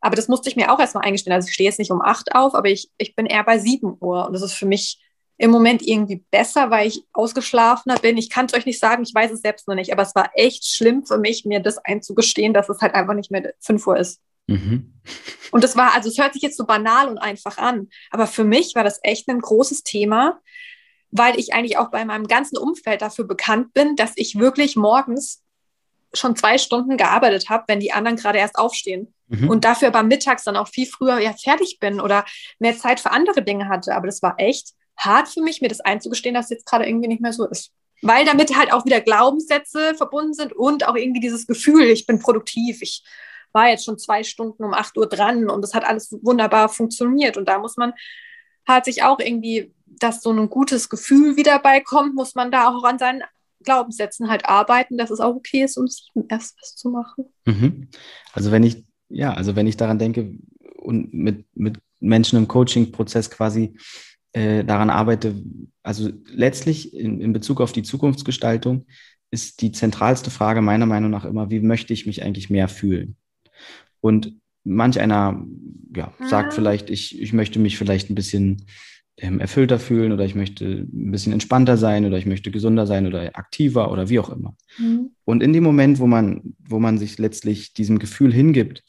Aber 0.00 0.16
das 0.16 0.28
musste 0.28 0.48
ich 0.48 0.56
mir 0.56 0.72
auch 0.72 0.80
erstmal 0.80 1.04
eingestehen. 1.04 1.34
Also 1.34 1.48
ich 1.48 1.54
stehe 1.54 1.68
jetzt 1.68 1.78
nicht 1.78 1.90
um 1.90 2.00
acht 2.00 2.34
auf, 2.34 2.54
aber 2.54 2.68
ich, 2.68 2.90
ich 2.96 3.14
bin 3.14 3.26
eher 3.26 3.44
bei 3.44 3.58
sieben 3.58 3.96
Uhr. 4.00 4.26
Und 4.26 4.32
das 4.32 4.42
ist 4.42 4.54
für 4.54 4.66
mich 4.66 4.98
im 5.40 5.50
Moment 5.50 5.80
irgendwie 5.80 6.22
besser, 6.30 6.70
weil 6.70 6.86
ich 6.86 7.02
ausgeschlafener 7.14 7.98
bin. 7.98 8.18
Ich 8.18 8.28
kann 8.28 8.44
es 8.44 8.52
euch 8.52 8.66
nicht 8.66 8.78
sagen, 8.78 9.02
ich 9.02 9.14
weiß 9.14 9.30
es 9.30 9.40
selbst 9.40 9.66
noch 9.66 9.74
nicht, 9.74 9.90
aber 9.90 10.02
es 10.02 10.14
war 10.14 10.30
echt 10.34 10.66
schlimm 10.66 11.06
für 11.06 11.16
mich, 11.16 11.46
mir 11.46 11.60
das 11.60 11.78
einzugestehen, 11.78 12.52
dass 12.52 12.68
es 12.68 12.82
halt 12.82 12.94
einfach 12.94 13.14
nicht 13.14 13.30
mehr 13.30 13.54
5 13.60 13.86
Uhr 13.86 13.96
ist. 13.96 14.20
Mhm. 14.48 15.00
Und 15.50 15.64
das 15.64 15.78
war, 15.78 15.94
also 15.94 16.10
es 16.10 16.18
hört 16.18 16.34
sich 16.34 16.42
jetzt 16.42 16.58
so 16.58 16.66
banal 16.66 17.08
und 17.08 17.16
einfach 17.16 17.56
an, 17.56 17.88
aber 18.10 18.26
für 18.26 18.44
mich 18.44 18.74
war 18.74 18.84
das 18.84 19.00
echt 19.02 19.28
ein 19.30 19.40
großes 19.40 19.82
Thema, 19.82 20.40
weil 21.10 21.38
ich 21.38 21.54
eigentlich 21.54 21.78
auch 21.78 21.90
bei 21.90 22.04
meinem 22.04 22.26
ganzen 22.26 22.58
Umfeld 22.58 23.00
dafür 23.00 23.26
bekannt 23.26 23.72
bin, 23.72 23.96
dass 23.96 24.12
ich 24.16 24.38
wirklich 24.38 24.76
morgens 24.76 25.42
schon 26.12 26.36
zwei 26.36 26.58
Stunden 26.58 26.98
gearbeitet 26.98 27.48
habe, 27.48 27.64
wenn 27.66 27.80
die 27.80 27.92
anderen 27.92 28.18
gerade 28.18 28.38
erst 28.38 28.58
aufstehen. 28.58 29.14
Mhm. 29.28 29.48
Und 29.48 29.64
dafür 29.64 29.88
aber 29.88 30.02
mittags 30.02 30.44
dann 30.44 30.56
auch 30.56 30.68
viel 30.68 30.86
früher 30.86 31.18
ja 31.18 31.32
fertig 31.32 31.78
bin 31.80 31.98
oder 31.98 32.26
mehr 32.58 32.76
Zeit 32.76 33.00
für 33.00 33.12
andere 33.12 33.42
Dinge 33.42 33.68
hatte. 33.68 33.94
Aber 33.94 34.06
das 34.06 34.20
war 34.20 34.34
echt 34.36 34.74
hart 35.00 35.28
für 35.28 35.42
mich, 35.42 35.60
mir 35.60 35.68
das 35.68 35.80
einzugestehen, 35.80 36.34
dass 36.34 36.46
es 36.46 36.50
jetzt 36.50 36.66
gerade 36.66 36.86
irgendwie 36.86 37.08
nicht 37.08 37.22
mehr 37.22 37.32
so 37.32 37.46
ist. 37.46 37.72
Weil 38.02 38.24
damit 38.24 38.56
halt 38.56 38.72
auch 38.72 38.84
wieder 38.86 39.00
Glaubenssätze 39.00 39.94
verbunden 39.94 40.32
sind 40.32 40.52
und 40.52 40.86
auch 40.86 40.96
irgendwie 40.96 41.20
dieses 41.20 41.46
Gefühl, 41.46 41.84
ich 41.84 42.06
bin 42.06 42.18
produktiv, 42.18 42.80
ich 42.80 43.04
war 43.52 43.68
jetzt 43.68 43.84
schon 43.84 43.98
zwei 43.98 44.22
Stunden 44.22 44.64
um 44.64 44.72
8 44.72 44.96
Uhr 44.96 45.08
dran 45.08 45.50
und 45.50 45.64
es 45.64 45.74
hat 45.74 45.84
alles 45.84 46.16
wunderbar 46.22 46.68
funktioniert. 46.68 47.36
Und 47.36 47.48
da 47.48 47.58
muss 47.58 47.76
man 47.76 47.92
halt 48.66 48.84
sich 48.84 49.02
auch 49.02 49.18
irgendwie, 49.18 49.74
dass 49.86 50.22
so 50.22 50.30
ein 50.30 50.48
gutes 50.48 50.88
Gefühl 50.88 51.36
wieder 51.36 51.58
beikommt, 51.58 52.14
muss 52.14 52.34
man 52.34 52.50
da 52.50 52.68
auch 52.68 52.84
an 52.84 52.98
seinen 52.98 53.22
Glaubenssätzen 53.62 54.30
halt 54.30 54.46
arbeiten, 54.46 54.96
dass 54.96 55.10
es 55.10 55.20
auch 55.20 55.34
okay 55.34 55.64
ist, 55.64 55.76
um 55.76 55.86
sieben 55.86 56.26
erst 56.28 56.56
was 56.60 56.76
zu 56.76 56.88
machen. 56.88 57.26
Mhm. 57.44 57.88
Also 58.32 58.50
wenn 58.50 58.62
ich, 58.62 58.84
ja, 59.08 59.34
also 59.34 59.56
wenn 59.56 59.66
ich 59.66 59.76
daran 59.76 59.98
denke 59.98 60.38
und 60.76 61.12
mit, 61.12 61.44
mit 61.54 61.78
Menschen 61.98 62.38
im 62.38 62.48
Coaching-Prozess 62.48 63.30
quasi 63.30 63.76
äh, 64.32 64.64
daran 64.64 64.90
arbeite, 64.90 65.34
also 65.82 66.10
letztlich 66.26 66.94
in, 66.94 67.20
in 67.20 67.32
Bezug 67.32 67.60
auf 67.60 67.72
die 67.72 67.82
Zukunftsgestaltung 67.82 68.86
ist 69.30 69.60
die 69.60 69.72
zentralste 69.72 70.30
Frage 70.30 70.60
meiner 70.60 70.86
Meinung 70.86 71.10
nach 71.10 71.24
immer, 71.24 71.50
wie 71.50 71.60
möchte 71.60 71.92
ich 71.92 72.06
mich 72.06 72.22
eigentlich 72.22 72.50
mehr 72.50 72.68
fühlen? 72.68 73.16
Und 74.00 74.36
manch 74.64 75.00
einer 75.00 75.44
ja, 75.94 76.12
sagt 76.28 76.52
mhm. 76.52 76.54
vielleicht, 76.54 76.90
ich, 76.90 77.20
ich 77.20 77.32
möchte 77.32 77.58
mich 77.58 77.78
vielleicht 77.78 78.10
ein 78.10 78.14
bisschen 78.14 78.66
ähm, 79.16 79.40
erfüllter 79.40 79.78
fühlen 79.78 80.12
oder 80.12 80.24
ich 80.24 80.34
möchte 80.34 80.64
ein 80.64 81.10
bisschen 81.10 81.32
entspannter 81.32 81.76
sein 81.76 82.06
oder 82.06 82.18
ich 82.18 82.26
möchte 82.26 82.50
gesunder 82.50 82.86
sein 82.86 83.06
oder 83.06 83.36
aktiver 83.36 83.90
oder 83.92 84.08
wie 84.08 84.18
auch 84.18 84.30
immer. 84.30 84.56
Mhm. 84.78 85.10
Und 85.24 85.42
in 85.42 85.52
dem 85.52 85.64
Moment, 85.64 85.98
wo 85.98 86.06
man, 86.06 86.54
wo 86.58 86.78
man 86.78 86.98
sich 86.98 87.18
letztlich 87.18 87.74
diesem 87.74 87.98
Gefühl 87.98 88.32
hingibt, 88.32 88.82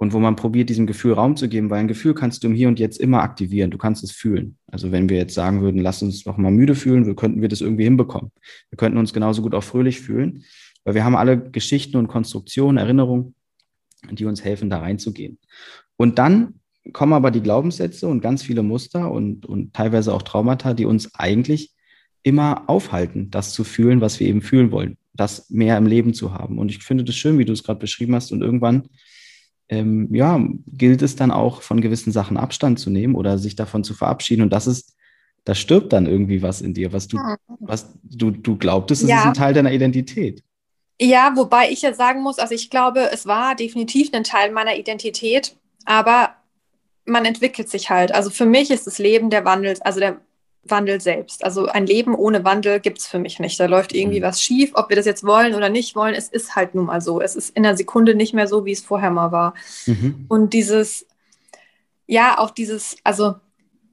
und 0.00 0.14
wo 0.14 0.18
man 0.18 0.34
probiert, 0.34 0.70
diesem 0.70 0.86
Gefühl 0.86 1.12
Raum 1.12 1.36
zu 1.36 1.46
geben, 1.46 1.68
weil 1.68 1.80
ein 1.80 1.86
Gefühl 1.86 2.14
kannst 2.14 2.42
du 2.42 2.46
im 2.46 2.54
Hier 2.54 2.68
und 2.68 2.78
Jetzt 2.78 2.98
immer 2.98 3.20
aktivieren. 3.20 3.70
Du 3.70 3.76
kannst 3.76 4.02
es 4.02 4.10
fühlen. 4.10 4.56
Also 4.66 4.92
wenn 4.92 5.10
wir 5.10 5.18
jetzt 5.18 5.34
sagen 5.34 5.60
würden, 5.60 5.82
lass 5.82 6.02
uns 6.02 6.24
noch 6.24 6.38
mal 6.38 6.50
müde 6.50 6.74
fühlen, 6.74 7.04
wir 7.04 7.14
könnten 7.14 7.42
wir 7.42 7.50
das 7.50 7.60
irgendwie 7.60 7.84
hinbekommen. 7.84 8.32
Wir 8.70 8.78
könnten 8.78 8.96
uns 8.96 9.12
genauso 9.12 9.42
gut 9.42 9.54
auch 9.54 9.62
fröhlich 9.62 10.00
fühlen, 10.00 10.44
weil 10.84 10.94
wir 10.94 11.04
haben 11.04 11.16
alle 11.16 11.38
Geschichten 11.38 11.98
und 11.98 12.08
Konstruktionen, 12.08 12.78
Erinnerungen, 12.78 13.34
die 14.10 14.24
uns 14.24 14.42
helfen, 14.42 14.70
da 14.70 14.78
reinzugehen. 14.78 15.38
Und 15.98 16.18
dann 16.18 16.60
kommen 16.94 17.12
aber 17.12 17.30
die 17.30 17.42
Glaubenssätze 17.42 18.08
und 18.08 18.22
ganz 18.22 18.42
viele 18.42 18.62
Muster 18.62 19.12
und, 19.12 19.44
und 19.44 19.74
teilweise 19.74 20.14
auch 20.14 20.22
Traumata, 20.22 20.72
die 20.72 20.86
uns 20.86 21.14
eigentlich 21.14 21.74
immer 22.22 22.70
aufhalten, 22.70 23.30
das 23.30 23.52
zu 23.52 23.64
fühlen, 23.64 24.00
was 24.00 24.18
wir 24.18 24.28
eben 24.28 24.40
fühlen 24.40 24.70
wollen, 24.72 24.96
das 25.12 25.50
mehr 25.50 25.76
im 25.76 25.84
Leben 25.84 26.14
zu 26.14 26.32
haben. 26.32 26.56
Und 26.56 26.70
ich 26.70 26.82
finde 26.82 27.04
das 27.04 27.16
schön, 27.16 27.36
wie 27.36 27.44
du 27.44 27.52
es 27.52 27.64
gerade 27.64 27.80
beschrieben 27.80 28.14
hast. 28.14 28.32
Und 28.32 28.40
irgendwann 28.40 28.88
ähm, 29.70 30.12
ja, 30.12 30.44
gilt 30.66 31.00
es 31.00 31.14
dann 31.16 31.30
auch 31.30 31.62
von 31.62 31.80
gewissen 31.80 32.12
Sachen 32.12 32.36
Abstand 32.36 32.80
zu 32.80 32.90
nehmen 32.90 33.14
oder 33.14 33.38
sich 33.38 33.54
davon 33.54 33.84
zu 33.84 33.94
verabschieden. 33.94 34.42
Und 34.42 34.52
das 34.52 34.66
ist, 34.66 34.96
da 35.44 35.54
stirbt 35.54 35.92
dann 35.92 36.06
irgendwie 36.06 36.42
was 36.42 36.60
in 36.60 36.74
dir, 36.74 36.92
was 36.92 37.06
du, 37.06 37.18
was 37.60 37.94
du, 38.02 38.32
du 38.32 38.56
glaubtest, 38.56 39.04
es 39.04 39.08
ja. 39.08 39.20
ist 39.20 39.26
ein 39.26 39.34
Teil 39.34 39.54
deiner 39.54 39.72
Identität. 39.72 40.42
Ja, 41.00 41.32
wobei 41.36 41.70
ich 41.70 41.82
ja 41.82 41.94
sagen 41.94 42.20
muss, 42.22 42.38
also 42.38 42.52
ich 42.52 42.68
glaube, 42.68 43.10
es 43.12 43.26
war 43.26 43.54
definitiv 43.54 44.12
ein 44.12 44.24
Teil 44.24 44.50
meiner 44.50 44.76
Identität, 44.76 45.56
aber 45.86 46.34
man 47.06 47.24
entwickelt 47.24 47.70
sich 47.70 47.88
halt. 47.90 48.12
Also 48.12 48.28
für 48.28 48.44
mich 48.46 48.70
ist 48.70 48.86
das 48.86 48.98
Leben 48.98 49.30
der 49.30 49.44
Wandel, 49.44 49.76
also 49.80 50.00
der, 50.00 50.20
Wandel 50.64 51.00
selbst. 51.00 51.44
Also 51.44 51.66
ein 51.66 51.86
Leben 51.86 52.14
ohne 52.14 52.44
Wandel 52.44 52.80
gibt 52.80 52.98
es 52.98 53.06
für 53.06 53.18
mich 53.18 53.38
nicht. 53.38 53.58
Da 53.58 53.66
läuft 53.66 53.94
irgendwie 53.94 54.20
mhm. 54.20 54.24
was 54.24 54.42
schief, 54.42 54.72
ob 54.74 54.88
wir 54.88 54.96
das 54.96 55.06
jetzt 55.06 55.24
wollen 55.24 55.54
oder 55.54 55.68
nicht 55.68 55.96
wollen. 55.96 56.14
Es 56.14 56.28
ist 56.28 56.54
halt 56.54 56.74
nun 56.74 56.86
mal 56.86 57.00
so. 57.00 57.20
Es 57.20 57.36
ist 57.36 57.56
in 57.56 57.64
einer 57.64 57.76
Sekunde 57.76 58.14
nicht 58.14 58.34
mehr 58.34 58.46
so, 58.46 58.64
wie 58.64 58.72
es 58.72 58.80
vorher 58.82 59.10
mal 59.10 59.32
war. 59.32 59.54
Mhm. 59.86 60.26
Und 60.28 60.52
dieses, 60.52 61.06
ja, 62.06 62.38
auch 62.38 62.50
dieses, 62.50 62.96
also 63.04 63.36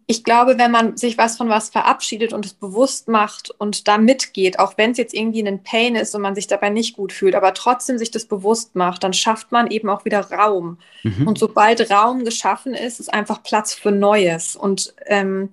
ich 0.09 0.23
glaube, 0.23 0.57
wenn 0.57 0.71
man 0.71 0.95
sich 0.95 1.17
was 1.17 1.35
von 1.35 1.49
was 1.49 1.69
verabschiedet 1.69 2.31
und 2.31 2.45
es 2.45 2.53
bewusst 2.53 3.09
macht 3.09 3.51
und 3.57 3.89
da 3.89 3.97
mitgeht, 3.97 4.57
auch 4.57 4.77
wenn 4.77 4.91
es 4.91 4.97
jetzt 4.97 5.13
irgendwie 5.13 5.45
ein 5.45 5.63
Pain 5.63 5.95
ist 5.95 6.15
und 6.15 6.21
man 6.21 6.33
sich 6.33 6.47
dabei 6.47 6.69
nicht 6.69 6.95
gut 6.95 7.11
fühlt, 7.11 7.35
aber 7.35 7.53
trotzdem 7.53 7.97
sich 7.97 8.09
das 8.09 8.25
bewusst 8.25 8.73
macht, 8.75 9.03
dann 9.03 9.11
schafft 9.11 9.51
man 9.51 9.69
eben 9.69 9.89
auch 9.89 10.05
wieder 10.05 10.21
Raum. 10.31 10.77
Mhm. 11.03 11.27
Und 11.27 11.37
sobald 11.37 11.91
Raum 11.91 12.23
geschaffen 12.23 12.73
ist, 12.73 13.01
ist 13.01 13.13
einfach 13.13 13.43
Platz 13.43 13.73
für 13.73 13.91
Neues. 13.91 14.55
Und 14.55 14.93
ähm, 15.07 15.49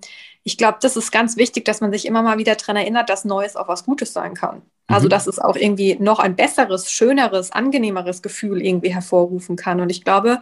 ich 0.47 0.59
glaube, 0.59 0.77
das 0.79 0.95
ist 0.95 1.11
ganz 1.11 1.37
wichtig, 1.37 1.65
dass 1.65 1.81
man 1.81 1.91
sich 1.91 2.05
immer 2.05 2.21
mal 2.21 2.37
wieder 2.37 2.53
daran 2.55 2.75
erinnert, 2.75 3.09
dass 3.09 3.25
Neues 3.25 3.55
auch 3.55 3.67
was 3.67 3.83
Gutes 3.83 4.13
sein 4.13 4.35
kann. 4.35 4.61
Also, 4.85 5.07
mhm. 5.07 5.09
dass 5.09 5.25
es 5.25 5.39
auch 5.39 5.55
irgendwie 5.55 5.97
noch 5.99 6.19
ein 6.19 6.35
besseres, 6.35 6.91
schöneres, 6.91 7.51
angenehmeres 7.51 8.21
Gefühl 8.21 8.63
irgendwie 8.63 8.93
hervorrufen 8.93 9.55
kann. 9.55 9.81
Und 9.81 9.89
ich 9.89 10.03
glaube, 10.03 10.41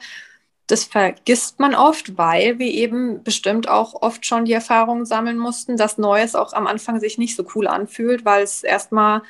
das 0.68 0.84
vergisst 0.84 1.62
man 1.62 1.74
oft, 1.74 2.18
weil 2.18 2.60
wir 2.60 2.68
eben 2.68 3.24
bestimmt 3.24 3.70
auch 3.70 4.02
oft 4.02 4.26
schon 4.26 4.44
die 4.44 4.52
Erfahrung 4.52 5.06
sammeln 5.06 5.38
mussten, 5.38 5.78
dass 5.78 5.98
Neues 5.98 6.36
auch 6.36 6.52
am 6.52 6.68
Anfang 6.68 7.00
sich 7.00 7.18
nicht 7.18 7.38
so 7.38 7.46
cool 7.56 7.68
anfühlt, 7.68 8.26
weil 8.26 8.44
es 8.44 8.62
erstmal 8.62 9.22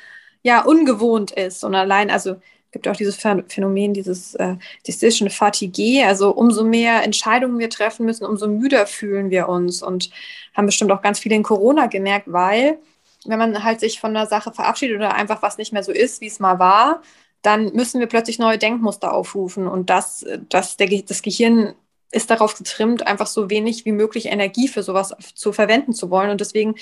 ja 0.42 0.62
ungewohnt 0.64 1.30
ist. 1.30 1.62
Und 1.62 1.76
allein, 1.76 2.10
also 2.10 2.40
gibt 2.74 2.88
auch 2.88 2.96
dieses 2.96 3.16
Phänomen, 3.16 3.94
dieses 3.94 4.34
äh, 4.34 4.56
Decision 4.86 5.30
Fatigue. 5.30 6.04
Also 6.06 6.30
umso 6.34 6.64
mehr 6.64 7.04
Entscheidungen 7.04 7.60
wir 7.60 7.70
treffen 7.70 8.04
müssen, 8.04 8.26
umso 8.26 8.48
müder 8.48 8.86
fühlen 8.88 9.30
wir 9.30 9.48
uns 9.48 9.80
und 9.80 10.10
haben 10.54 10.66
bestimmt 10.66 10.90
auch 10.90 11.00
ganz 11.00 11.20
viele 11.20 11.36
in 11.36 11.44
Corona 11.44 11.86
gemerkt, 11.86 12.30
weil 12.30 12.78
wenn 13.26 13.38
man 13.38 13.62
halt 13.62 13.78
sich 13.78 14.00
von 14.00 14.12
der 14.12 14.26
Sache 14.26 14.52
verabschiedet 14.52 14.96
oder 14.96 15.14
einfach 15.14 15.40
was 15.40 15.56
nicht 15.56 15.72
mehr 15.72 15.84
so 15.84 15.92
ist, 15.92 16.20
wie 16.20 16.26
es 16.26 16.40
mal 16.40 16.58
war, 16.58 17.00
dann 17.42 17.72
müssen 17.74 18.00
wir 18.00 18.08
plötzlich 18.08 18.40
neue 18.40 18.58
Denkmuster 18.58 19.12
aufrufen. 19.12 19.68
Und 19.68 19.88
das, 19.88 20.26
das, 20.48 20.76
der, 20.76 20.88
das 20.88 21.22
Gehirn 21.22 21.74
ist 22.10 22.30
darauf 22.30 22.58
getrimmt, 22.58 23.06
einfach 23.06 23.28
so 23.28 23.50
wenig 23.50 23.84
wie 23.84 23.92
möglich 23.92 24.26
Energie 24.26 24.66
für 24.66 24.82
sowas 24.82 25.14
zu 25.34 25.52
verwenden 25.52 25.92
zu 25.92 26.10
wollen. 26.10 26.30
Und 26.30 26.40
deswegen 26.40 26.74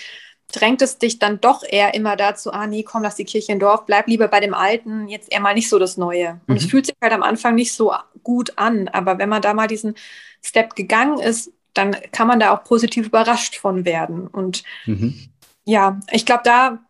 drängt 0.50 0.82
es 0.82 0.98
dich 0.98 1.18
dann 1.18 1.40
doch 1.40 1.62
eher 1.62 1.94
immer 1.94 2.16
dazu, 2.16 2.52
ah 2.52 2.66
nee, 2.66 2.82
komm, 2.82 3.02
lass 3.02 3.16
die 3.16 3.24
Kirche 3.24 3.52
im 3.52 3.58
Dorf, 3.58 3.86
bleib 3.86 4.06
lieber 4.06 4.28
bei 4.28 4.40
dem 4.40 4.54
Alten, 4.54 5.08
jetzt 5.08 5.32
eher 5.32 5.40
mal 5.40 5.54
nicht 5.54 5.68
so 5.68 5.78
das 5.78 5.96
Neue. 5.96 6.40
Und 6.46 6.54
mhm. 6.54 6.56
es 6.56 6.66
fühlt 6.66 6.86
sich 6.86 6.96
halt 7.00 7.12
am 7.12 7.22
Anfang 7.22 7.54
nicht 7.54 7.72
so 7.72 7.92
gut 8.22 8.52
an, 8.56 8.88
aber 8.88 9.18
wenn 9.18 9.28
man 9.28 9.42
da 9.42 9.54
mal 9.54 9.66
diesen 9.66 9.94
Step 10.42 10.74
gegangen 10.74 11.18
ist, 11.20 11.52
dann 11.74 11.96
kann 12.12 12.26
man 12.26 12.40
da 12.40 12.54
auch 12.54 12.64
positiv 12.64 13.06
überrascht 13.06 13.56
von 13.56 13.84
werden. 13.84 14.26
Und 14.26 14.62
mhm. 14.84 15.28
ja, 15.64 16.00
ich 16.10 16.26
glaube, 16.26 16.42
da 16.44 16.80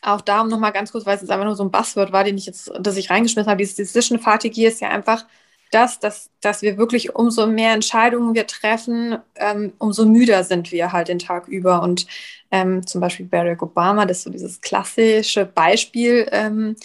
auch 0.00 0.20
da, 0.20 0.40
um 0.40 0.48
nochmal 0.48 0.72
ganz 0.72 0.92
kurz, 0.92 1.04
weil 1.06 1.16
es 1.16 1.22
jetzt 1.22 1.30
einfach 1.30 1.44
nur 1.44 1.56
so 1.56 1.64
ein 1.64 1.70
Buzzword 1.70 2.12
war, 2.12 2.24
den 2.24 2.38
ich 2.38 2.46
jetzt, 2.46 2.70
das 2.80 2.96
ich 2.96 3.10
reingeschmissen 3.10 3.50
habe, 3.50 3.58
dieses 3.58 3.74
Decision 3.74 4.18
Fatigue 4.18 4.68
ist 4.68 4.80
ja 4.80 4.88
einfach 4.88 5.26
das, 5.70 6.00
dass, 6.00 6.30
dass 6.40 6.62
wir 6.62 6.78
wirklich 6.78 7.14
umso 7.14 7.46
mehr 7.46 7.72
Entscheidungen 7.72 8.34
wir 8.34 8.46
treffen, 8.46 9.18
ähm, 9.36 9.72
umso 9.78 10.06
müder 10.06 10.44
sind 10.44 10.72
wir 10.72 10.92
halt 10.92 11.08
den 11.08 11.18
Tag 11.18 11.48
über. 11.48 11.82
Und 11.82 12.06
ähm, 12.50 12.86
zum 12.86 13.00
Beispiel 13.00 13.26
Barack 13.26 13.62
Obama, 13.62 14.06
das 14.06 14.18
ist 14.18 14.24
so 14.24 14.30
dieses 14.30 14.60
klassische 14.60 15.44
Beispiel, 15.44 16.28
ähm, 16.32 16.76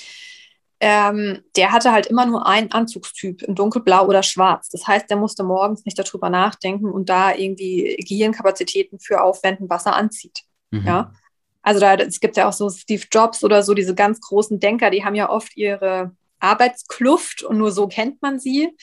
ähm, 0.85 1.43
der 1.55 1.71
hatte 1.71 1.93
halt 1.93 2.07
immer 2.07 2.25
nur 2.25 2.45
einen 2.45 2.73
Anzugstyp, 2.73 3.41
in 3.43 3.55
dunkelblau 3.55 4.05
oder 4.05 4.21
schwarz. 4.21 4.67
Das 4.67 4.85
heißt, 4.85 5.09
der 5.09 5.15
musste 5.15 5.43
morgens 5.43 5.85
nicht 5.85 5.97
darüber 5.97 6.29
nachdenken 6.29 6.91
und 6.91 7.07
da 7.07 7.33
irgendwie 7.33 7.95
Gehirnkapazitäten 8.05 8.99
für 8.99 9.21
aufwenden, 9.21 9.69
was 9.69 9.85
er 9.85 9.95
anzieht. 9.95 10.41
Mhm. 10.71 10.85
Ja. 10.85 11.13
Also 11.61 11.79
da, 11.79 11.95
es 11.95 12.19
gibt 12.19 12.35
ja 12.35 12.49
auch 12.49 12.53
so 12.53 12.69
Steve 12.69 13.03
Jobs 13.09 13.45
oder 13.45 13.63
so, 13.63 13.73
diese 13.73 13.95
ganz 13.95 14.19
großen 14.19 14.59
Denker, 14.59 14.89
die 14.89 15.05
haben 15.05 15.15
ja 15.15 15.29
oft 15.29 15.55
ihre 15.55 16.11
Arbeitskluft 16.43 17.43
und 17.43 17.57
nur 17.57 17.71
so 17.71 17.87
kennt 17.87 18.21
man 18.21 18.39
sie. 18.39 18.75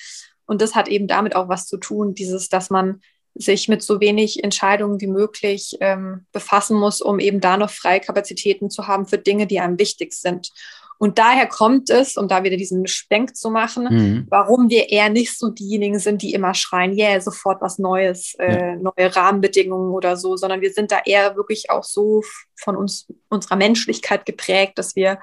Und 0.47 0.63
das 0.63 0.75
hat 0.75 0.89
eben 0.89 1.07
damit 1.07 1.37
auch 1.37 1.49
was 1.49 1.67
zu 1.67 1.77
tun, 1.77 2.15
dieses, 2.15 2.49
dass 2.49 2.71
man 2.71 3.01
sich 3.35 3.69
mit 3.69 3.83
so 3.83 4.01
wenig 4.01 4.43
Entscheidungen 4.43 5.01
wie 5.01 5.07
möglich 5.07 5.77
ähm, 5.81 6.27
befassen 6.33 6.77
muss, 6.77 7.01
um 7.01 7.21
eben 7.21 7.41
da 7.41 7.57
noch 7.57 7.71
freie 7.71 8.01
Kapazitäten 8.01 8.71
zu 8.71 8.89
haben 8.89 9.07
für 9.07 9.19
Dinge, 9.19 9.47
die 9.47 9.61
einem 9.61 9.79
wichtig 9.79 10.13
sind. 10.13 10.51
Und 10.99 11.19
daher 11.19 11.47
kommt 11.47 11.89
es, 11.89 12.19
um 12.19 12.29
da 12.29 12.45
wieder 12.45 12.59
diesen 12.59 12.87
Spenk 12.87 13.35
zu 13.35 13.51
machen, 13.51 13.85
mhm. 13.85 14.27
warum 14.29 14.69
wir 14.69 14.91
eher 14.91 15.09
nicht 15.09 15.39
so 15.39 15.49
diejenigen 15.49 15.99
sind, 15.99 16.21
die 16.21 16.35
immer 16.35 16.53
schreien, 16.53 16.93
yeah, 16.93 17.19
sofort 17.23 17.63
was 17.63 17.79
Neues, 17.79 18.35
äh, 18.39 18.77
neue 18.77 19.17
Rahmenbedingungen 19.17 19.93
oder 19.93 20.19
so, 20.19 20.37
sondern 20.37 20.61
wir 20.61 20.73
sind 20.73 20.93
da 20.93 21.01
eher 21.07 21.37
wirklich 21.37 21.71
auch 21.71 21.85
so 21.85 22.23
von 22.55 22.77
uns, 22.77 23.07
unserer 23.31 23.57
Menschlichkeit 23.57 24.27
geprägt, 24.27 24.75
dass 24.77 24.95
wir 24.95 25.19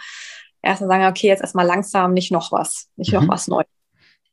erstmal 0.61 0.89
sagen, 0.89 1.05
okay, 1.05 1.27
jetzt 1.27 1.41
erstmal 1.41 1.65
langsam, 1.65 2.13
nicht 2.13 2.31
noch 2.31 2.51
was, 2.51 2.89
nicht 2.95 3.11
mhm. 3.11 3.19
noch 3.19 3.27
was 3.29 3.47
Neues. 3.47 3.67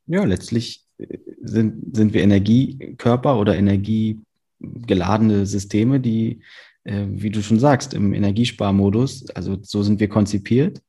Ja, 0.07 0.23
letztlich 0.23 0.83
äh, 0.97 1.17
sind, 1.41 1.95
sind 1.95 2.13
wir 2.13 2.23
Energiekörper 2.23 3.37
oder 3.39 3.55
energiegeladene 3.55 5.45
Systeme, 5.45 5.99
die, 5.99 6.41
äh, 6.83 7.05
wie 7.07 7.29
du 7.29 7.41
schon 7.41 7.59
sagst, 7.59 7.93
im 7.93 8.13
Energiesparmodus, 8.13 9.29
also 9.31 9.57
so 9.61 9.83
sind 9.83 9.99
wir 9.99 10.09
konzipiert. 10.09 10.81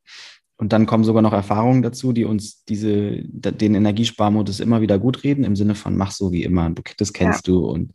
Und 0.59 0.73
dann 0.73 0.87
kommen 0.87 1.05
sogar 1.05 1.21
noch 1.21 1.35
Erfahrungen 1.35 1.83
dazu, 1.83 2.15
die 2.15 2.25
uns 2.25 2.65
diese, 2.65 3.23
den 3.23 3.75
Energiesparmodus 3.75 4.61
immer 4.61 4.81
wieder 4.81 4.99
gut 4.99 5.23
reden, 5.23 5.45
im 5.45 5.55
Sinne 5.55 5.75
von 5.75 5.97
mach 5.99 6.13
so 6.13 6.33
wie 6.33 6.45
immer, 6.45 6.73
das 6.97 7.13
kennst 7.13 7.47
ja. 7.47 7.53
du. 7.53 7.67
Und, 7.67 7.93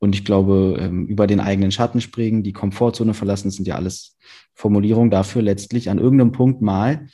und 0.00 0.14
ich 0.14 0.24
glaube, 0.24 0.78
ähm, 0.80 1.06
über 1.06 1.26
den 1.26 1.40
eigenen 1.40 1.70
Schatten 1.70 2.00
springen, 2.00 2.42
die 2.42 2.54
Komfortzone 2.54 3.14
verlassen, 3.14 3.50
sind 3.50 3.68
ja 3.68 3.76
alles 3.76 4.16
Formulierungen 4.54 5.10
dafür, 5.10 5.42
letztlich 5.42 5.90
an 5.90 5.98
irgendeinem 5.98 6.32
Punkt 6.32 6.62
mal 6.62 7.06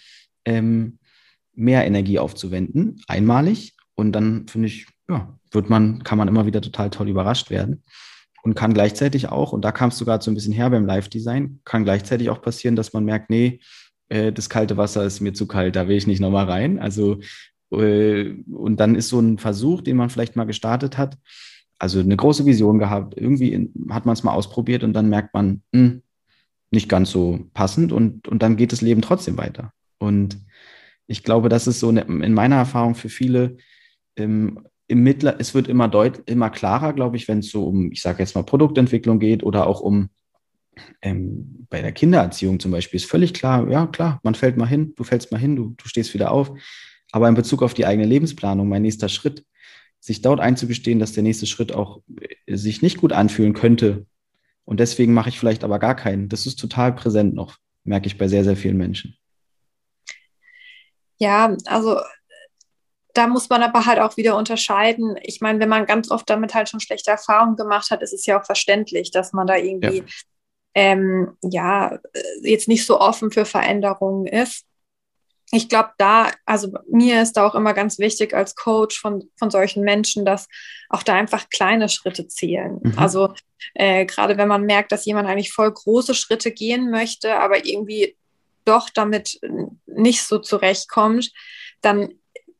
ähm, 0.44 0.99
mehr 1.53 1.85
Energie 1.85 2.20
aufzuwenden, 2.20 3.03
einmalig. 3.09 3.75
Und 3.96 4.12
dann 4.12 4.46
finde 4.46 4.68
ich, 4.68 4.87
ja, 5.09 5.37
wird 5.51 5.68
man, 5.68 6.05
kann 6.05 6.16
man 6.16 6.29
immer 6.29 6.46
wieder 6.46 6.61
total 6.61 6.90
toll 6.90 7.09
überrascht 7.09 7.51
werden. 7.51 7.83
Und 8.44 8.55
kann 8.55 8.72
gleichzeitig 8.72 9.31
auch, 9.31 9.53
und 9.53 9.64
da 9.64 9.72
kam 9.72 9.88
es 9.88 9.99
sogar 9.99 10.22
so 10.22 10.31
ein 10.31 10.35
bisschen 10.35 10.53
her 10.53 10.70
beim 10.70 10.87
Live-Design, 10.87 11.59
kann 11.64 11.83
gleichzeitig 11.83 12.31
auch 12.31 12.40
passieren, 12.40 12.77
dass 12.77 12.92
man 12.92 13.05
merkt, 13.05 13.31
nee, 13.31 13.59
äh, 14.09 14.33
das 14.33 14.49
kalte 14.49 14.77
Wasser 14.77 15.05
ist 15.05 15.20
mir 15.20 15.33
zu 15.33 15.49
kalt, 15.49 15.75
da 15.75 15.88
will 15.88 15.96
ich 15.96 16.07
nicht 16.07 16.20
nochmal 16.20 16.44
rein. 16.44 16.79
Also, 16.79 17.18
äh, 17.72 18.35
und 18.53 18.79
dann 18.79 18.94
ist 18.94 19.09
so 19.09 19.18
ein 19.18 19.38
Versuch, 19.38 19.81
den 19.81 19.96
man 19.96 20.11
vielleicht 20.11 20.37
mal 20.37 20.44
gestartet 20.44 20.96
hat, 20.96 21.18
also 21.79 22.01
eine 22.01 22.17
große 22.17 22.47
Vision 22.47 22.79
gehabt, 22.79 23.15
irgendwie 23.17 23.71
hat 23.91 24.07
man 24.07 24.15
es 24.15 24.23
mal 24.23 24.33
ausprobiert 24.33 24.83
und 24.83 24.93
dann 24.93 25.09
merkt 25.09 25.35
man, 25.35 25.62
mh, 25.73 25.81
hm, 25.81 26.03
nicht 26.71 26.89
ganz 26.89 27.11
so 27.11 27.47
passend 27.55 27.93
und, 27.93 28.27
und 28.29 28.43
dann 28.43 28.57
geht 28.57 28.73
das 28.73 28.81
Leben 28.81 29.03
trotzdem 29.03 29.39
weiter. 29.39 29.73
Und 29.99 30.39
ich 31.07 31.23
glaube, 31.23 31.49
das 31.49 31.67
ist 31.67 31.81
so 31.81 31.89
eine, 31.89 32.03
in 32.03 32.35
meiner 32.35 32.57
Erfahrung 32.57 32.95
für 32.95 33.09
viele 33.09 33.57
ähm, 34.17 34.67
im 34.89 35.03
Mittler, 35.03 35.37
es 35.39 35.55
wird 35.55 35.69
immer 35.69 35.89
deut, 35.89 36.29
immer 36.29 36.51
klarer, 36.51 36.93
glaube 36.93 37.17
ich, 37.17 37.29
wenn 37.29 37.41
es 37.41 37.51
so 37.51 37.67
um, 37.67 37.93
ich 37.93 38.03
sage 38.03 38.21
jetzt 38.21 38.35
mal 38.35 38.43
Produktentwicklung 38.43 39.19
geht 39.19 39.43
oder 39.43 39.67
auch 39.67 39.81
um 39.81 40.11
ähm, 41.03 41.67
bei 41.71 41.81
der 41.83 41.93
Kindererziehung 41.93 42.61
zum 42.61 42.71
Beispiel 42.71 42.99
ist 42.99 43.11
völlig 43.11 43.35
klar, 43.35 43.69
ja 43.69 43.87
klar, 43.87 44.21
man 44.23 44.35
fällt 44.35 44.57
mal 44.57 44.69
hin, 44.69 44.93
du 44.97 45.05
fällst 45.05 45.33
mal 45.33 45.39
hin, 45.39 45.57
du, 45.57 45.75
du 45.77 45.89
stehst 45.89 46.15
wieder 46.15 46.31
auf. 46.31 46.53
Aber 47.12 47.29
in 47.29 47.35
Bezug 47.35 47.62
auf 47.62 47.75
die 47.75 47.87
eigene 47.87 48.07
Lebensplanung, 48.07 48.69
mein 48.69 48.83
nächster 48.83 49.09
Schritt, 49.09 49.45
sich 50.07 50.23
dort 50.23 50.40
einzugestehen, 50.40 50.99
dass 50.99 51.12
der 51.12 51.23
nächste 51.23 51.47
Schritt 51.47 51.73
auch 51.73 52.01
äh, 52.47 52.57
sich 52.57 52.83
nicht 52.83 52.99
gut 52.99 53.12
anfühlen 53.12 53.55
könnte. 53.55 54.07
Und 54.64 54.81
deswegen 54.81 55.14
mache 55.14 55.29
ich 55.29 55.38
vielleicht 55.38 55.64
aber 55.64 55.79
gar 55.79 55.95
keinen. 55.95 56.29
Das 56.29 56.47
ist 56.47 56.57
total 56.57 56.95
präsent 56.95 57.35
noch, 57.35 57.57
merke 57.85 58.07
ich 58.07 58.19
bei 58.19 58.29
sehr, 58.29 58.45
sehr 58.45 58.57
vielen 58.57 58.77
Menschen. 58.77 59.16
Ja, 61.19 61.57
also 61.66 62.01
da 63.14 63.27
muss 63.27 63.49
man 63.49 63.62
aber 63.62 63.87
halt 63.87 63.99
auch 63.99 64.16
wieder 64.16 64.37
unterscheiden. 64.37 65.16
Ich 65.23 65.40
meine, 65.40 65.61
wenn 65.61 65.69
man 65.69 65.87
ganz 65.87 66.11
oft 66.11 66.29
damit 66.29 66.55
halt 66.55 66.69
schon 66.69 66.81
schlechte 66.81 67.11
Erfahrungen 67.11 67.57
gemacht 67.57 67.90
hat, 67.90 68.03
ist 68.03 68.12
es 68.12 68.27
ja 68.27 68.38
auch 68.38 68.45
verständlich, 68.45 69.11
dass 69.11 69.33
man 69.33 69.47
da 69.47 69.57
irgendwie 69.57 69.99
ja 69.99 70.05
ähm, 70.77 71.38
ja, 71.42 71.99
äh, 72.12 72.23
jetzt 72.42 72.69
nicht 72.69 72.85
so 72.85 73.01
offen 73.01 73.33
für 73.33 73.47
Veränderungen 73.47 74.27
ist. 74.27 74.66
Ich 75.53 75.69
glaube, 75.69 75.91
da, 75.99 76.31
also 76.45 76.73
mir 76.91 77.23
ist 77.23 77.35
da 77.35 77.47
auch 77.47 77.55
immer 77.55 77.73
ganz 77.73 77.99
wichtig 77.99 78.35
als 78.35 78.57
Coach 78.57 79.01
von, 79.01 79.31
von 79.39 79.51
solchen 79.51 79.85
Menschen, 79.85 80.25
dass 80.25 80.49
auch 80.89 81.05
da 81.05 81.15
einfach 81.15 81.49
kleine 81.51 81.88
Schritte 81.88 82.27
zählen. 82.27 82.81
Mhm. 82.83 82.94
Also 82.97 83.33
äh, 83.75 84.07
gerade 84.07 84.37
wenn 84.38 84.49
man 84.49 84.67
merkt, 84.67 84.90
dass 84.90 85.05
jemand 85.05 85.29
eigentlich 85.29 85.53
voll 85.53 85.73
große 85.73 86.15
Schritte 86.15 86.51
gehen 86.51 86.90
möchte, 86.90 87.38
aber 87.38 87.65
irgendwie 87.65 88.17
doch 88.65 88.90
damit 88.90 89.38
nicht 89.87 90.23
so 90.25 90.38
zurechtkommt, 90.38 91.33
dann 91.81 92.15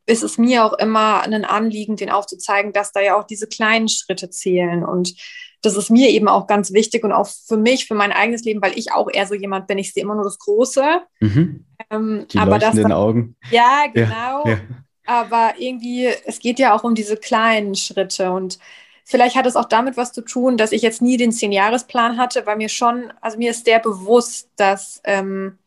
ist 0.07 0.22
es 0.22 0.39
mir 0.39 0.64
auch 0.64 0.74
immer 0.74 1.22
ein 1.22 1.45
Anliegen, 1.45 1.97
den 1.97 2.11
aufzuzeigen, 2.11 2.72
dass 2.72 2.93
da 2.93 3.01
ja 3.01 3.18
auch 3.18 3.24
diese 3.24 3.49
kleinen 3.49 3.89
Schritte 3.89 4.30
zählen 4.30 4.84
und 4.84 5.14
das 5.62 5.76
ist 5.76 5.90
mir 5.90 6.11
eben 6.11 6.28
auch 6.28 6.46
ganz 6.46 6.72
wichtig 6.72 7.04
und 7.04 7.12
auch 7.12 7.26
für 7.26 7.57
mich, 7.57 7.86
für 7.86 7.94
mein 7.94 8.12
eigenes 8.12 8.44
Leben, 8.44 8.62
weil 8.62 8.78
ich 8.78 8.92
auch 8.92 9.09
eher 9.12 9.26
so 9.26 9.34
jemand 9.34 9.66
bin, 9.66 9.78
ich 9.78 9.92
sehe 9.92 10.02
immer 10.02 10.14
nur 10.14 10.24
das 10.24 10.38
Große. 10.38 11.00
Mhm. 11.20 11.64
Ähm, 11.90 12.26
Die 12.30 12.38
aber 12.38 12.59
das 12.59 12.76
dann, 12.76 12.92
Augen. 12.92 13.36
Ja, 13.50 13.84
genau. 13.92 14.44
Ja, 14.44 14.50
ja. 14.50 14.59
Aber 15.07 15.54
irgendwie, 15.59 16.09
es 16.24 16.38
geht 16.40 16.59
ja 16.59 16.74
auch 16.74 16.84
um 16.84 16.94
diese 16.94 17.16
kleinen 17.16 17.74
Schritte 17.74 18.32
und 18.32 18.59
vielleicht 19.04 19.36
hat 19.36 19.46
es 19.46 19.57
auch 19.57 19.66
damit 19.66 19.96
was 19.96 20.12
zu 20.12 20.22
tun, 20.22 20.57
dass 20.57 20.72
ich 20.72 20.82
jetzt 20.82 21.00
nie 21.00 21.16
den 21.16 21.32
Zehn-Jahres-Plan 21.32 22.18
hatte, 22.18 22.44
weil 22.44 22.57
mir 22.57 22.68
schon, 22.68 23.12
also 23.20 23.38
mir 23.38 23.52
ist 23.52 23.64
sehr 23.64 23.78
bewusst, 23.78 24.50
dass 24.57 25.00
ähm, 25.04 25.59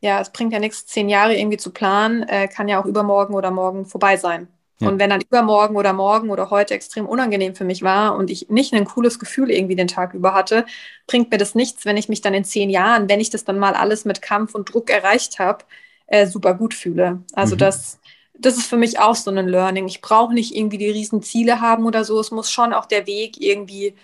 ja, 0.00 0.20
es 0.20 0.30
bringt 0.30 0.52
ja 0.52 0.58
nichts, 0.58 0.86
zehn 0.86 1.08
Jahre 1.08 1.36
irgendwie 1.36 1.56
zu 1.56 1.72
planen, 1.72 2.22
äh, 2.22 2.48
kann 2.48 2.68
ja 2.68 2.80
auch 2.80 2.86
übermorgen 2.86 3.34
oder 3.34 3.50
morgen 3.50 3.84
vorbei 3.86 4.16
sein. 4.16 4.48
Ja. 4.80 4.88
Und 4.88 5.00
wenn 5.00 5.10
dann 5.10 5.20
übermorgen 5.20 5.76
oder 5.76 5.92
morgen 5.92 6.30
oder 6.30 6.50
heute 6.50 6.74
extrem 6.74 7.06
unangenehm 7.06 7.54
für 7.54 7.64
mich 7.64 7.82
war 7.82 8.16
und 8.16 8.30
ich 8.30 8.48
nicht 8.48 8.72
ein 8.74 8.84
cooles 8.84 9.18
Gefühl 9.18 9.50
irgendwie 9.50 9.74
den 9.74 9.88
Tag 9.88 10.14
über 10.14 10.34
hatte, 10.34 10.66
bringt 11.06 11.30
mir 11.30 11.38
das 11.38 11.54
nichts, 11.54 11.84
wenn 11.84 11.96
ich 11.96 12.08
mich 12.08 12.20
dann 12.20 12.34
in 12.34 12.44
zehn 12.44 12.70
Jahren, 12.70 13.08
wenn 13.08 13.20
ich 13.20 13.30
das 13.30 13.44
dann 13.44 13.58
mal 13.58 13.74
alles 13.74 14.04
mit 14.04 14.22
Kampf 14.22 14.54
und 14.54 14.72
Druck 14.72 14.90
erreicht 14.90 15.40
habe, 15.40 15.64
äh, 16.06 16.26
super 16.26 16.54
gut 16.54 16.74
fühle. 16.74 17.22
Also 17.32 17.56
mhm. 17.56 17.60
das, 17.60 17.98
das 18.38 18.56
ist 18.56 18.66
für 18.66 18.76
mich 18.76 19.00
auch 19.00 19.16
so 19.16 19.30
ein 19.30 19.48
Learning. 19.48 19.88
Ich 19.88 20.00
brauche 20.00 20.32
nicht 20.32 20.54
irgendwie 20.54 20.78
die 20.78 20.90
riesen 20.90 21.22
Ziele 21.22 21.60
haben 21.60 21.84
oder 21.84 22.04
so. 22.04 22.20
Es 22.20 22.30
muss 22.30 22.50
schon 22.50 22.72
auch 22.72 22.86
der 22.86 23.06
Weg 23.06 23.40
irgendwie 23.40 23.94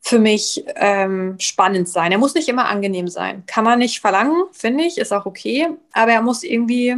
für 0.00 0.18
mich 0.18 0.64
ähm, 0.76 1.36
spannend 1.38 1.88
sein. 1.88 2.12
Er 2.12 2.18
muss 2.18 2.34
nicht 2.34 2.48
immer 2.48 2.68
angenehm 2.68 3.08
sein. 3.08 3.44
Kann 3.46 3.64
man 3.64 3.78
nicht 3.78 4.00
verlangen, 4.00 4.44
finde 4.52 4.84
ich, 4.84 4.98
ist 4.98 5.12
auch 5.12 5.26
okay. 5.26 5.68
Aber 5.92 6.12
er 6.12 6.22
muss 6.22 6.42
irgendwie, 6.42 6.96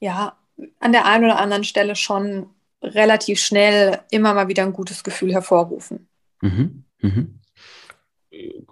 ja, 0.00 0.37
an 0.80 0.92
der 0.92 1.06
einen 1.06 1.24
oder 1.24 1.38
anderen 1.38 1.64
Stelle 1.64 1.96
schon 1.96 2.46
relativ 2.82 3.40
schnell 3.40 4.00
immer 4.10 4.34
mal 4.34 4.48
wieder 4.48 4.62
ein 4.62 4.72
gutes 4.72 5.02
Gefühl 5.02 5.32
hervorrufen. 5.32 6.08
Mhm, 6.40 6.84
mhm. 7.00 7.40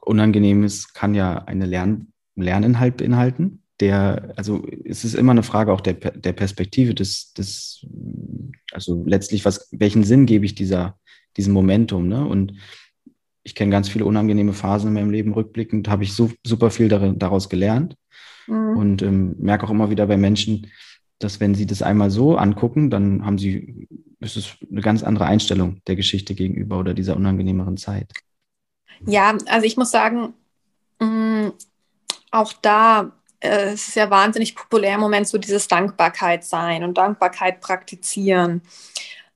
Unangenehmes 0.01 0.93
kann 0.93 1.15
ja 1.15 1.45
eine 1.45 1.67
Lern 1.67 2.13
Lerninhalt 2.37 2.99
beinhalten. 2.99 3.63
Der, 3.81 4.33
also 4.37 4.65
es 4.85 5.05
ist 5.05 5.15
immer 5.15 5.33
eine 5.33 5.43
Frage 5.43 5.73
auch 5.73 5.81
der, 5.81 5.95
der 5.95 6.33
Perspektive 6.33 6.95
des, 6.95 7.33
des, 7.33 7.85
also 8.73 9.03
letztlich, 9.05 9.45
was, 9.45 9.69
welchen 9.73 10.05
Sinn 10.05 10.27
gebe 10.27 10.47
ich 10.47 10.55
dieser, 10.55 10.99
diesem 11.37 11.53
Momentum, 11.53 12.09
ne? 12.09 12.27
Und 12.27 12.55
ich 13.43 13.55
kenne 13.55 13.71
ganz 13.71 13.89
viele 13.89 14.05
unangenehme 14.07 14.53
Phasen 14.53 14.89
in 14.89 14.95
meinem 14.95 15.11
Leben 15.11 15.33
rückblickend, 15.33 15.89
habe 15.89 16.05
ich 16.05 16.15
so 16.15 16.33
super 16.45 16.71
viel 16.71 16.89
daraus 16.89 17.49
gelernt 17.49 17.97
mhm. 18.47 18.77
und 18.77 19.03
ähm, 19.03 19.37
merke 19.39 19.67
auch 19.67 19.71
immer 19.71 19.91
wieder 19.91 20.07
bei 20.07 20.17
Menschen, 20.17 20.67
dass 21.19 21.41
wenn 21.41 21.55
sie 21.55 21.67
das 21.67 21.83
einmal 21.83 22.11
so 22.11 22.37
angucken, 22.37 22.91
dann 22.91 23.25
haben 23.25 23.39
sie, 23.39 23.89
ist 24.21 24.37
es 24.37 24.57
eine 24.71 24.81
ganz 24.81 25.03
andere 25.03 25.27
Einstellung 25.27 25.81
der 25.87 25.97
Geschichte 25.97 26.35
gegenüber 26.35 26.79
oder 26.79 26.95
dieser 26.95 27.17
unangenehmeren 27.17 27.77
Zeit. 27.77 28.13
Ja, 29.07 29.37
also 29.47 29.67
ich 29.67 29.77
muss 29.77 29.91
sagen, 29.91 30.35
mh, 31.01 31.07
mm, 31.07 31.53
auch 32.31 32.53
da 32.55 33.13
äh, 33.41 33.73
es 33.73 33.89
ist 33.89 33.97
ja 33.97 34.11
wahnsinnig 34.11 34.55
populär 34.55 34.95
im 34.95 35.01
Moment 35.01 35.29
so 35.29 35.39
dieses 35.39 35.69
Dankbarkeit 35.69 36.45
sein 36.45 36.85
und 36.85 36.99
Dankbarkeit 36.99 37.61
praktizieren. 37.61 38.63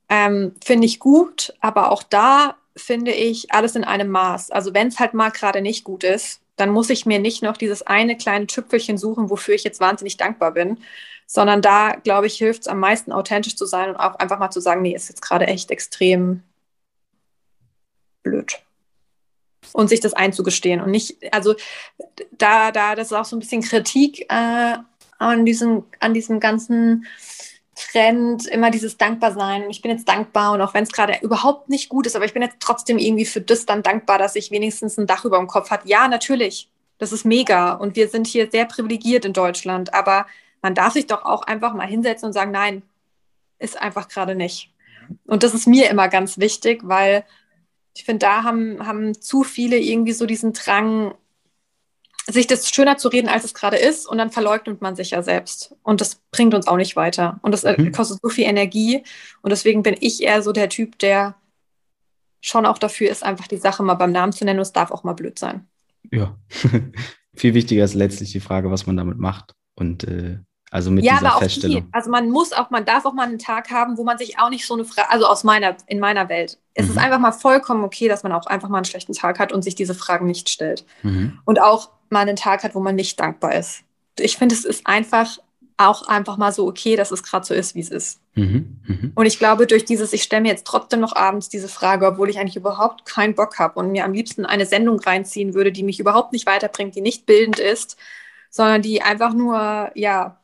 Ähm, 0.09 0.55
finde 0.65 0.87
ich 0.87 0.99
gut, 0.99 1.55
aber 1.61 1.93
auch 1.93 2.03
da 2.03 2.57
finde 2.77 3.13
ich 3.13 3.53
alles 3.53 3.77
in 3.77 3.85
einem 3.85 4.09
Maß. 4.09 4.51
Also 4.51 4.75
wenn 4.75 4.89
es 4.89 4.99
halt 4.99 5.15
mal 5.15 5.31
gerade 5.31 5.61
nicht 5.61 5.85
gut 5.85 6.05
ist, 6.05 6.41
dann 6.57 6.71
muss 6.71 6.91
ich 6.91 7.07
mir 7.07 7.19
nicht 7.19 7.43
noch 7.43 7.57
dieses 7.57 7.83
eine 7.83 8.17
kleine 8.17 8.47
Tüpfelchen 8.47 8.99
suchen, 8.99 9.31
wofür 9.31 9.55
ich 9.55 9.65
jetzt 9.65 9.81
wahnsinnig 9.81 10.17
dankbar 10.17 10.53
bin, 10.53 10.79
sondern 11.33 11.63
da, 11.63 11.93
glaube 11.93 12.27
ich, 12.27 12.35
hilft 12.39 12.63
es 12.63 12.67
am 12.67 12.81
meisten 12.81 13.13
authentisch 13.13 13.55
zu 13.55 13.65
sein 13.65 13.91
und 13.91 13.97
auch 13.97 14.17
einfach 14.17 14.41
mal 14.41 14.51
zu 14.51 14.59
sagen, 14.59 14.83
nee, 14.83 14.97
ist 14.97 15.09
jetzt 15.09 15.23
gerade 15.23 15.47
echt 15.47 15.71
extrem 15.71 16.43
blöd. 18.25 18.59
Und 19.73 19.89
sich 19.89 20.01
das 20.01 20.13
einzugestehen 20.13 20.81
und 20.81 20.91
nicht, 20.91 21.19
also 21.33 21.55
da, 22.37 22.73
da, 22.73 22.97
das 22.97 23.07
ist 23.07 23.13
auch 23.13 23.25
so 23.25 23.37
ein 23.37 23.39
bisschen 23.39 23.63
Kritik 23.63 24.27
äh, 24.29 24.75
an 25.19 25.47
diesem, 25.47 25.85
an 26.01 26.15
diesem 26.15 26.41
ganzen 26.41 27.07
Trend, 27.77 28.49
immer 28.49 28.73
dieses 28.73 28.99
Dankbarsein. 28.99 29.71
Ich 29.71 29.83
bin 29.83 29.93
jetzt 29.93 30.09
dankbar 30.09 30.51
und 30.51 30.61
auch 30.61 30.75
wenn 30.75 30.83
es 30.83 30.91
gerade 30.91 31.19
überhaupt 31.23 31.69
nicht 31.69 31.89
gut 31.91 32.09
ist, 32.09 32.17
aber 32.17 32.25
ich 32.25 32.33
bin 32.33 32.43
jetzt 32.43 32.57
trotzdem 32.59 32.99
irgendwie 32.99 33.25
für 33.25 33.41
das 33.41 33.67
dann 33.67 33.85
dankbar, 33.85 34.19
dass 34.19 34.35
ich 34.35 34.51
wenigstens 34.51 34.99
ein 34.99 35.07
Dach 35.07 35.25
über 35.25 35.39
dem 35.39 35.47
Kopf 35.47 35.71
habe. 35.71 35.89
Ja, 35.89 36.09
natürlich. 36.09 36.69
Das 36.99 37.13
ist 37.13 37.25
mega 37.25 37.75
und 37.75 37.95
wir 37.95 38.09
sind 38.09 38.27
hier 38.27 38.51
sehr 38.51 38.65
privilegiert 38.65 39.25
in 39.25 39.33
Deutschland, 39.33 39.95
aber 39.95 40.27
man 40.63 40.75
darf 40.75 40.93
sich 40.93 41.07
doch 41.07 41.25
auch 41.25 41.43
einfach 41.43 41.75
mal 41.75 41.87
hinsetzen 41.87 42.27
und 42.27 42.33
sagen, 42.33 42.51
nein, 42.51 42.83
ist 43.59 43.81
einfach 43.81 44.09
gerade 44.09 44.35
nicht. 44.35 44.73
Und 45.27 45.43
das 45.43 45.55
ist 45.55 45.67
mir 45.67 45.91
immer 45.91 46.09
ganz 46.09 46.39
wichtig, 46.39 46.81
weil 46.85 47.25
ich 47.95 48.05
finde, 48.05 48.21
da 48.21 48.43
haben, 48.45 48.87
haben 48.87 49.21
zu 49.21 49.43
viele 49.43 49.79
irgendwie 49.79 50.13
so 50.13 50.27
diesen 50.27 50.53
Drang, 50.53 51.15
sich 52.27 52.47
das 52.47 52.69
schöner 52.69 52.97
zu 52.97 53.09
reden, 53.09 53.29
als 53.29 53.45
es 53.45 53.55
gerade 53.55 53.77
ist, 53.77 54.07
und 54.07 54.19
dann 54.19 54.31
verleugnet 54.31 54.81
man 54.81 54.95
sich 54.95 55.11
ja 55.11 55.23
selbst. 55.23 55.75
Und 55.83 56.01
das 56.01 56.21
bringt 56.31 56.55
uns 56.55 56.69
auch 56.69 56.77
nicht 56.77 56.95
weiter. 56.95 57.41
Und 57.43 57.53
das 57.53 57.65
äh, 57.65 57.81
mhm. 57.81 57.93
kostet 57.93 58.21
so 58.23 58.29
viel 58.29 58.45
Energie. 58.45 59.03
Und 59.43 59.51
deswegen 59.51 59.83
bin 59.83 59.97
ich 60.01 60.23
eher 60.23 60.43
so 60.43 60.53
der 60.53 60.69
Typ, 60.69 60.99
der 60.99 61.35
schon 62.41 62.67
auch 62.67 62.79
dafür 62.79 63.11
ist, 63.11 63.25
einfach 63.25 63.49
die 63.49 63.57
Sache 63.57 63.83
mal 63.83 63.95
beim 63.95 64.13
Namen 64.13 64.33
zu 64.33 64.45
nennen. 64.45 64.61
Und 64.61 64.65
es 64.65 64.73
darf 64.73 64.93
auch 64.93 65.03
mal 65.03 65.15
blöd 65.15 65.39
sein. 65.39 65.67
Ja, 66.11 66.39
viel 67.35 67.55
wichtiger 67.55 67.85
ist 67.85 67.95
letztlich 67.95 68.33
die 68.33 68.41
Frage, 68.41 68.71
was 68.71 68.87
man 68.87 68.97
damit 68.97 69.19
macht. 69.19 69.55
Und 69.75 70.05
äh, 70.05 70.39
also 70.71 70.91
mit 70.93 71.05
ja, 71.05 71.15
dieser 71.15 71.33
aber 71.33 71.41
Feststellung. 71.41 71.83
Die, 71.83 71.93
also 71.93 72.11
man 72.11 72.31
muss 72.31 72.53
auch, 72.53 72.71
man 72.71 72.85
darf 72.85 73.05
auch 73.05 73.13
mal 73.13 73.27
einen 73.27 73.41
Tag 73.41 73.71
haben, 73.71 73.99
wo 73.99 74.05
man 74.05 74.19
sich 74.19 74.39
auch 74.39 74.51
nicht 74.51 74.67
so 74.67 74.75
eine 74.75 74.85
Frage, 74.85 75.11
also 75.11 75.27
aus 75.27 75.43
meiner, 75.43 75.77
in 75.87 75.99
meiner 75.99 76.29
Welt. 76.29 76.59
Es 76.75 76.87
mhm. 76.87 76.93
ist 76.93 76.99
einfach 76.99 77.19
mal 77.19 77.33
vollkommen 77.33 77.83
okay, 77.83 78.07
dass 78.07 78.23
man 78.23 78.33
auch 78.33 78.47
einfach 78.47 78.69
mal 78.69 78.79
einen 78.79 78.85
schlechten 78.85 79.13
Tag 79.13 79.41
hat 79.41 79.53
und 79.53 79.63
sich 79.63 79.75
diese 79.75 79.95
Fragen 79.95 80.27
nicht 80.27 80.49
stellt. 80.49 80.85
Mhm. 81.03 81.41
Und 81.45 81.61
auch 81.61 81.91
mal 82.09 82.21
einen 82.21 82.37
Tag 82.37 82.63
hat, 82.63 82.77
wo 82.77 82.81
man 82.81 82.95
nicht 82.95 83.19
dankbar 83.19 83.55
ist. 83.57 83.83
Ich 84.19 84.37
finde, 84.37 84.55
es 84.55 84.65
ist 84.65 84.87
einfach 84.87 85.39
auch 85.77 86.07
einfach 86.07 86.37
mal 86.37 86.53
so 86.53 86.69
okay, 86.69 86.95
dass 86.95 87.11
es 87.11 87.23
gerade 87.23 87.47
so 87.47 87.55
ist, 87.55 87.75
wie 87.75 87.81
es 87.81 87.89
ist. 87.89 88.21
Mhm. 88.35 88.81
Mhm. 88.87 89.13
Und 89.15 89.27
ich 89.27 89.39
glaube, 89.39 89.67
durch 89.67 89.85
dieses, 89.85 90.13
ich 90.13 90.23
stelle 90.23 90.43
mir 90.43 90.51
jetzt 90.51 90.67
trotzdem 90.67 91.01
noch 91.01 91.17
abends 91.17 91.49
diese 91.49 91.69
Frage, 91.69 92.07
obwohl 92.07 92.29
ich 92.31 92.39
eigentlich 92.39 92.57
überhaupt 92.57 93.07
keinen 93.07 93.35
Bock 93.35 93.59
habe 93.59 93.79
und 93.81 93.91
mir 93.91 94.05
am 94.05 94.13
liebsten 94.13 94.45
eine 94.45 94.67
Sendung 94.67 95.01
reinziehen 95.01 95.55
würde, 95.55 95.73
die 95.73 95.83
mich 95.83 95.99
überhaupt 95.99 96.33
nicht 96.33 96.47
weiterbringt, 96.47 96.95
die 96.95 97.01
nicht 97.01 97.27
bildend 97.27 97.59
ist, 97.59 97.97
sondern 98.51 98.83
die 98.83 99.01
einfach 99.01 99.33
nur, 99.33 99.91
ja, 99.95 100.40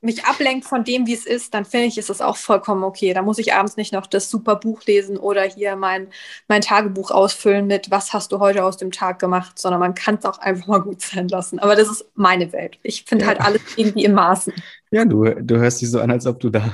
mich 0.00 0.24
ablenkt 0.24 0.64
von 0.64 0.84
dem, 0.84 1.06
wie 1.06 1.14
es 1.14 1.26
ist, 1.26 1.54
dann 1.54 1.64
finde 1.64 1.86
ich, 1.86 1.98
ist 1.98 2.10
es 2.10 2.20
auch 2.20 2.36
vollkommen 2.36 2.84
okay. 2.84 3.12
Da 3.12 3.22
muss 3.22 3.38
ich 3.38 3.54
abends 3.54 3.76
nicht 3.76 3.92
noch 3.92 4.06
das 4.06 4.30
super 4.30 4.56
Buch 4.56 4.84
lesen 4.86 5.16
oder 5.16 5.42
hier 5.42 5.74
mein, 5.76 6.08
mein 6.46 6.60
Tagebuch 6.60 7.10
ausfüllen 7.10 7.66
mit, 7.66 7.90
was 7.90 8.12
hast 8.12 8.30
du 8.32 8.38
heute 8.38 8.64
aus 8.64 8.76
dem 8.76 8.92
Tag 8.92 9.18
gemacht, 9.18 9.58
sondern 9.58 9.80
man 9.80 9.94
kann 9.94 10.16
es 10.16 10.24
auch 10.24 10.38
einfach 10.38 10.66
mal 10.68 10.80
gut 10.82 11.00
sein 11.00 11.28
lassen. 11.28 11.58
Aber 11.58 11.74
das 11.74 11.88
ist 11.88 12.06
meine 12.14 12.52
Welt. 12.52 12.78
Ich 12.82 13.04
finde 13.04 13.24
ja. 13.24 13.30
halt 13.30 13.40
alles 13.40 13.62
irgendwie 13.76 14.04
im 14.04 14.12
Maßen. 14.12 14.52
Ja, 14.90 15.04
du, 15.04 15.24
du 15.24 15.56
hörst 15.58 15.80
dich 15.80 15.90
so 15.90 16.00
an, 16.00 16.10
als 16.10 16.26
ob 16.26 16.38
du 16.40 16.50
da, 16.50 16.72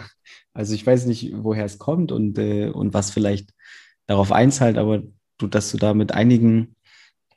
also 0.53 0.75
ich 0.75 0.87
weiß 0.87 1.07
nicht, 1.07 1.33
woher 1.35 1.65
es 1.65 1.79
kommt 1.79 2.13
und, 2.13 2.39
äh, 2.39 2.69
und 2.69 2.93
was 2.93 3.11
vielleicht 3.11 3.51
darauf 4.07 4.33
einzahlt, 4.33 4.77
aber 4.77 5.03
du, 5.39 5.47
dass 5.47 5.71
du 5.71 5.79
da 5.79 5.95
mit 5.95 6.13
einigen 6.13 6.74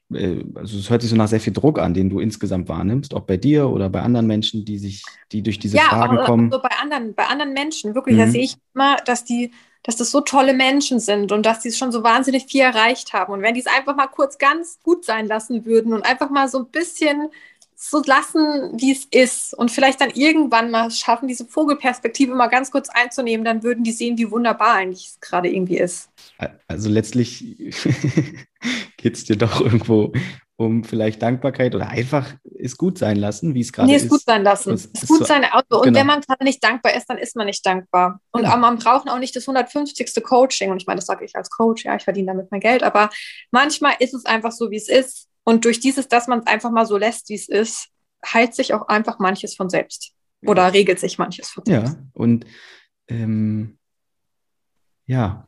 also 0.10 0.78
es 0.78 0.90
hört 0.90 1.02
sich 1.02 1.10
so 1.10 1.18
nach 1.18 1.28
sehr 1.28 1.42
viel 1.42 1.54
Druck 1.54 1.80
an, 1.80 1.94
den 1.94 2.10
du 2.10 2.20
insgesamt 2.20 2.70
wahrnimmst, 2.70 3.14
ob 3.14 3.28
bei 3.28 3.36
dir 3.36 3.70
oder 3.70 3.90
bei 3.90 4.02
anderen 4.02 4.26
Menschen, 4.26 4.64
die 4.64 4.78
sich, 4.78 5.04
die 5.32 5.44
durch 5.44 5.60
diese 5.60 5.78
ja, 5.78 5.84
Fragen 5.84 6.18
kommen. 6.18 6.50
Ja, 6.50 6.58
also 6.58 6.62
bei 6.62 6.76
anderen, 6.82 7.14
bei 7.14 7.26
anderen 7.26 7.54
Menschen, 7.54 7.94
wirklich, 7.94 8.16
mhm. 8.16 8.20
da 8.20 8.28
sehe 8.28 8.44
ich 8.44 8.56
immer, 8.74 8.96
dass 9.06 9.26
die, 9.26 9.52
dass 9.84 9.98
das 9.98 10.12
so 10.12 10.22
tolle 10.22 10.54
Menschen 10.54 11.00
sind 11.00 11.34
und 11.34 11.46
dass 11.46 11.60
die 11.60 11.72
schon 11.72 11.92
so 11.92 12.04
wahnsinnig 12.04 12.46
viel 12.46 12.62
erreicht 12.62 13.12
haben. 13.12 13.34
Und 13.34 13.42
wenn 13.42 13.54
die 13.54 13.60
es 13.60 13.68
einfach 13.68 13.98
mal 13.98 14.08
kurz 14.08 14.38
ganz 14.38 14.80
gut 14.82 15.04
sein 15.04 15.28
lassen 15.28 15.66
würden 15.66 15.94
und 15.94 16.06
einfach 16.06 16.30
mal 16.30 16.48
so 16.48 16.60
ein 16.60 16.68
bisschen 16.68 17.28
so 17.76 18.02
lassen, 18.04 18.80
wie 18.80 18.92
es 18.92 19.06
ist 19.06 19.54
und 19.54 19.72
vielleicht 19.72 20.02
dann 20.02 20.10
irgendwann 20.10 20.72
mal 20.72 20.90
schaffen, 20.90 21.28
diese 21.28 21.46
Vogelperspektive 21.46 22.34
mal 22.34 22.48
ganz 22.48 22.72
kurz 22.72 22.90
einzunehmen, 22.90 23.46
dann 23.46 23.62
würden 23.62 23.84
die 23.84 23.92
sehen, 23.92 24.18
wie 24.18 24.32
wunderbar 24.32 24.74
eigentlich 24.74 25.08
es 25.08 25.20
gerade 25.20 25.50
irgendwie 25.50 25.78
ist. 25.78 26.10
Also 26.68 26.90
letztlich 26.90 27.40
geht 28.98 29.16
es 29.16 29.26
dir 29.26 29.36
doch 29.36 29.62
irgendwo 29.62 30.14
um 30.58 30.84
vielleicht 30.84 31.22
Dankbarkeit 31.22 31.76
oder 31.76 31.88
einfach 31.88 32.34
es 32.60 32.78
gut 32.78 32.98
sein 32.98 33.18
lassen, 33.18 33.54
wie 33.54 33.62
es 33.62 33.72
gerade 33.72 33.90
nee, 33.90 33.96
ist. 33.96 34.04
Nee, 34.04 34.08
es 34.08 34.12
gut 34.12 34.24
sein 34.26 34.44
lassen. 34.44 34.74
Es 34.74 34.86
ist 34.86 35.08
gut 35.08 35.28
sein. 35.28 35.46
Also, 35.46 35.78
und 35.78 35.84
genau. 35.84 36.00
wenn 36.00 36.08
man 36.08 36.22
gerade 36.22 36.44
nicht 36.44 36.64
dankbar 36.64 36.96
ist, 36.96 37.06
dann 37.06 37.20
ist 37.20 37.36
man 37.36 37.46
nicht 37.46 37.64
dankbar. 37.64 38.20
Und 38.32 38.42
genau. 38.42 38.58
man 38.58 38.80
braucht 38.80 39.08
auch 39.08 39.20
nicht 39.20 39.36
das 39.36 39.48
150. 39.48 40.24
Coaching. 40.24 40.72
Und 40.72 40.82
ich 40.82 40.88
meine, 40.88 40.98
das 40.98 41.06
sage 41.06 41.26
ich 41.26 41.36
als 41.36 41.52
Coach, 41.52 41.86
ja, 41.86 41.96
ich 41.96 42.04
verdiene 42.04 42.28
damit 42.34 42.50
mein 42.50 42.60
Geld. 42.60 42.82
Aber 42.82 43.12
manchmal 43.52 43.94
ist 44.00 44.16
es 44.16 44.26
einfach 44.26 44.52
so, 44.52 44.72
wie 44.72 44.78
es 44.78 44.90
ist. 44.90 45.30
Und 45.44 45.64
durch 45.64 45.80
dieses, 45.80 46.08
dass 46.08 46.28
man 46.28 46.40
es 46.40 46.48
einfach 46.48 46.72
mal 46.72 46.88
so 46.88 46.98
lässt, 46.98 47.30
wie 47.30 47.36
es 47.36 47.48
ist, 47.48 47.90
heilt 48.26 48.56
sich 48.56 48.74
auch 48.74 48.88
einfach 48.88 49.20
manches 49.20 49.56
von 49.56 49.70
selbst. 49.70 50.14
Oder 50.44 50.74
regelt 50.74 51.00
sich 51.00 51.20
manches 51.20 51.50
von 51.50 51.66
selbst. 51.66 51.94
Ja, 51.94 52.04
und 52.14 52.46
ähm, 53.08 53.78
ja, 55.06 55.47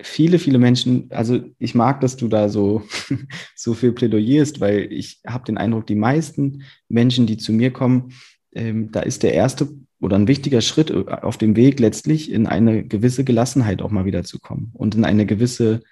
viele, 0.00 0.38
viele 0.38 0.58
Menschen, 0.58 1.08
also 1.10 1.40
ich 1.58 1.74
mag, 1.74 2.00
dass 2.00 2.16
du 2.16 2.28
da 2.28 2.48
so, 2.48 2.82
so 3.54 3.74
viel 3.74 3.92
plädoyierst, 3.92 4.60
weil 4.60 4.92
ich 4.92 5.20
habe 5.26 5.44
den 5.44 5.58
Eindruck, 5.58 5.86
die 5.86 5.96
meisten 5.96 6.62
Menschen, 6.88 7.26
die 7.26 7.36
zu 7.36 7.52
mir 7.52 7.72
kommen, 7.72 8.12
ähm, 8.54 8.90
da 8.92 9.00
ist 9.00 9.22
der 9.22 9.34
erste 9.34 9.68
oder 10.00 10.16
ein 10.16 10.28
wichtiger 10.28 10.60
Schritt 10.60 10.90
äh, 10.90 11.04
auf 11.22 11.36
dem 11.36 11.56
Weg 11.56 11.80
letztlich 11.80 12.30
in 12.30 12.46
eine 12.46 12.84
gewisse 12.84 13.24
Gelassenheit 13.24 13.82
auch 13.82 13.90
mal 13.90 14.04
wieder 14.04 14.24
zu 14.24 14.38
kommen 14.38 14.70
und 14.74 14.94
in 14.94 15.04
eine 15.04 15.26
gewisse 15.26 15.82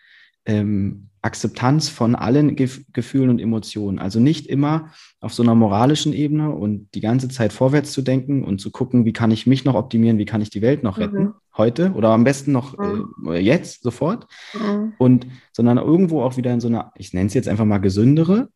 ähm, 0.47 1.09
Akzeptanz 1.23 1.89
von 1.89 2.15
allen 2.15 2.55
Gef 2.55 2.85
Gefühlen 2.93 3.31
und 3.31 3.41
Emotionen. 3.41 3.99
Also 3.99 4.21
nicht 4.21 4.47
immer 4.47 4.93
auf 5.21 5.35
so 5.35 5.43
einer 5.43 5.57
moralischen 5.57 6.13
Ebene 6.13 6.51
und 6.51 6.89
die 6.95 7.01
ganze 7.01 7.29
Zeit 7.29 7.53
vorwärts 7.53 7.91
zu 7.93 8.03
denken 8.03 8.45
und 8.45 8.61
zu 8.61 8.71
gucken, 8.71 9.05
wie 9.05 9.13
kann 9.13 9.33
ich 9.33 9.47
mich 9.47 9.65
noch 9.65 9.75
optimieren, 9.75 10.19
wie 10.19 10.25
kann 10.25 10.41
ich 10.41 10.51
die 10.51 10.63
Welt 10.63 10.85
noch 10.85 10.99
retten. 10.99 11.19
Mhm. 11.19 11.35
Heute 11.57 11.93
oder 11.93 12.11
am 12.11 12.25
besten 12.25 12.53
noch 12.53 12.77
mhm. 12.77 13.33
äh, 13.33 13.39
jetzt, 13.39 13.83
sofort. 13.83 14.27
Mhm. 14.55 14.93
Und 14.99 15.27
sondern 15.53 15.79
irgendwo 15.79 16.23
auch 16.23 16.37
wieder 16.37 16.53
in 16.53 16.61
so 16.61 16.69
einer, 16.69 16.93
ich 16.97 17.13
nenne 17.13 17.27
es 17.27 17.35
jetzt 17.35 17.49
einfach 17.49 17.65
mal 17.65 17.79
gesündere 17.79 18.49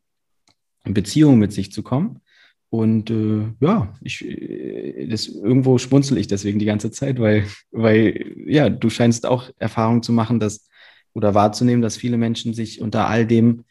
Beziehung 0.83 1.39
mit 1.39 1.53
sich 1.53 1.71
zu 1.71 1.83
kommen. 1.83 2.21
Und 2.69 3.09
äh, 3.09 3.53
ja, 3.59 3.93
ich, 4.01 4.25
äh, 4.25 5.07
das, 5.07 5.27
irgendwo 5.27 5.77
schmunzel 5.77 6.17
ich 6.17 6.27
deswegen 6.27 6.57
die 6.57 6.65
ganze 6.65 6.89
Zeit, 6.89 7.19
weil, 7.19 7.45
weil 7.71 8.33
ja, 8.45 8.69
du 8.69 8.89
scheinst 8.89 9.25
auch 9.25 9.49
Erfahrung 9.57 10.03
zu 10.03 10.13
machen, 10.13 10.39
dass 10.39 10.69
oder 11.13 11.33
wahrzunehmen, 11.33 11.81
dass 11.81 11.97
viele 11.97 12.17
Menschen 12.17 12.53
sich 12.53 12.81
unter 12.81 13.07
all 13.07 13.25
dem, 13.25 13.65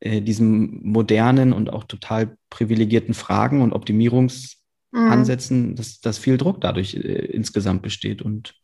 äh, 0.00 0.20
diesem 0.20 0.80
modernen 0.82 1.52
und 1.52 1.72
auch 1.72 1.84
total 1.84 2.36
privilegierten 2.50 3.14
Fragen 3.14 3.62
und 3.62 3.72
Optimierungsansätzen, 3.72 5.70
mhm. 5.70 5.76
dass, 5.76 6.00
dass 6.00 6.18
viel 6.18 6.36
Druck 6.36 6.60
dadurch 6.60 6.94
äh, 6.94 7.26
insgesamt 7.26 7.82
besteht. 7.82 8.20
Und 8.20 8.54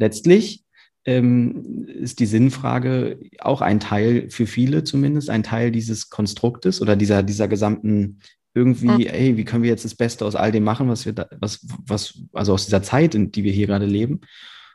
letztlich 0.00 0.64
ähm, 1.04 1.86
ist 1.86 2.18
die 2.18 2.26
Sinnfrage 2.26 3.20
auch 3.38 3.60
ein 3.60 3.80
Teil, 3.80 4.28
für 4.30 4.46
viele 4.46 4.82
zumindest, 4.84 5.30
ein 5.30 5.42
Teil 5.42 5.70
dieses 5.70 6.10
Konstruktes 6.10 6.82
oder 6.82 6.96
dieser, 6.96 7.22
dieser 7.22 7.48
gesamten 7.48 8.18
irgendwie, 8.52 8.88
mhm. 8.88 9.06
ey, 9.06 9.36
wie 9.36 9.44
können 9.44 9.62
wir 9.62 9.70
jetzt 9.70 9.84
das 9.84 9.94
Beste 9.94 10.24
aus 10.24 10.34
all 10.34 10.50
dem 10.50 10.64
machen, 10.64 10.88
was 10.88 11.06
wir 11.06 11.12
da, 11.12 11.28
was, 11.38 11.64
was, 11.86 12.20
also 12.32 12.52
aus 12.52 12.64
dieser 12.64 12.82
Zeit, 12.82 13.14
in 13.14 13.30
die 13.30 13.44
wir 13.44 13.52
hier 13.52 13.68
gerade 13.68 13.86
leben. 13.86 14.22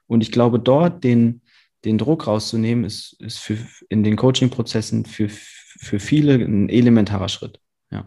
Und 0.07 0.21
ich 0.21 0.31
glaube, 0.31 0.59
dort 0.59 1.03
den, 1.03 1.41
den 1.83 1.97
Druck 1.97 2.27
rauszunehmen, 2.27 2.85
ist, 2.85 3.17
ist 3.19 3.39
für, 3.39 3.57
in 3.89 4.03
den 4.03 4.15
Coaching-Prozessen 4.15 5.05
für, 5.05 5.29
für 5.29 5.99
viele 5.99 6.35
ein 6.35 6.69
elementarer 6.69 7.27
Schritt. 7.27 7.59
Ja. 7.91 8.05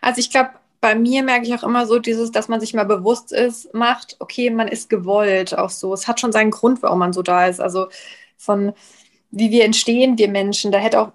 Also 0.00 0.20
ich 0.20 0.30
glaube, 0.30 0.50
bei 0.80 0.94
mir 0.94 1.22
merke 1.22 1.46
ich 1.46 1.54
auch 1.54 1.64
immer 1.64 1.86
so 1.86 1.98
dieses, 1.98 2.30
dass 2.30 2.48
man 2.48 2.60
sich 2.60 2.74
mal 2.74 2.84
bewusst 2.84 3.32
ist, 3.32 3.72
macht, 3.74 4.16
okay, 4.20 4.50
man 4.50 4.68
ist 4.68 4.88
gewollt 4.88 5.56
auch 5.56 5.70
so. 5.70 5.92
Es 5.92 6.06
hat 6.06 6.20
schon 6.20 6.32
seinen 6.32 6.50
Grund, 6.50 6.82
warum 6.82 7.00
man 7.00 7.12
so 7.12 7.22
da 7.22 7.46
ist. 7.46 7.60
Also 7.60 7.88
von 8.36 8.72
wie 9.30 9.50
wir 9.50 9.64
entstehen, 9.64 10.18
wir 10.18 10.28
Menschen, 10.28 10.72
da 10.72 10.78
hätte 10.78 11.00
auch 11.00 11.12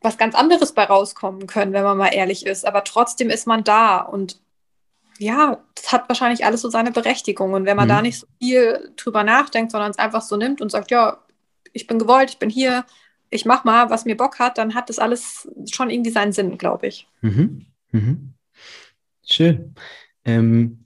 was 0.00 0.18
ganz 0.18 0.34
anderes 0.34 0.72
bei 0.72 0.84
rauskommen 0.84 1.46
können, 1.46 1.72
wenn 1.72 1.84
man 1.84 1.96
mal 1.96 2.08
ehrlich 2.08 2.44
ist. 2.46 2.66
Aber 2.66 2.84
trotzdem 2.84 3.30
ist 3.30 3.46
man 3.46 3.64
da 3.64 3.98
und 3.98 4.40
ja, 5.18 5.62
das 5.76 5.92
hat 5.92 6.08
wahrscheinlich 6.08 6.44
alles 6.44 6.62
so 6.62 6.70
seine 6.70 6.90
Berechtigung. 6.90 7.52
Und 7.52 7.66
wenn 7.66 7.76
man 7.76 7.86
mhm. 7.86 7.90
da 7.90 8.02
nicht 8.02 8.18
so 8.18 8.26
viel 8.40 8.92
drüber 8.96 9.22
nachdenkt, 9.22 9.70
sondern 9.70 9.90
es 9.90 9.98
einfach 9.98 10.22
so 10.22 10.36
nimmt 10.36 10.60
und 10.60 10.70
sagt, 10.70 10.90
ja, 10.90 11.18
ich 11.72 11.86
bin 11.86 11.98
gewollt, 11.98 12.30
ich 12.30 12.38
bin 12.38 12.50
hier, 12.50 12.84
ich 13.30 13.44
mach 13.44 13.64
mal, 13.64 13.90
was 13.90 14.04
mir 14.04 14.16
Bock 14.16 14.38
hat, 14.38 14.58
dann 14.58 14.74
hat 14.74 14.88
das 14.88 14.98
alles 14.98 15.48
schon 15.70 15.90
irgendwie 15.90 16.10
seinen 16.10 16.32
Sinn, 16.32 16.58
glaube 16.58 16.88
ich. 16.88 17.06
Mhm. 17.20 17.66
Mhm. 17.92 18.34
Schön. 19.28 19.74
Ähm, 20.24 20.84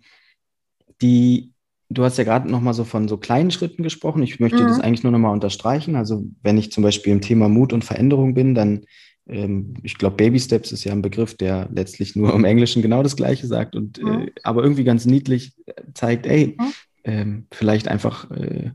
die, 1.03 1.53
du 1.89 2.05
hast 2.05 2.19
ja 2.19 2.25
gerade 2.25 2.51
noch 2.51 2.61
mal 2.61 2.75
so 2.75 2.85
von 2.85 3.09
so 3.09 3.17
kleinen 3.17 3.51
Schritten 3.51 3.83
gesprochen. 3.83 4.23
Ich 4.23 4.41
möchte 4.41 4.63
mhm. 4.63 4.69
das 4.69 4.81
eigentlich 4.81 5.03
nur 5.03 5.13
noch 5.13 5.19
mal 5.19 5.33
unterstreichen. 5.33 5.97
Also 5.97 6.25
wenn 6.43 6.59
ich 6.59 6.73
zum 6.73 6.83
Beispiel 6.83 7.13
im 7.13 7.21
Thema 7.21 7.49
Mut 7.49 7.73
und 7.73 7.85
Veränderung 7.85 8.35
bin, 8.35 8.55
dann 8.55 8.85
ähm, 9.29 9.75
ich 9.83 9.99
glaube, 9.99 10.17
Baby 10.17 10.39
Steps 10.39 10.73
ist 10.73 10.85
ja 10.85 10.93
ein 10.93 11.03
Begriff, 11.03 11.37
der 11.37 11.69
letztlich 11.73 12.17
nur 12.17 12.33
im 12.35 12.45
Englischen 12.45 12.83
genau 12.83 13.03
das 13.03 13.17
Gleiche 13.17 13.47
sagt 13.47 13.75
und 13.75 14.03
mhm. 14.03 14.21
äh, 14.21 14.33
aber 14.43 14.63
irgendwie 14.63 14.85
ganz 14.85 15.05
niedlich 15.05 15.55
zeigt, 15.95 16.27
ey, 16.27 16.57
mhm. 16.59 16.73
ähm, 17.05 17.47
vielleicht 17.51 17.89
einfach 17.89 18.31
äh, 18.31 18.71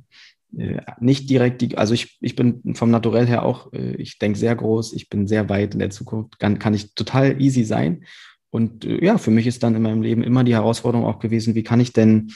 äh, 0.58 0.82
nicht 1.00 1.30
direkt 1.30 1.62
die, 1.62 1.78
also 1.78 1.94
ich, 1.94 2.18
ich 2.22 2.36
bin 2.36 2.76
vom 2.76 2.92
Naturell 2.92 3.28
her 3.28 3.44
auch, 3.44 3.72
äh, 3.74 3.96
ich 3.96 4.20
denke 4.20 4.38
sehr 4.38 4.56
groß, 4.56 4.94
ich 4.94 5.10
bin 5.10 5.28
sehr 5.28 5.48
weit 5.50 5.74
in 5.74 5.80
der 5.80 5.90
Zukunft, 5.90 6.40
kann, 6.40 6.60
kann 6.60 6.74
ich 6.74 6.94
total 6.94 7.42
easy 7.42 7.64
sein. 7.64 8.04
Und 8.52 8.86
äh, 8.86 9.04
ja, 9.04 9.18
für 9.18 9.32
mich 9.32 9.48
ist 9.48 9.64
dann 9.64 9.76
in 9.76 9.82
meinem 9.82 10.04
Leben 10.04 10.24
immer 10.24 10.44
die 10.44 10.54
Herausforderung 10.54 11.08
auch 11.08 11.20
gewesen, 11.20 11.56
wie 11.56 11.64
kann 11.64 11.80
ich 11.80 11.94
denn 11.94 12.32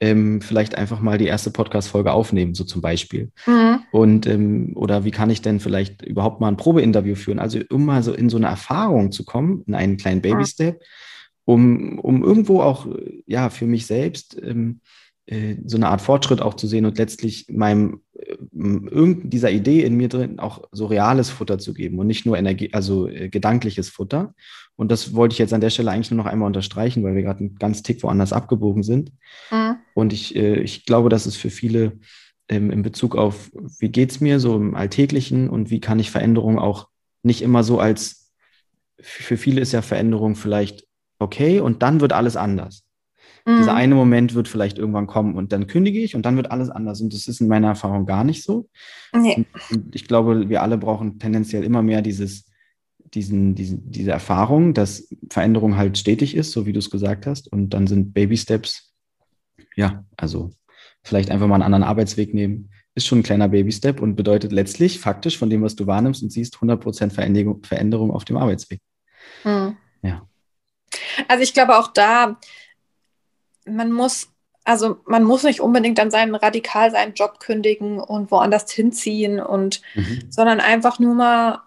ähm, 0.00 0.40
vielleicht 0.40 0.76
einfach 0.76 1.00
mal 1.00 1.18
die 1.18 1.26
erste 1.26 1.50
Podcast-Folge 1.50 2.12
aufnehmen, 2.12 2.54
so 2.54 2.64
zum 2.64 2.80
Beispiel. 2.80 3.30
Mhm. 3.46 3.80
Und 3.92 4.26
ähm, 4.26 4.72
oder 4.74 5.04
wie 5.04 5.10
kann 5.10 5.30
ich 5.30 5.42
denn 5.42 5.60
vielleicht 5.60 6.02
überhaupt 6.02 6.40
mal 6.40 6.48
ein 6.48 6.56
Probeinterview 6.56 7.14
führen? 7.14 7.38
Also 7.38 7.60
um 7.70 7.84
mal 7.84 8.02
so 8.02 8.12
in 8.12 8.30
so 8.30 8.38
eine 8.38 8.46
Erfahrung 8.46 9.12
zu 9.12 9.24
kommen, 9.24 9.62
in 9.66 9.74
einen 9.74 9.96
kleinen 9.98 10.22
Baby-Step, 10.22 10.82
um, 11.44 11.98
um 11.98 12.22
irgendwo 12.22 12.62
auch 12.62 12.86
ja 13.26 13.50
für 13.50 13.66
mich 13.66 13.86
selbst 13.86 14.40
ähm, 14.42 14.80
äh, 14.80 14.84
so 15.64 15.76
eine 15.76 15.88
Art 15.88 16.00
Fortschritt 16.00 16.40
auch 16.40 16.54
zu 16.54 16.66
sehen 16.66 16.86
und 16.86 16.98
letztlich 16.98 17.46
meinem 17.48 18.00
äh, 18.14 18.36
dieser 18.52 19.50
Idee 19.50 19.84
in 19.84 19.96
mir 19.96 20.08
drin 20.08 20.40
auch 20.40 20.62
so 20.72 20.86
reales 20.86 21.30
Futter 21.30 21.58
zu 21.58 21.72
geben 21.72 21.98
und 21.98 22.08
nicht 22.08 22.26
nur 22.26 22.36
Energie, 22.36 22.70
also 22.72 23.06
äh, 23.06 23.28
gedankliches 23.28 23.88
Futter. 23.88 24.34
Und 24.74 24.90
das 24.90 25.14
wollte 25.14 25.34
ich 25.34 25.38
jetzt 25.38 25.52
an 25.52 25.60
der 25.60 25.70
Stelle 25.70 25.90
eigentlich 25.90 26.10
nur 26.10 26.18
noch 26.18 26.30
einmal 26.30 26.46
unterstreichen, 26.46 27.04
weil 27.04 27.14
wir 27.14 27.22
gerade 27.22 27.40
einen 27.40 27.56
ganz 27.56 27.82
Tick 27.82 28.02
woanders 28.02 28.32
abgebogen 28.32 28.82
sind. 28.82 29.12
Mhm. 29.50 29.76
Und 29.94 30.12
ich, 30.12 30.34
äh, 30.34 30.60
ich 30.60 30.84
glaube, 30.84 31.10
dass 31.10 31.26
es 31.26 31.36
für 31.36 31.50
viele 31.50 31.98
ähm, 32.48 32.70
in 32.70 32.82
Bezug 32.82 33.16
auf, 33.16 33.50
wie 33.78 33.90
geht 33.90 34.10
es 34.10 34.20
mir 34.20 34.40
so 34.40 34.56
im 34.56 34.74
Alltäglichen 34.74 35.48
und 35.48 35.70
wie 35.70 35.80
kann 35.80 36.00
ich 36.00 36.10
Veränderung 36.10 36.58
auch 36.58 36.88
nicht 37.22 37.42
immer 37.42 37.62
so 37.62 37.78
als, 37.78 38.32
für 39.00 39.36
viele 39.36 39.60
ist 39.60 39.72
ja 39.72 39.82
Veränderung 39.82 40.34
vielleicht 40.34 40.86
okay 41.18 41.60
und 41.60 41.82
dann 41.82 42.00
wird 42.00 42.12
alles 42.12 42.36
anders. 42.36 42.82
Mhm. 43.50 43.58
Dieser 43.58 43.74
eine 43.74 43.94
Moment 43.94 44.34
wird 44.34 44.48
vielleicht 44.48 44.78
irgendwann 44.78 45.06
kommen 45.06 45.34
und 45.34 45.52
dann 45.52 45.66
kündige 45.66 46.00
ich 46.00 46.14
und 46.14 46.22
dann 46.22 46.36
wird 46.36 46.50
alles 46.50 46.70
anders. 46.70 47.00
Und 47.00 47.12
das 47.12 47.26
ist 47.26 47.40
in 47.40 47.48
meiner 47.48 47.68
Erfahrung 47.68 48.06
gar 48.06 48.24
nicht 48.24 48.42
so. 48.42 48.68
Nee. 49.14 49.44
Ich 49.92 50.06
glaube, 50.06 50.48
wir 50.48 50.62
alle 50.62 50.78
brauchen 50.78 51.18
tendenziell 51.18 51.64
immer 51.64 51.82
mehr 51.82 52.02
dieses, 52.02 52.46
diesen, 53.14 53.54
diesen, 53.54 53.90
diese 53.90 54.12
Erfahrung, 54.12 54.74
dass 54.74 55.08
Veränderung 55.30 55.76
halt 55.76 55.98
stetig 55.98 56.36
ist, 56.36 56.52
so 56.52 56.66
wie 56.66 56.72
du 56.72 56.78
es 56.78 56.90
gesagt 56.90 57.26
hast. 57.26 57.50
Und 57.52 57.70
dann 57.70 57.86
sind 57.86 58.14
Baby 58.14 58.36
Steps, 58.36 58.92
ja, 59.74 60.04
also 60.16 60.50
vielleicht 61.02 61.30
einfach 61.30 61.46
mal 61.46 61.56
einen 61.56 61.64
anderen 61.64 61.84
Arbeitsweg 61.84 62.34
nehmen, 62.34 62.70
ist 62.94 63.06
schon 63.06 63.20
ein 63.20 63.24
kleiner 63.24 63.48
Baby 63.48 63.72
Step 63.72 64.00
und 64.00 64.16
bedeutet 64.16 64.52
letztlich 64.52 64.98
faktisch 64.98 65.38
von 65.38 65.48
dem, 65.48 65.62
was 65.62 65.76
du 65.76 65.86
wahrnimmst 65.86 66.22
und 66.22 66.30
siehst, 66.30 66.56
100% 66.56 67.10
Veränderung, 67.10 67.62
Veränderung 67.62 68.10
auf 68.10 68.24
dem 68.24 68.36
Arbeitsweg. 68.36 68.80
Hm. 69.42 69.76
Ja. 70.02 70.26
Also 71.28 71.42
ich 71.42 71.54
glaube 71.54 71.78
auch 71.78 71.88
da, 71.88 72.38
man 73.74 73.92
muss, 73.92 74.28
also 74.64 74.98
man 75.06 75.24
muss 75.24 75.42
nicht 75.42 75.60
unbedingt 75.60 75.98
dann 75.98 76.10
seinen 76.10 76.34
radikal 76.34 76.90
seinen 76.90 77.14
Job 77.14 77.40
kündigen 77.40 77.98
und 77.98 78.30
woanders 78.30 78.70
hinziehen 78.70 79.40
und, 79.40 79.82
mhm. 79.94 80.24
sondern 80.30 80.60
einfach 80.60 80.98
nur 80.98 81.14
mal 81.14 81.60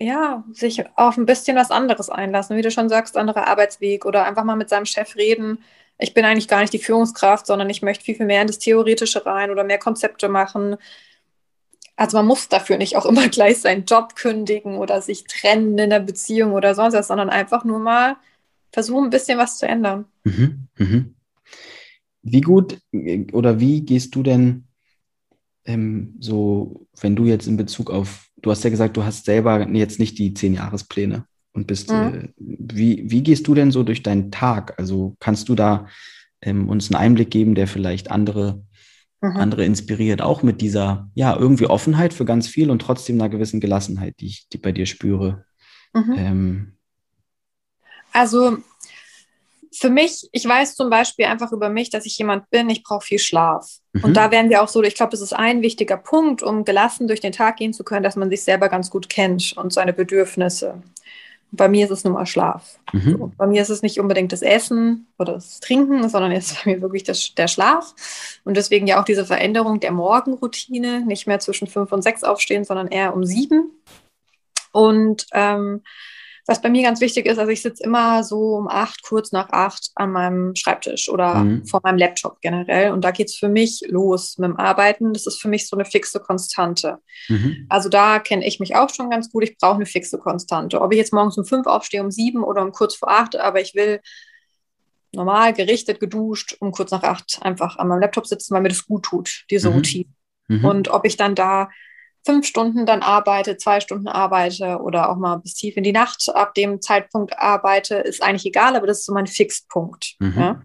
ja, 0.00 0.44
sich 0.52 0.82
auf 0.96 1.18
ein 1.18 1.26
bisschen 1.26 1.56
was 1.56 1.70
anderes 1.70 2.08
einlassen, 2.08 2.56
wie 2.56 2.62
du 2.62 2.70
schon 2.70 2.88
sagst, 2.88 3.18
anderer 3.18 3.46
Arbeitsweg 3.46 4.06
oder 4.06 4.24
einfach 4.24 4.44
mal 4.44 4.56
mit 4.56 4.70
seinem 4.70 4.86
Chef 4.86 5.14
reden. 5.16 5.62
Ich 5.98 6.14
bin 6.14 6.24
eigentlich 6.24 6.48
gar 6.48 6.62
nicht 6.62 6.72
die 6.72 6.78
Führungskraft, 6.78 7.46
sondern 7.46 7.68
ich 7.68 7.82
möchte 7.82 8.04
viel, 8.04 8.14
viel 8.14 8.24
mehr 8.24 8.40
in 8.40 8.46
das 8.46 8.58
Theoretische 8.58 9.26
rein 9.26 9.50
oder 9.50 9.62
mehr 9.62 9.78
Konzepte 9.78 10.30
machen. 10.30 10.76
Also 11.96 12.16
man 12.16 12.26
muss 12.26 12.48
dafür 12.48 12.78
nicht 12.78 12.96
auch 12.96 13.04
immer 13.04 13.28
gleich 13.28 13.60
seinen 13.60 13.84
Job 13.84 14.16
kündigen 14.16 14.78
oder 14.78 15.02
sich 15.02 15.24
trennen 15.24 15.76
in 15.76 15.90
der 15.90 16.00
Beziehung 16.00 16.52
oder 16.54 16.74
sonst 16.74 16.94
was, 16.94 17.08
sondern 17.08 17.28
einfach 17.28 17.64
nur 17.64 17.78
mal 17.78 18.16
versuchen, 18.72 19.04
ein 19.04 19.10
bisschen 19.10 19.38
was 19.38 19.58
zu 19.58 19.68
ändern. 19.68 20.06
Mhm, 20.24 20.68
mhm. 20.78 21.14
Wie 22.22 22.40
gut 22.40 22.78
oder 23.32 23.60
wie 23.60 23.82
gehst 23.82 24.14
du 24.14 24.22
denn 24.22 24.64
ähm, 25.64 26.16
so, 26.20 26.86
wenn 27.00 27.16
du 27.16 27.24
jetzt 27.24 27.46
in 27.46 27.56
Bezug 27.56 27.90
auf 27.90 28.30
du 28.42 28.50
hast 28.50 28.64
ja 28.64 28.70
gesagt, 28.70 28.96
du 28.96 29.04
hast 29.04 29.24
selber 29.24 29.66
jetzt 29.68 29.98
nicht 29.98 30.18
die 30.18 30.34
zehn 30.34 30.54
Jahrespläne 30.54 31.24
und 31.52 31.66
bist, 31.66 31.90
mhm. 31.90 31.96
äh, 31.96 32.28
wie, 32.38 33.10
wie 33.10 33.22
gehst 33.22 33.46
du 33.46 33.54
denn 33.54 33.70
so 33.70 33.82
durch 33.82 34.02
deinen 34.02 34.30
Tag? 34.30 34.78
Also 34.78 35.16
kannst 35.20 35.48
du 35.48 35.54
da 35.54 35.86
ähm, 36.42 36.68
uns 36.68 36.90
einen 36.90 37.02
Einblick 37.02 37.30
geben, 37.30 37.54
der 37.54 37.66
vielleicht 37.66 38.10
andere, 38.10 38.64
mhm. 39.20 39.36
andere 39.36 39.64
inspiriert, 39.64 40.22
auch 40.22 40.42
mit 40.42 40.60
dieser, 40.60 41.10
ja, 41.14 41.36
irgendwie 41.36 41.66
Offenheit 41.66 42.14
für 42.14 42.24
ganz 42.24 42.48
viel 42.48 42.70
und 42.70 42.80
trotzdem 42.80 43.20
einer 43.20 43.28
gewissen 43.28 43.60
Gelassenheit, 43.60 44.14
die 44.20 44.26
ich 44.26 44.48
die 44.48 44.58
bei 44.58 44.72
dir 44.72 44.86
spüre? 44.86 45.44
Mhm. 45.92 46.14
Ähm, 46.16 46.72
also 48.12 48.58
für 49.72 49.90
mich, 49.90 50.28
ich 50.32 50.46
weiß 50.46 50.74
zum 50.74 50.90
Beispiel 50.90 51.26
einfach 51.26 51.52
über 51.52 51.68
mich, 51.68 51.90
dass 51.90 52.06
ich 52.06 52.18
jemand 52.18 52.50
bin, 52.50 52.68
ich 52.70 52.82
brauche 52.82 53.06
viel 53.06 53.18
Schlaf. 53.18 53.78
Mhm. 53.92 54.04
Und 54.04 54.16
da 54.16 54.30
werden 54.30 54.50
wir 54.50 54.62
auch 54.62 54.68
so, 54.68 54.82
ich 54.82 54.94
glaube, 54.94 55.12
das 55.12 55.20
ist 55.20 55.32
ein 55.32 55.62
wichtiger 55.62 55.96
Punkt, 55.96 56.42
um 56.42 56.64
gelassen 56.64 57.06
durch 57.06 57.20
den 57.20 57.32
Tag 57.32 57.56
gehen 57.56 57.72
zu 57.72 57.84
können, 57.84 58.02
dass 58.02 58.16
man 58.16 58.30
sich 58.30 58.42
selber 58.42 58.68
ganz 58.68 58.90
gut 58.90 59.08
kennt 59.08 59.56
und 59.56 59.72
seine 59.72 59.92
Bedürfnisse. 59.92 60.82
Bei 61.52 61.68
mir 61.68 61.84
ist 61.84 61.90
es 61.90 62.04
nun 62.04 62.14
mal 62.14 62.26
Schlaf. 62.26 62.78
Mhm. 62.92 63.10
So, 63.10 63.32
bei 63.36 63.46
mir 63.46 63.62
ist 63.62 63.70
es 63.70 63.82
nicht 63.82 63.98
unbedingt 64.00 64.32
das 64.32 64.42
Essen 64.42 65.08
oder 65.18 65.34
das 65.34 65.60
Trinken, 65.60 66.08
sondern 66.08 66.32
jetzt 66.32 66.56
bei 66.64 66.72
mir 66.72 66.82
wirklich 66.82 67.04
das, 67.04 67.34
der 67.34 67.48
Schlaf. 67.48 67.94
Und 68.44 68.56
deswegen 68.56 68.86
ja 68.86 69.00
auch 69.00 69.04
diese 69.04 69.24
Veränderung 69.24 69.78
der 69.78 69.92
Morgenroutine, 69.92 71.04
nicht 71.04 71.26
mehr 71.26 71.38
zwischen 71.38 71.68
fünf 71.68 71.92
und 71.92 72.02
sechs 72.02 72.24
aufstehen, 72.24 72.64
sondern 72.64 72.88
eher 72.88 73.14
um 73.14 73.24
sieben. 73.24 73.70
Und 74.72 75.26
ähm, 75.32 75.82
was 76.50 76.60
bei 76.60 76.68
mir 76.68 76.82
ganz 76.82 77.00
wichtig 77.00 77.26
ist, 77.26 77.38
also 77.38 77.52
ich 77.52 77.62
sitze 77.62 77.84
immer 77.84 78.24
so 78.24 78.56
um 78.56 78.66
acht, 78.66 79.04
kurz 79.04 79.30
nach 79.30 79.50
acht 79.50 79.92
an 79.94 80.10
meinem 80.10 80.56
Schreibtisch 80.56 81.08
oder 81.08 81.36
mhm. 81.36 81.64
vor 81.64 81.80
meinem 81.84 81.96
Laptop 81.96 82.40
generell. 82.40 82.90
Und 82.90 83.02
da 83.04 83.12
geht 83.12 83.28
es 83.28 83.36
für 83.36 83.48
mich 83.48 83.84
los 83.88 84.36
mit 84.36 84.50
dem 84.50 84.56
Arbeiten. 84.56 85.12
Das 85.12 85.28
ist 85.28 85.40
für 85.40 85.46
mich 85.46 85.68
so 85.68 85.76
eine 85.76 85.84
fixe 85.84 86.18
Konstante. 86.18 86.98
Mhm. 87.28 87.66
Also 87.68 87.88
da 87.88 88.18
kenne 88.18 88.44
ich 88.44 88.58
mich 88.58 88.74
auch 88.74 88.92
schon 88.92 89.10
ganz 89.10 89.30
gut. 89.30 89.44
Ich 89.44 89.58
brauche 89.58 89.76
eine 89.76 89.86
fixe 89.86 90.18
Konstante. 90.18 90.80
Ob 90.80 90.90
ich 90.90 90.98
jetzt 90.98 91.12
morgens 91.12 91.38
um 91.38 91.44
fünf 91.44 91.68
aufstehe, 91.68 92.02
um 92.02 92.10
sieben 92.10 92.42
oder 92.42 92.62
um 92.62 92.72
kurz 92.72 92.96
vor 92.96 93.10
acht, 93.12 93.36
aber 93.36 93.60
ich 93.60 93.76
will 93.76 94.00
normal 95.12 95.52
gerichtet, 95.52 96.00
geduscht, 96.00 96.56
um 96.58 96.72
kurz 96.72 96.90
nach 96.90 97.04
acht 97.04 97.38
einfach 97.42 97.76
an 97.76 97.86
meinem 97.86 98.00
Laptop 98.00 98.26
sitzen, 98.26 98.54
weil 98.54 98.62
mir 98.62 98.70
das 98.70 98.86
gut 98.86 99.04
tut, 99.04 99.44
diese 99.50 99.70
mhm. 99.70 99.76
Routine. 99.76 100.10
Mhm. 100.48 100.64
Und 100.64 100.88
ob 100.88 101.06
ich 101.06 101.16
dann 101.16 101.36
da 101.36 101.70
fünf 102.24 102.46
Stunden 102.46 102.86
dann 102.86 103.02
arbeite, 103.02 103.56
zwei 103.56 103.80
Stunden 103.80 104.08
arbeite 104.08 104.78
oder 104.78 105.10
auch 105.10 105.16
mal 105.16 105.36
bis 105.36 105.54
tief 105.54 105.76
in 105.76 105.84
die 105.84 105.92
Nacht 105.92 106.28
ab 106.34 106.54
dem 106.54 106.80
Zeitpunkt 106.80 107.38
arbeite, 107.38 107.96
ist 107.96 108.22
eigentlich 108.22 108.46
egal, 108.46 108.76
aber 108.76 108.86
das 108.86 109.00
ist 109.00 109.06
so 109.06 109.14
mein 109.14 109.26
Fixpunkt. 109.26 110.16
Mhm. 110.18 110.34
Ja? 110.36 110.62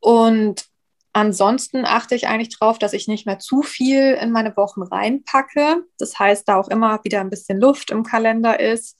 Und 0.00 0.66
ansonsten 1.12 1.84
achte 1.84 2.14
ich 2.14 2.28
eigentlich 2.28 2.58
darauf, 2.58 2.78
dass 2.78 2.92
ich 2.92 3.08
nicht 3.08 3.26
mehr 3.26 3.38
zu 3.38 3.62
viel 3.62 4.16
in 4.20 4.30
meine 4.30 4.56
Wochen 4.56 4.82
reinpacke. 4.82 5.84
Das 5.98 6.18
heißt, 6.18 6.48
da 6.48 6.56
auch 6.56 6.68
immer 6.68 7.00
wieder 7.04 7.20
ein 7.20 7.30
bisschen 7.30 7.60
Luft 7.60 7.90
im 7.90 8.02
Kalender 8.02 8.58
ist, 8.60 8.98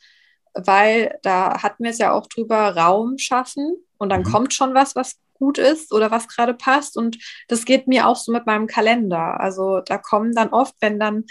weil 0.54 1.18
da 1.22 1.62
hatten 1.62 1.84
wir 1.84 1.90
es 1.90 1.98
ja 1.98 2.12
auch 2.12 2.26
drüber, 2.26 2.76
Raum 2.76 3.18
schaffen 3.18 3.76
und 3.98 4.10
dann 4.10 4.20
mhm. 4.22 4.30
kommt 4.30 4.54
schon 4.54 4.74
was, 4.74 4.94
was 4.96 5.18
gut 5.34 5.58
ist 5.58 5.92
oder 5.92 6.10
was 6.10 6.28
gerade 6.28 6.54
passt. 6.54 6.96
Und 6.96 7.18
das 7.48 7.64
geht 7.64 7.88
mir 7.88 8.06
auch 8.06 8.16
so 8.16 8.30
mit 8.30 8.46
meinem 8.46 8.66
Kalender. 8.68 9.40
Also 9.40 9.80
da 9.80 9.98
kommen 9.98 10.34
dann 10.34 10.50
oft, 10.50 10.74
wenn 10.80 11.00
dann 11.00 11.24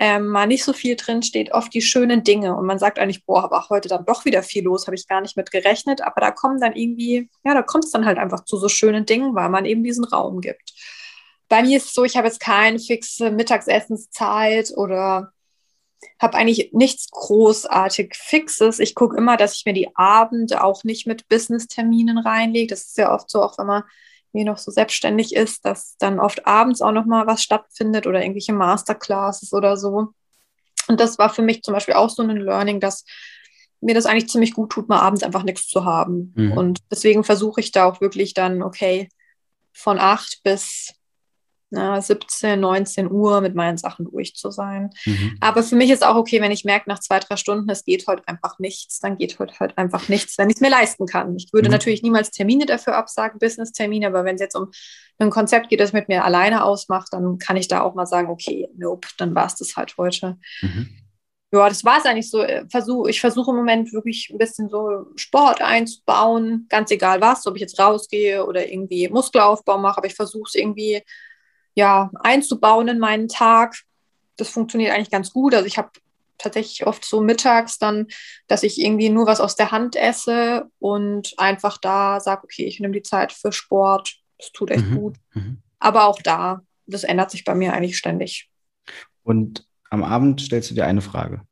ähm, 0.00 0.28
mal 0.28 0.46
nicht 0.46 0.64
so 0.64 0.72
viel 0.72 0.94
drin 0.94 1.22
steht, 1.22 1.52
oft 1.52 1.74
die 1.74 1.82
schönen 1.82 2.22
Dinge. 2.22 2.54
Und 2.56 2.66
man 2.66 2.78
sagt 2.78 2.98
eigentlich, 2.98 3.24
boah, 3.26 3.44
aber 3.44 3.68
heute 3.68 3.88
dann 3.88 4.04
doch 4.04 4.24
wieder 4.24 4.42
viel 4.42 4.64
los, 4.64 4.86
habe 4.86 4.94
ich 4.94 5.08
gar 5.08 5.20
nicht 5.20 5.36
mit 5.36 5.50
gerechnet. 5.50 6.02
Aber 6.02 6.20
da 6.20 6.30
kommen 6.30 6.60
dann 6.60 6.76
irgendwie, 6.76 7.28
ja, 7.44 7.54
da 7.54 7.62
kommt 7.62 7.84
es 7.84 7.90
dann 7.90 8.06
halt 8.06 8.18
einfach 8.18 8.44
zu 8.44 8.56
so 8.58 8.68
schönen 8.68 9.06
Dingen, 9.06 9.34
weil 9.34 9.48
man 9.48 9.64
eben 9.64 9.82
diesen 9.82 10.04
Raum 10.04 10.40
gibt. 10.40 10.72
Bei 11.48 11.62
mir 11.62 11.78
ist 11.78 11.86
es 11.86 11.94
so, 11.94 12.04
ich 12.04 12.16
habe 12.16 12.28
jetzt 12.28 12.40
keine 12.40 12.78
fixe 12.78 13.30
Mittagsessenszeit 13.30 14.72
oder 14.76 15.32
habe 16.20 16.36
eigentlich 16.36 16.70
nichts 16.72 17.10
großartig 17.10 18.14
Fixes. 18.14 18.78
Ich 18.78 18.94
gucke 18.94 19.16
immer, 19.16 19.36
dass 19.36 19.56
ich 19.56 19.64
mir 19.64 19.72
die 19.72 19.96
Abende 19.96 20.62
auch 20.62 20.84
nicht 20.84 21.08
mit 21.08 21.28
Business-Terminen 21.28 22.18
reinlege. 22.18 22.68
Das 22.68 22.86
ist 22.86 22.98
ja 22.98 23.12
oft 23.12 23.30
so, 23.30 23.42
auch 23.42 23.58
wenn 23.58 23.66
man 23.66 23.82
wie 24.32 24.44
noch 24.44 24.58
so 24.58 24.70
selbstständig 24.70 25.34
ist, 25.34 25.64
dass 25.64 25.96
dann 25.98 26.20
oft 26.20 26.46
abends 26.46 26.82
auch 26.82 26.92
noch 26.92 27.06
mal 27.06 27.26
was 27.26 27.42
stattfindet 27.42 28.06
oder 28.06 28.20
irgendwelche 28.20 28.52
Masterclasses 28.52 29.52
oder 29.52 29.76
so. 29.76 30.08
Und 30.88 31.00
das 31.00 31.18
war 31.18 31.30
für 31.30 31.42
mich 31.42 31.62
zum 31.62 31.74
Beispiel 31.74 31.94
auch 31.94 32.10
so 32.10 32.22
ein 32.22 32.36
Learning, 32.36 32.80
dass 32.80 33.04
mir 33.80 33.94
das 33.94 34.06
eigentlich 34.06 34.28
ziemlich 34.28 34.54
gut 34.54 34.70
tut, 34.70 34.88
mal 34.88 35.00
abends 35.00 35.22
einfach 35.22 35.44
nichts 35.44 35.68
zu 35.68 35.84
haben. 35.84 36.32
Mhm. 36.36 36.52
Und 36.52 36.78
deswegen 36.90 37.24
versuche 37.24 37.60
ich 37.60 37.72
da 37.72 37.84
auch 37.84 38.00
wirklich 38.00 38.34
dann, 38.34 38.62
okay, 38.62 39.08
von 39.72 39.98
acht 39.98 40.40
bis 40.42 40.94
na, 41.70 42.00
17, 42.00 42.58
19 42.58 43.10
Uhr 43.10 43.40
mit 43.40 43.54
meinen 43.54 43.76
Sachen 43.76 44.06
durch 44.10 44.34
zu 44.34 44.50
sein. 44.50 44.90
Mhm. 45.04 45.36
Aber 45.40 45.62
für 45.62 45.76
mich 45.76 45.90
ist 45.90 46.04
auch 46.04 46.16
okay, 46.16 46.40
wenn 46.40 46.50
ich 46.50 46.64
merke, 46.64 46.88
nach 46.88 46.98
zwei, 46.98 47.18
drei 47.18 47.36
Stunden, 47.36 47.68
es 47.68 47.84
geht 47.84 48.06
heute 48.06 48.26
einfach 48.26 48.58
nichts, 48.58 49.00
dann 49.00 49.18
geht 49.18 49.38
heute 49.38 49.58
halt 49.60 49.76
einfach 49.76 50.08
nichts, 50.08 50.38
wenn 50.38 50.48
ich 50.48 50.56
es 50.56 50.60
mir 50.60 50.70
leisten 50.70 51.06
kann. 51.06 51.36
Ich 51.36 51.52
würde 51.52 51.68
mhm. 51.68 51.72
natürlich 51.72 52.02
niemals 52.02 52.30
Termine 52.30 52.64
dafür 52.64 52.96
absagen, 52.96 53.38
Business-Termine, 53.38 54.06
aber 54.06 54.24
wenn 54.24 54.36
es 54.36 54.40
jetzt 54.40 54.56
um 54.56 54.70
ein 55.18 55.30
Konzept 55.30 55.68
geht, 55.68 55.80
das 55.80 55.92
mit 55.92 56.08
mir 56.08 56.24
alleine 56.24 56.64
ausmacht, 56.64 57.08
dann 57.12 57.38
kann 57.38 57.56
ich 57.56 57.68
da 57.68 57.82
auch 57.82 57.94
mal 57.94 58.06
sagen, 58.06 58.30
okay, 58.30 58.68
nope, 58.76 59.08
dann 59.18 59.34
war 59.34 59.46
es 59.46 59.56
das 59.56 59.76
halt 59.76 59.96
heute. 59.98 60.38
Mhm. 60.62 60.88
Ja, 61.50 61.66
das 61.68 61.82
war 61.84 61.98
es 61.98 62.04
eigentlich 62.04 62.30
so. 62.30 62.42
Äh, 62.42 62.66
Versuch, 62.70 63.08
ich 63.08 63.20
versuche 63.20 63.50
im 63.50 63.56
Moment 63.56 63.92
wirklich 63.92 64.28
ein 64.30 64.38
bisschen 64.38 64.68
so 64.68 65.06
Sport 65.16 65.62
einzubauen, 65.62 66.66
ganz 66.68 66.90
egal 66.90 67.20
was, 67.22 67.46
ob 67.46 67.56
ich 67.56 67.62
jetzt 67.62 67.78
rausgehe 67.78 68.44
oder 68.44 68.70
irgendwie 68.70 69.08
Muskelaufbau 69.08 69.78
mache, 69.78 69.98
aber 69.98 70.06
ich 70.06 70.14
versuche 70.14 70.48
es 70.48 70.54
irgendwie 70.54 71.02
ja, 71.78 72.10
einzubauen 72.24 72.88
in 72.88 72.98
meinen 72.98 73.28
Tag. 73.28 73.76
Das 74.36 74.48
funktioniert 74.48 74.92
eigentlich 74.92 75.12
ganz 75.12 75.32
gut. 75.32 75.54
Also 75.54 75.64
ich 75.64 75.78
habe 75.78 75.90
tatsächlich 76.36 76.88
oft 76.88 77.04
so 77.04 77.20
mittags 77.20 77.78
dann, 77.78 78.08
dass 78.48 78.64
ich 78.64 78.80
irgendwie 78.80 79.10
nur 79.10 79.28
was 79.28 79.40
aus 79.40 79.54
der 79.54 79.70
Hand 79.70 79.94
esse 79.94 80.68
und 80.80 81.34
einfach 81.36 81.78
da 81.78 82.18
sage, 82.18 82.42
okay, 82.42 82.64
ich 82.64 82.80
nehme 82.80 82.94
die 82.94 83.04
Zeit 83.04 83.32
für 83.32 83.52
Sport. 83.52 84.16
Das 84.38 84.50
tut 84.50 84.72
echt 84.72 84.86
mhm. 84.86 84.96
gut. 84.96 85.16
Mhm. 85.34 85.62
Aber 85.78 86.08
auch 86.08 86.20
da, 86.20 86.62
das 86.86 87.04
ändert 87.04 87.30
sich 87.30 87.44
bei 87.44 87.54
mir 87.54 87.72
eigentlich 87.74 87.96
ständig. 87.96 88.50
Und 89.22 89.64
am 89.88 90.02
Abend 90.02 90.40
stellst 90.40 90.72
du 90.72 90.74
dir 90.74 90.84
eine 90.84 91.00
Frage? 91.00 91.42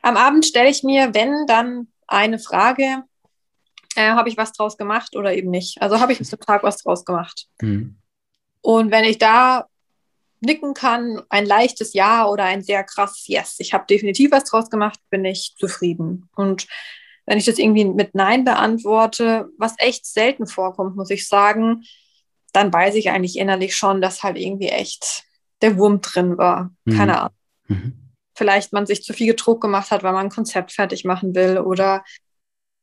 Am 0.00 0.16
Abend 0.16 0.46
stelle 0.46 0.70
ich 0.70 0.84
mir, 0.84 1.12
wenn, 1.12 1.44
dann 1.48 1.88
eine 2.06 2.38
Frage. 2.38 3.02
Äh, 3.96 4.10
habe 4.10 4.28
ich 4.28 4.36
was 4.36 4.52
draus 4.52 4.76
gemacht 4.76 5.16
oder 5.16 5.34
eben 5.34 5.50
nicht? 5.50 5.82
Also 5.82 5.98
habe 5.98 6.12
ich 6.12 6.20
am 6.20 6.40
Tag 6.40 6.62
was 6.62 6.84
draus 6.84 7.04
gemacht? 7.04 7.48
Mhm. 7.60 7.98
Und 8.60 8.90
wenn 8.90 9.04
ich 9.04 9.18
da 9.18 9.66
nicken 10.40 10.74
kann, 10.74 11.22
ein 11.28 11.46
leichtes 11.46 11.94
Ja 11.94 12.26
oder 12.26 12.44
ein 12.44 12.62
sehr 12.62 12.84
krasses 12.84 13.26
Yes, 13.26 13.56
ich 13.58 13.72
habe 13.72 13.86
definitiv 13.88 14.30
was 14.30 14.44
draus 14.44 14.70
gemacht, 14.70 15.00
bin 15.10 15.24
ich 15.24 15.54
zufrieden. 15.58 16.28
Und 16.36 16.66
wenn 17.26 17.38
ich 17.38 17.44
das 17.44 17.58
irgendwie 17.58 17.84
mit 17.84 18.14
Nein 18.14 18.44
beantworte, 18.44 19.48
was 19.58 19.74
echt 19.78 20.06
selten 20.06 20.46
vorkommt, 20.46 20.96
muss 20.96 21.10
ich 21.10 21.28
sagen, 21.28 21.84
dann 22.52 22.72
weiß 22.72 22.94
ich 22.94 23.10
eigentlich 23.10 23.36
innerlich 23.36 23.76
schon, 23.76 24.00
dass 24.00 24.22
halt 24.22 24.38
irgendwie 24.38 24.68
echt 24.68 25.24
der 25.60 25.76
Wurm 25.76 26.00
drin 26.00 26.38
war. 26.38 26.70
Mhm. 26.84 26.96
Keine 26.96 27.18
Ahnung. 27.18 27.34
Mhm. 27.66 27.92
Vielleicht 28.34 28.72
man 28.72 28.86
sich 28.86 29.02
zu 29.02 29.12
viel 29.12 29.34
Druck 29.34 29.60
gemacht 29.60 29.90
hat, 29.90 30.02
weil 30.02 30.12
man 30.12 30.26
ein 30.26 30.32
Konzept 30.32 30.72
fertig 30.72 31.04
machen 31.04 31.34
will 31.34 31.58
oder 31.58 32.04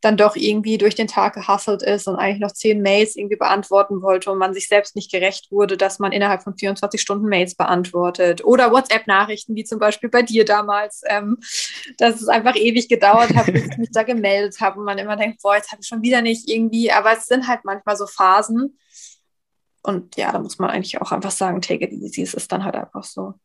dann 0.02 0.18
doch 0.18 0.36
irgendwie 0.36 0.78
durch 0.78 0.96
den 0.96 1.08
Tag 1.08 1.34
gehasselt 1.34 1.82
ist 1.82 2.08
und 2.08 2.16
eigentlich 2.16 2.40
noch 2.40 2.52
zehn 2.52 2.82
Mails 2.82 3.16
irgendwie 3.16 3.38
beantworten 3.38 4.02
wollte 4.02 4.32
und 4.32 4.38
man 4.38 4.54
sich 4.54 4.68
selbst 4.68 4.96
nicht 4.96 5.12
gerecht 5.12 5.52
wurde, 5.52 5.78
dass 5.78 6.00
man 6.00 6.12
innerhalb 6.12 6.44
von 6.44 6.56
24 6.56 7.02
Stunden 7.02 7.28
Mails 7.28 7.56
beantwortet. 7.56 8.44
Oder 8.46 8.72
WhatsApp-Nachrichten, 8.72 9.56
wie 9.56 9.64
zum 9.64 9.80
Beispiel 9.80 10.10
bei 10.10 10.22
dir 10.22 10.46
damals, 10.46 11.02
ähm, 11.08 11.38
dass 11.98 12.22
es 12.22 12.28
einfach 12.28 12.56
ewig 12.56 12.88
gedauert 12.88 13.34
hat, 13.36 13.52
bis 13.52 13.66
ich 13.66 13.78
mich 13.78 13.90
da 13.92 14.04
gemeldet 14.04 14.60
habe 14.62 14.80
und 14.80 14.86
man 14.86 14.98
immer 14.98 15.16
denkt, 15.16 15.42
boah, 15.42 15.56
jetzt 15.56 15.72
habe 15.72 15.82
ich 15.82 15.88
schon 15.88 16.04
wieder 16.04 16.22
nicht 16.22 16.50
irgendwie. 16.50 16.92
Aber 16.92 17.14
es 17.14 17.26
sind 17.26 17.48
halt 17.48 17.62
manchmal 17.64 17.98
so 17.98 18.06
Phasen, 18.06 18.78
und 19.86 20.18
ja, 20.18 20.32
da 20.32 20.40
muss 20.40 20.58
man 20.58 20.70
eigentlich 20.70 21.00
auch 21.00 21.12
einfach 21.12 21.32
sagen, 21.32 21.62
take 21.62 21.86
it 21.86 21.92
easy. 21.92 22.24
Es 22.24 22.34
ist 22.34 22.52
dann 22.52 22.64
halt 22.64 22.76
einfach 22.76 23.04
so. 23.04 23.36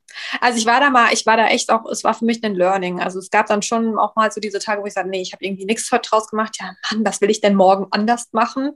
Also 0.40 0.58
ich 0.58 0.66
war 0.66 0.80
da 0.80 0.88
mal, 0.88 1.12
ich 1.12 1.26
war 1.26 1.36
da 1.36 1.46
echt 1.48 1.70
auch, 1.70 1.84
es 1.86 2.02
war 2.02 2.14
für 2.14 2.24
mich 2.24 2.42
ein 2.42 2.54
Learning. 2.54 3.00
Also 3.00 3.18
es 3.18 3.30
gab 3.30 3.46
dann 3.46 3.62
schon 3.62 3.98
auch 3.98 4.16
mal 4.16 4.32
so 4.32 4.40
diese 4.40 4.58
Tage, 4.58 4.82
wo 4.82 4.86
ich 4.86 4.94
sage, 4.94 5.08
nee, 5.08 5.20
ich 5.20 5.32
habe 5.32 5.44
irgendwie 5.44 5.66
nichts 5.66 5.92
heute 5.92 6.08
draus 6.08 6.28
gemacht. 6.28 6.56
Ja, 6.58 6.74
Mann, 6.90 7.04
was 7.04 7.20
will 7.20 7.30
ich 7.30 7.40
denn 7.40 7.54
morgen 7.54 7.86
anders 7.90 8.28
machen? 8.32 8.72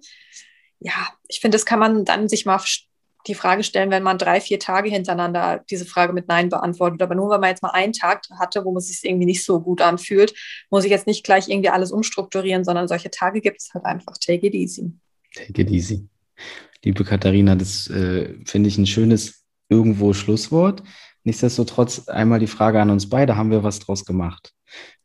Ja, 0.80 1.08
ich 1.28 1.40
finde, 1.40 1.56
das 1.56 1.64
kann 1.64 1.78
man 1.78 2.04
dann 2.04 2.28
sich 2.28 2.44
mal 2.44 2.60
die 3.26 3.34
Frage 3.34 3.64
stellen, 3.64 3.90
wenn 3.90 4.02
man 4.02 4.18
drei, 4.18 4.42
vier 4.42 4.60
Tage 4.60 4.90
hintereinander 4.90 5.64
diese 5.70 5.86
Frage 5.86 6.12
mit 6.12 6.28
Nein 6.28 6.50
beantwortet. 6.50 7.00
Aber 7.00 7.14
nur 7.14 7.30
weil 7.30 7.38
man 7.38 7.48
jetzt 7.48 7.62
mal 7.62 7.70
einen 7.70 7.94
Tag 7.94 8.24
hatte, 8.38 8.66
wo 8.66 8.72
man 8.72 8.82
sich 8.82 9.02
irgendwie 9.02 9.24
nicht 9.24 9.42
so 9.42 9.60
gut 9.60 9.80
anfühlt, 9.80 10.34
muss 10.68 10.84
ich 10.84 10.90
jetzt 10.90 11.06
nicht 11.06 11.24
gleich 11.24 11.48
irgendwie 11.48 11.70
alles 11.70 11.90
umstrukturieren, 11.90 12.64
sondern 12.64 12.88
solche 12.88 13.10
Tage 13.10 13.40
gibt 13.40 13.62
es 13.62 13.72
halt 13.72 13.86
einfach. 13.86 14.18
Take 14.18 14.46
it 14.46 14.54
easy. 14.54 14.92
Take 15.34 15.62
it 15.62 15.70
easy 15.70 16.06
liebe 16.84 17.04
Katharina. 17.04 17.54
Das 17.54 17.88
äh, 17.88 18.34
finde 18.44 18.68
ich 18.68 18.78
ein 18.78 18.86
schönes 18.86 19.44
irgendwo 19.68 20.12
Schlusswort. 20.12 20.82
Nichtsdestotrotz 21.24 22.08
einmal 22.08 22.38
die 22.38 22.46
Frage 22.46 22.80
an 22.80 22.90
uns 22.90 23.08
beide, 23.08 23.36
haben 23.36 23.50
wir 23.50 23.64
was 23.64 23.80
draus 23.80 24.04
gemacht? 24.04 24.52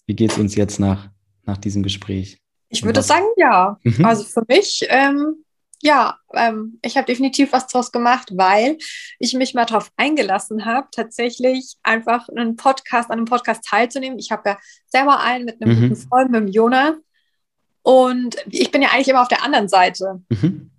Wie 0.05 0.15
geht 0.15 0.31
es 0.31 0.37
uns 0.37 0.55
jetzt 0.55 0.79
nach, 0.79 1.09
nach 1.45 1.57
diesem 1.57 1.81
Gespräch? 1.81 2.41
Ich 2.69 2.83
würde 2.83 3.01
sagen, 3.01 3.25
ja. 3.37 3.77
Mhm. 3.83 4.05
Also 4.05 4.25
für 4.25 4.43
mich, 4.47 4.85
ähm, 4.89 5.43
ja, 5.81 6.17
ähm, 6.33 6.77
ich 6.81 6.97
habe 6.97 7.05
definitiv 7.05 7.53
was 7.53 7.67
draus 7.67 7.91
gemacht, 7.91 8.31
weil 8.35 8.77
ich 9.17 9.33
mich 9.33 9.53
mal 9.53 9.65
darauf 9.65 9.91
eingelassen 9.95 10.65
habe, 10.65 10.87
tatsächlich 10.91 11.77
einfach 11.83 12.27
einen 12.29 12.57
Podcast, 12.57 13.09
an 13.09 13.17
einem 13.17 13.25
Podcast 13.25 13.63
teilzunehmen. 13.63 14.19
Ich 14.19 14.31
habe 14.31 14.49
ja 14.49 14.57
selber 14.87 15.21
einen 15.21 15.45
mit 15.45 15.61
einem 15.61 15.77
mhm. 15.77 15.81
guten 15.89 15.95
Freund, 15.95 16.31
mit 16.31 16.41
dem 16.41 16.47
Jonah. 16.49 16.97
Und 17.81 18.35
ich 18.47 18.71
bin 18.71 18.81
ja 18.81 18.89
eigentlich 18.89 19.07
immer 19.07 19.21
auf 19.21 19.29
der 19.29 19.43
anderen 19.43 19.69
Seite. 19.69 20.21
Mhm. 20.29 20.69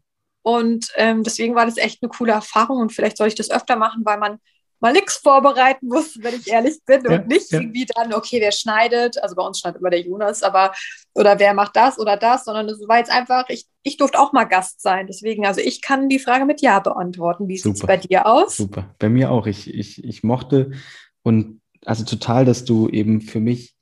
Und 0.42 0.90
ähm, 0.96 1.22
deswegen 1.22 1.54
war 1.54 1.66
das 1.66 1.76
echt 1.76 2.02
eine 2.02 2.10
coole 2.10 2.32
Erfahrung 2.32 2.78
und 2.78 2.92
vielleicht 2.92 3.16
soll 3.16 3.28
ich 3.28 3.34
das 3.34 3.50
öfter 3.50 3.76
machen, 3.76 4.02
weil 4.04 4.18
man 4.18 4.38
mal 4.80 4.92
nichts 4.92 5.16
vorbereiten 5.16 5.88
muss, 5.88 6.18
wenn 6.22 6.34
ich 6.34 6.48
ehrlich 6.48 6.78
bin 6.86 7.02
ja, 7.04 7.12
und 7.12 7.28
nicht 7.28 7.52
ja. 7.52 7.60
irgendwie 7.60 7.86
dann, 7.94 8.14
okay, 8.14 8.40
wer 8.40 8.52
schneidet, 8.52 9.22
also 9.22 9.36
bei 9.36 9.42
uns 9.42 9.60
schneidet 9.60 9.80
immer 9.80 9.90
der 9.90 10.00
Jonas, 10.00 10.42
aber 10.42 10.72
oder 11.14 11.38
wer 11.38 11.52
macht 11.54 11.76
das 11.76 11.98
oder 11.98 12.16
das, 12.16 12.44
sondern 12.44 12.68
es 12.68 12.80
war 12.88 12.98
jetzt 12.98 13.10
einfach, 13.10 13.44
ich, 13.48 13.66
ich 13.82 13.98
durfte 13.98 14.18
auch 14.18 14.32
mal 14.32 14.44
Gast 14.44 14.80
sein. 14.80 15.06
Deswegen, 15.06 15.46
also 15.46 15.60
ich 15.60 15.82
kann 15.82 16.08
die 16.08 16.18
Frage 16.18 16.46
mit 16.46 16.62
Ja 16.62 16.80
beantworten. 16.80 17.46
Wie 17.46 17.58
sieht 17.58 17.74
es 17.74 17.80
bei 17.80 17.98
dir 17.98 18.26
aus? 18.26 18.56
Super, 18.56 18.94
bei 18.98 19.10
mir 19.10 19.30
auch. 19.30 19.46
Ich, 19.46 19.72
ich, 19.72 20.02
ich 20.02 20.22
mochte 20.22 20.70
und 21.22 21.60
also 21.84 22.04
total, 22.04 22.44
dass 22.44 22.64
du 22.64 22.88
eben 22.88 23.20
für 23.20 23.40
mich 23.40 23.74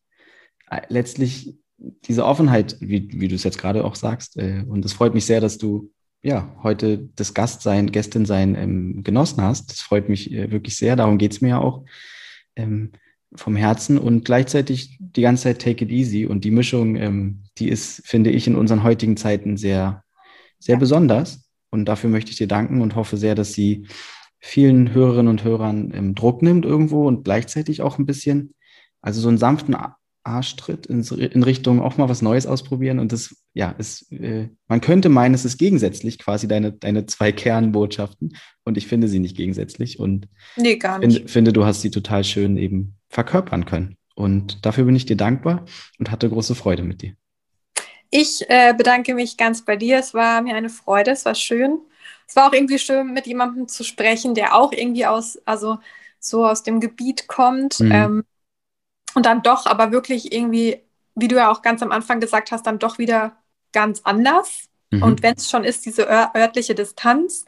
äh, 0.70 0.80
letztlich 0.88 1.56
diese 1.78 2.24
Offenheit, 2.24 2.76
wie, 2.80 3.08
wie 3.20 3.28
du 3.28 3.36
es 3.36 3.44
jetzt 3.44 3.58
gerade 3.58 3.84
auch 3.84 3.94
sagst, 3.94 4.36
äh, 4.36 4.64
und 4.68 4.84
es 4.84 4.92
freut 4.92 5.14
mich 5.14 5.26
sehr, 5.26 5.40
dass 5.40 5.58
du 5.58 5.92
ja, 6.22 6.52
heute 6.62 7.08
das 7.16 7.34
Gastsein, 7.34 7.92
Gästin 7.92 8.26
sein 8.26 8.54
ähm, 8.54 9.02
genossen 9.04 9.42
hast. 9.42 9.70
Das 9.70 9.80
freut 9.80 10.08
mich 10.08 10.32
äh, 10.32 10.50
wirklich 10.50 10.76
sehr. 10.76 10.96
Darum 10.96 11.18
geht 11.18 11.32
es 11.32 11.40
mir 11.40 11.48
ja 11.48 11.58
auch 11.58 11.84
ähm, 12.56 12.92
vom 13.34 13.56
Herzen 13.56 13.98
und 13.98 14.24
gleichzeitig 14.24 14.98
die 15.00 15.22
ganze 15.22 15.44
Zeit 15.44 15.62
take 15.62 15.84
it 15.84 15.90
easy. 15.90 16.26
Und 16.26 16.44
die 16.44 16.50
Mischung, 16.50 16.96
ähm, 16.96 17.44
die 17.58 17.68
ist, 17.68 18.06
finde 18.06 18.30
ich, 18.30 18.46
in 18.46 18.56
unseren 18.56 18.82
heutigen 18.82 19.16
Zeiten 19.16 19.56
sehr, 19.56 20.02
sehr 20.58 20.74
ja. 20.74 20.78
besonders. 20.78 21.48
Und 21.70 21.84
dafür 21.84 22.10
möchte 22.10 22.30
ich 22.30 22.36
dir 22.36 22.48
danken 22.48 22.80
und 22.80 22.96
hoffe 22.96 23.16
sehr, 23.16 23.34
dass 23.34 23.52
sie 23.52 23.86
vielen 24.40 24.92
Hörerinnen 24.92 25.28
und 25.28 25.44
Hörern 25.44 25.92
ähm, 25.94 26.14
Druck 26.14 26.42
nimmt 26.42 26.64
irgendwo 26.64 27.06
und 27.06 27.24
gleichzeitig 27.24 27.82
auch 27.82 27.98
ein 27.98 28.06
bisschen, 28.06 28.54
also 29.02 29.20
so 29.20 29.28
einen 29.28 29.38
sanften 29.38 29.76
Arschtritt 30.24 30.86
in, 30.86 31.02
in 31.02 31.42
Richtung 31.42 31.80
auch 31.80 31.96
mal 31.96 32.08
was 32.08 32.22
Neues 32.22 32.46
ausprobieren 32.46 32.98
und 32.98 33.12
das 33.12 33.36
ja, 33.58 33.74
es, 33.76 34.08
äh, 34.12 34.50
man 34.68 34.80
könnte 34.80 35.08
meinen, 35.08 35.34
es 35.34 35.44
ist 35.44 35.58
gegensätzlich, 35.58 36.20
quasi 36.20 36.46
deine, 36.46 36.70
deine 36.70 37.06
zwei 37.06 37.32
Kernbotschaften. 37.32 38.36
Und 38.64 38.76
ich 38.76 38.86
finde 38.86 39.08
sie 39.08 39.18
nicht 39.18 39.36
gegensätzlich. 39.36 39.98
Und 39.98 40.28
nee, 40.54 40.76
gar 40.76 41.00
nicht. 41.00 41.16
Finde, 41.16 41.28
finde, 41.28 41.52
du 41.52 41.64
hast 41.64 41.82
sie 41.82 41.90
total 41.90 42.22
schön 42.22 42.56
eben 42.56 42.94
verkörpern 43.08 43.64
können. 43.64 43.96
Und 44.14 44.64
dafür 44.64 44.84
bin 44.84 44.94
ich 44.94 45.06
dir 45.06 45.16
dankbar 45.16 45.64
und 45.98 46.12
hatte 46.12 46.28
große 46.28 46.54
Freude 46.54 46.84
mit 46.84 47.02
dir. 47.02 47.14
Ich 48.10 48.48
äh, 48.48 48.74
bedanke 48.78 49.12
mich 49.14 49.36
ganz 49.36 49.64
bei 49.64 49.74
dir. 49.74 49.98
Es 49.98 50.14
war 50.14 50.40
mir 50.40 50.54
eine 50.54 50.70
Freude, 50.70 51.10
es 51.10 51.24
war 51.24 51.34
schön. 51.34 51.80
Es 52.28 52.36
war 52.36 52.48
auch 52.48 52.52
irgendwie 52.52 52.78
schön, 52.78 53.12
mit 53.12 53.26
jemandem 53.26 53.66
zu 53.66 53.82
sprechen, 53.82 54.36
der 54.36 54.54
auch 54.54 54.70
irgendwie 54.70 55.04
aus, 55.04 55.36
also 55.46 55.78
so 56.20 56.46
aus 56.46 56.62
dem 56.62 56.78
Gebiet 56.78 57.26
kommt. 57.26 57.80
Mhm. 57.80 57.90
Ähm, 57.90 58.24
und 59.14 59.26
dann 59.26 59.42
doch 59.42 59.66
aber 59.66 59.90
wirklich 59.90 60.32
irgendwie, 60.32 60.80
wie 61.16 61.26
du 61.26 61.34
ja 61.34 61.50
auch 61.50 61.62
ganz 61.62 61.82
am 61.82 61.90
Anfang 61.90 62.20
gesagt 62.20 62.52
hast, 62.52 62.64
dann 62.68 62.78
doch 62.78 62.98
wieder 62.98 63.36
ganz 63.72 64.00
anders. 64.04 64.68
Mhm. 64.90 65.02
Und 65.02 65.22
wenn 65.22 65.34
es 65.34 65.50
schon 65.50 65.64
ist, 65.64 65.86
diese 65.86 66.08
örtliche 66.08 66.74
Distanz. 66.74 67.44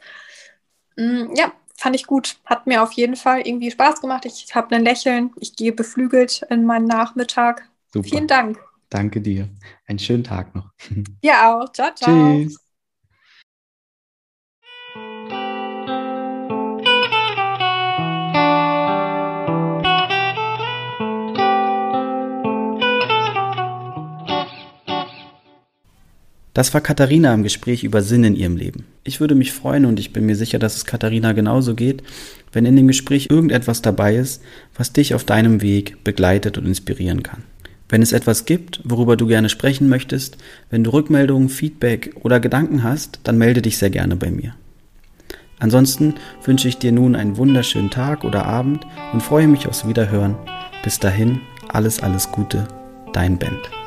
Mh, 0.95 1.23
mm, 1.23 1.35
ja, 1.35 1.51
fand 1.75 1.95
ich 1.95 2.05
gut. 2.05 2.39
Hat 2.45 2.67
mir 2.67 2.83
auf 2.83 2.91
jeden 2.93 3.15
Fall 3.15 3.41
irgendwie 3.41 3.71
Spaß 3.71 4.01
gemacht. 4.01 4.25
Ich 4.25 4.53
habe 4.53 4.75
ein 4.75 4.83
Lächeln. 4.83 5.31
Ich 5.39 5.55
gehe 5.55 5.73
beflügelt 5.73 6.43
in 6.49 6.65
meinen 6.65 6.85
Nachmittag. 6.85 7.67
Super. 7.93 8.07
Vielen 8.07 8.27
Dank. 8.27 8.59
Danke 8.89 9.21
dir. 9.21 9.49
Einen 9.87 9.99
schönen 9.99 10.23
Tag 10.23 10.53
noch. 10.53 10.69
Ja 11.21 11.55
auch. 11.55 11.71
Ciao, 11.71 11.91
ciao. 11.95 12.43
Tschüss. 12.43 12.60
Das 26.53 26.73
war 26.73 26.81
Katharina 26.81 27.33
im 27.33 27.43
Gespräch 27.43 27.83
über 27.83 28.01
Sinn 28.01 28.25
in 28.25 28.35
ihrem 28.35 28.57
Leben. 28.57 28.85
Ich 29.05 29.21
würde 29.21 29.35
mich 29.35 29.53
freuen 29.53 29.85
und 29.85 29.99
ich 29.99 30.11
bin 30.11 30.25
mir 30.25 30.35
sicher, 30.35 30.59
dass 30.59 30.75
es 30.75 30.85
Katharina 30.85 31.31
genauso 31.31 31.75
geht, 31.75 32.03
wenn 32.51 32.65
in 32.65 32.75
dem 32.75 32.87
Gespräch 32.87 33.27
irgendetwas 33.29 33.81
dabei 33.81 34.15
ist, 34.15 34.41
was 34.75 34.91
dich 34.91 35.15
auf 35.15 35.23
deinem 35.23 35.61
Weg 35.61 36.03
begleitet 36.03 36.57
und 36.57 36.65
inspirieren 36.65 37.23
kann. 37.23 37.43
Wenn 37.87 38.01
es 38.01 38.11
etwas 38.11 38.45
gibt, 38.45 38.81
worüber 38.83 39.17
du 39.17 39.27
gerne 39.27 39.49
sprechen 39.49 39.87
möchtest, 39.87 40.37
wenn 40.69 40.83
du 40.83 40.91
Rückmeldungen, 40.91 41.49
Feedback 41.49 42.15
oder 42.21 42.39
Gedanken 42.39 42.83
hast, 42.83 43.19
dann 43.23 43.37
melde 43.37 43.61
dich 43.61 43.77
sehr 43.77 43.89
gerne 43.89 44.15
bei 44.15 44.31
mir. 44.31 44.55
Ansonsten 45.59 46.15
wünsche 46.43 46.67
ich 46.67 46.77
dir 46.77 46.91
nun 46.91 47.15
einen 47.15 47.37
wunderschönen 47.37 47.91
Tag 47.91 48.23
oder 48.23 48.45
Abend 48.45 48.85
und 49.13 49.21
freue 49.21 49.47
mich 49.47 49.67
aufs 49.67 49.87
Wiederhören. 49.87 50.35
Bis 50.83 50.99
dahin, 50.99 51.39
alles, 51.67 52.01
alles 52.01 52.31
Gute, 52.31 52.67
dein 53.13 53.37
Band. 53.37 53.80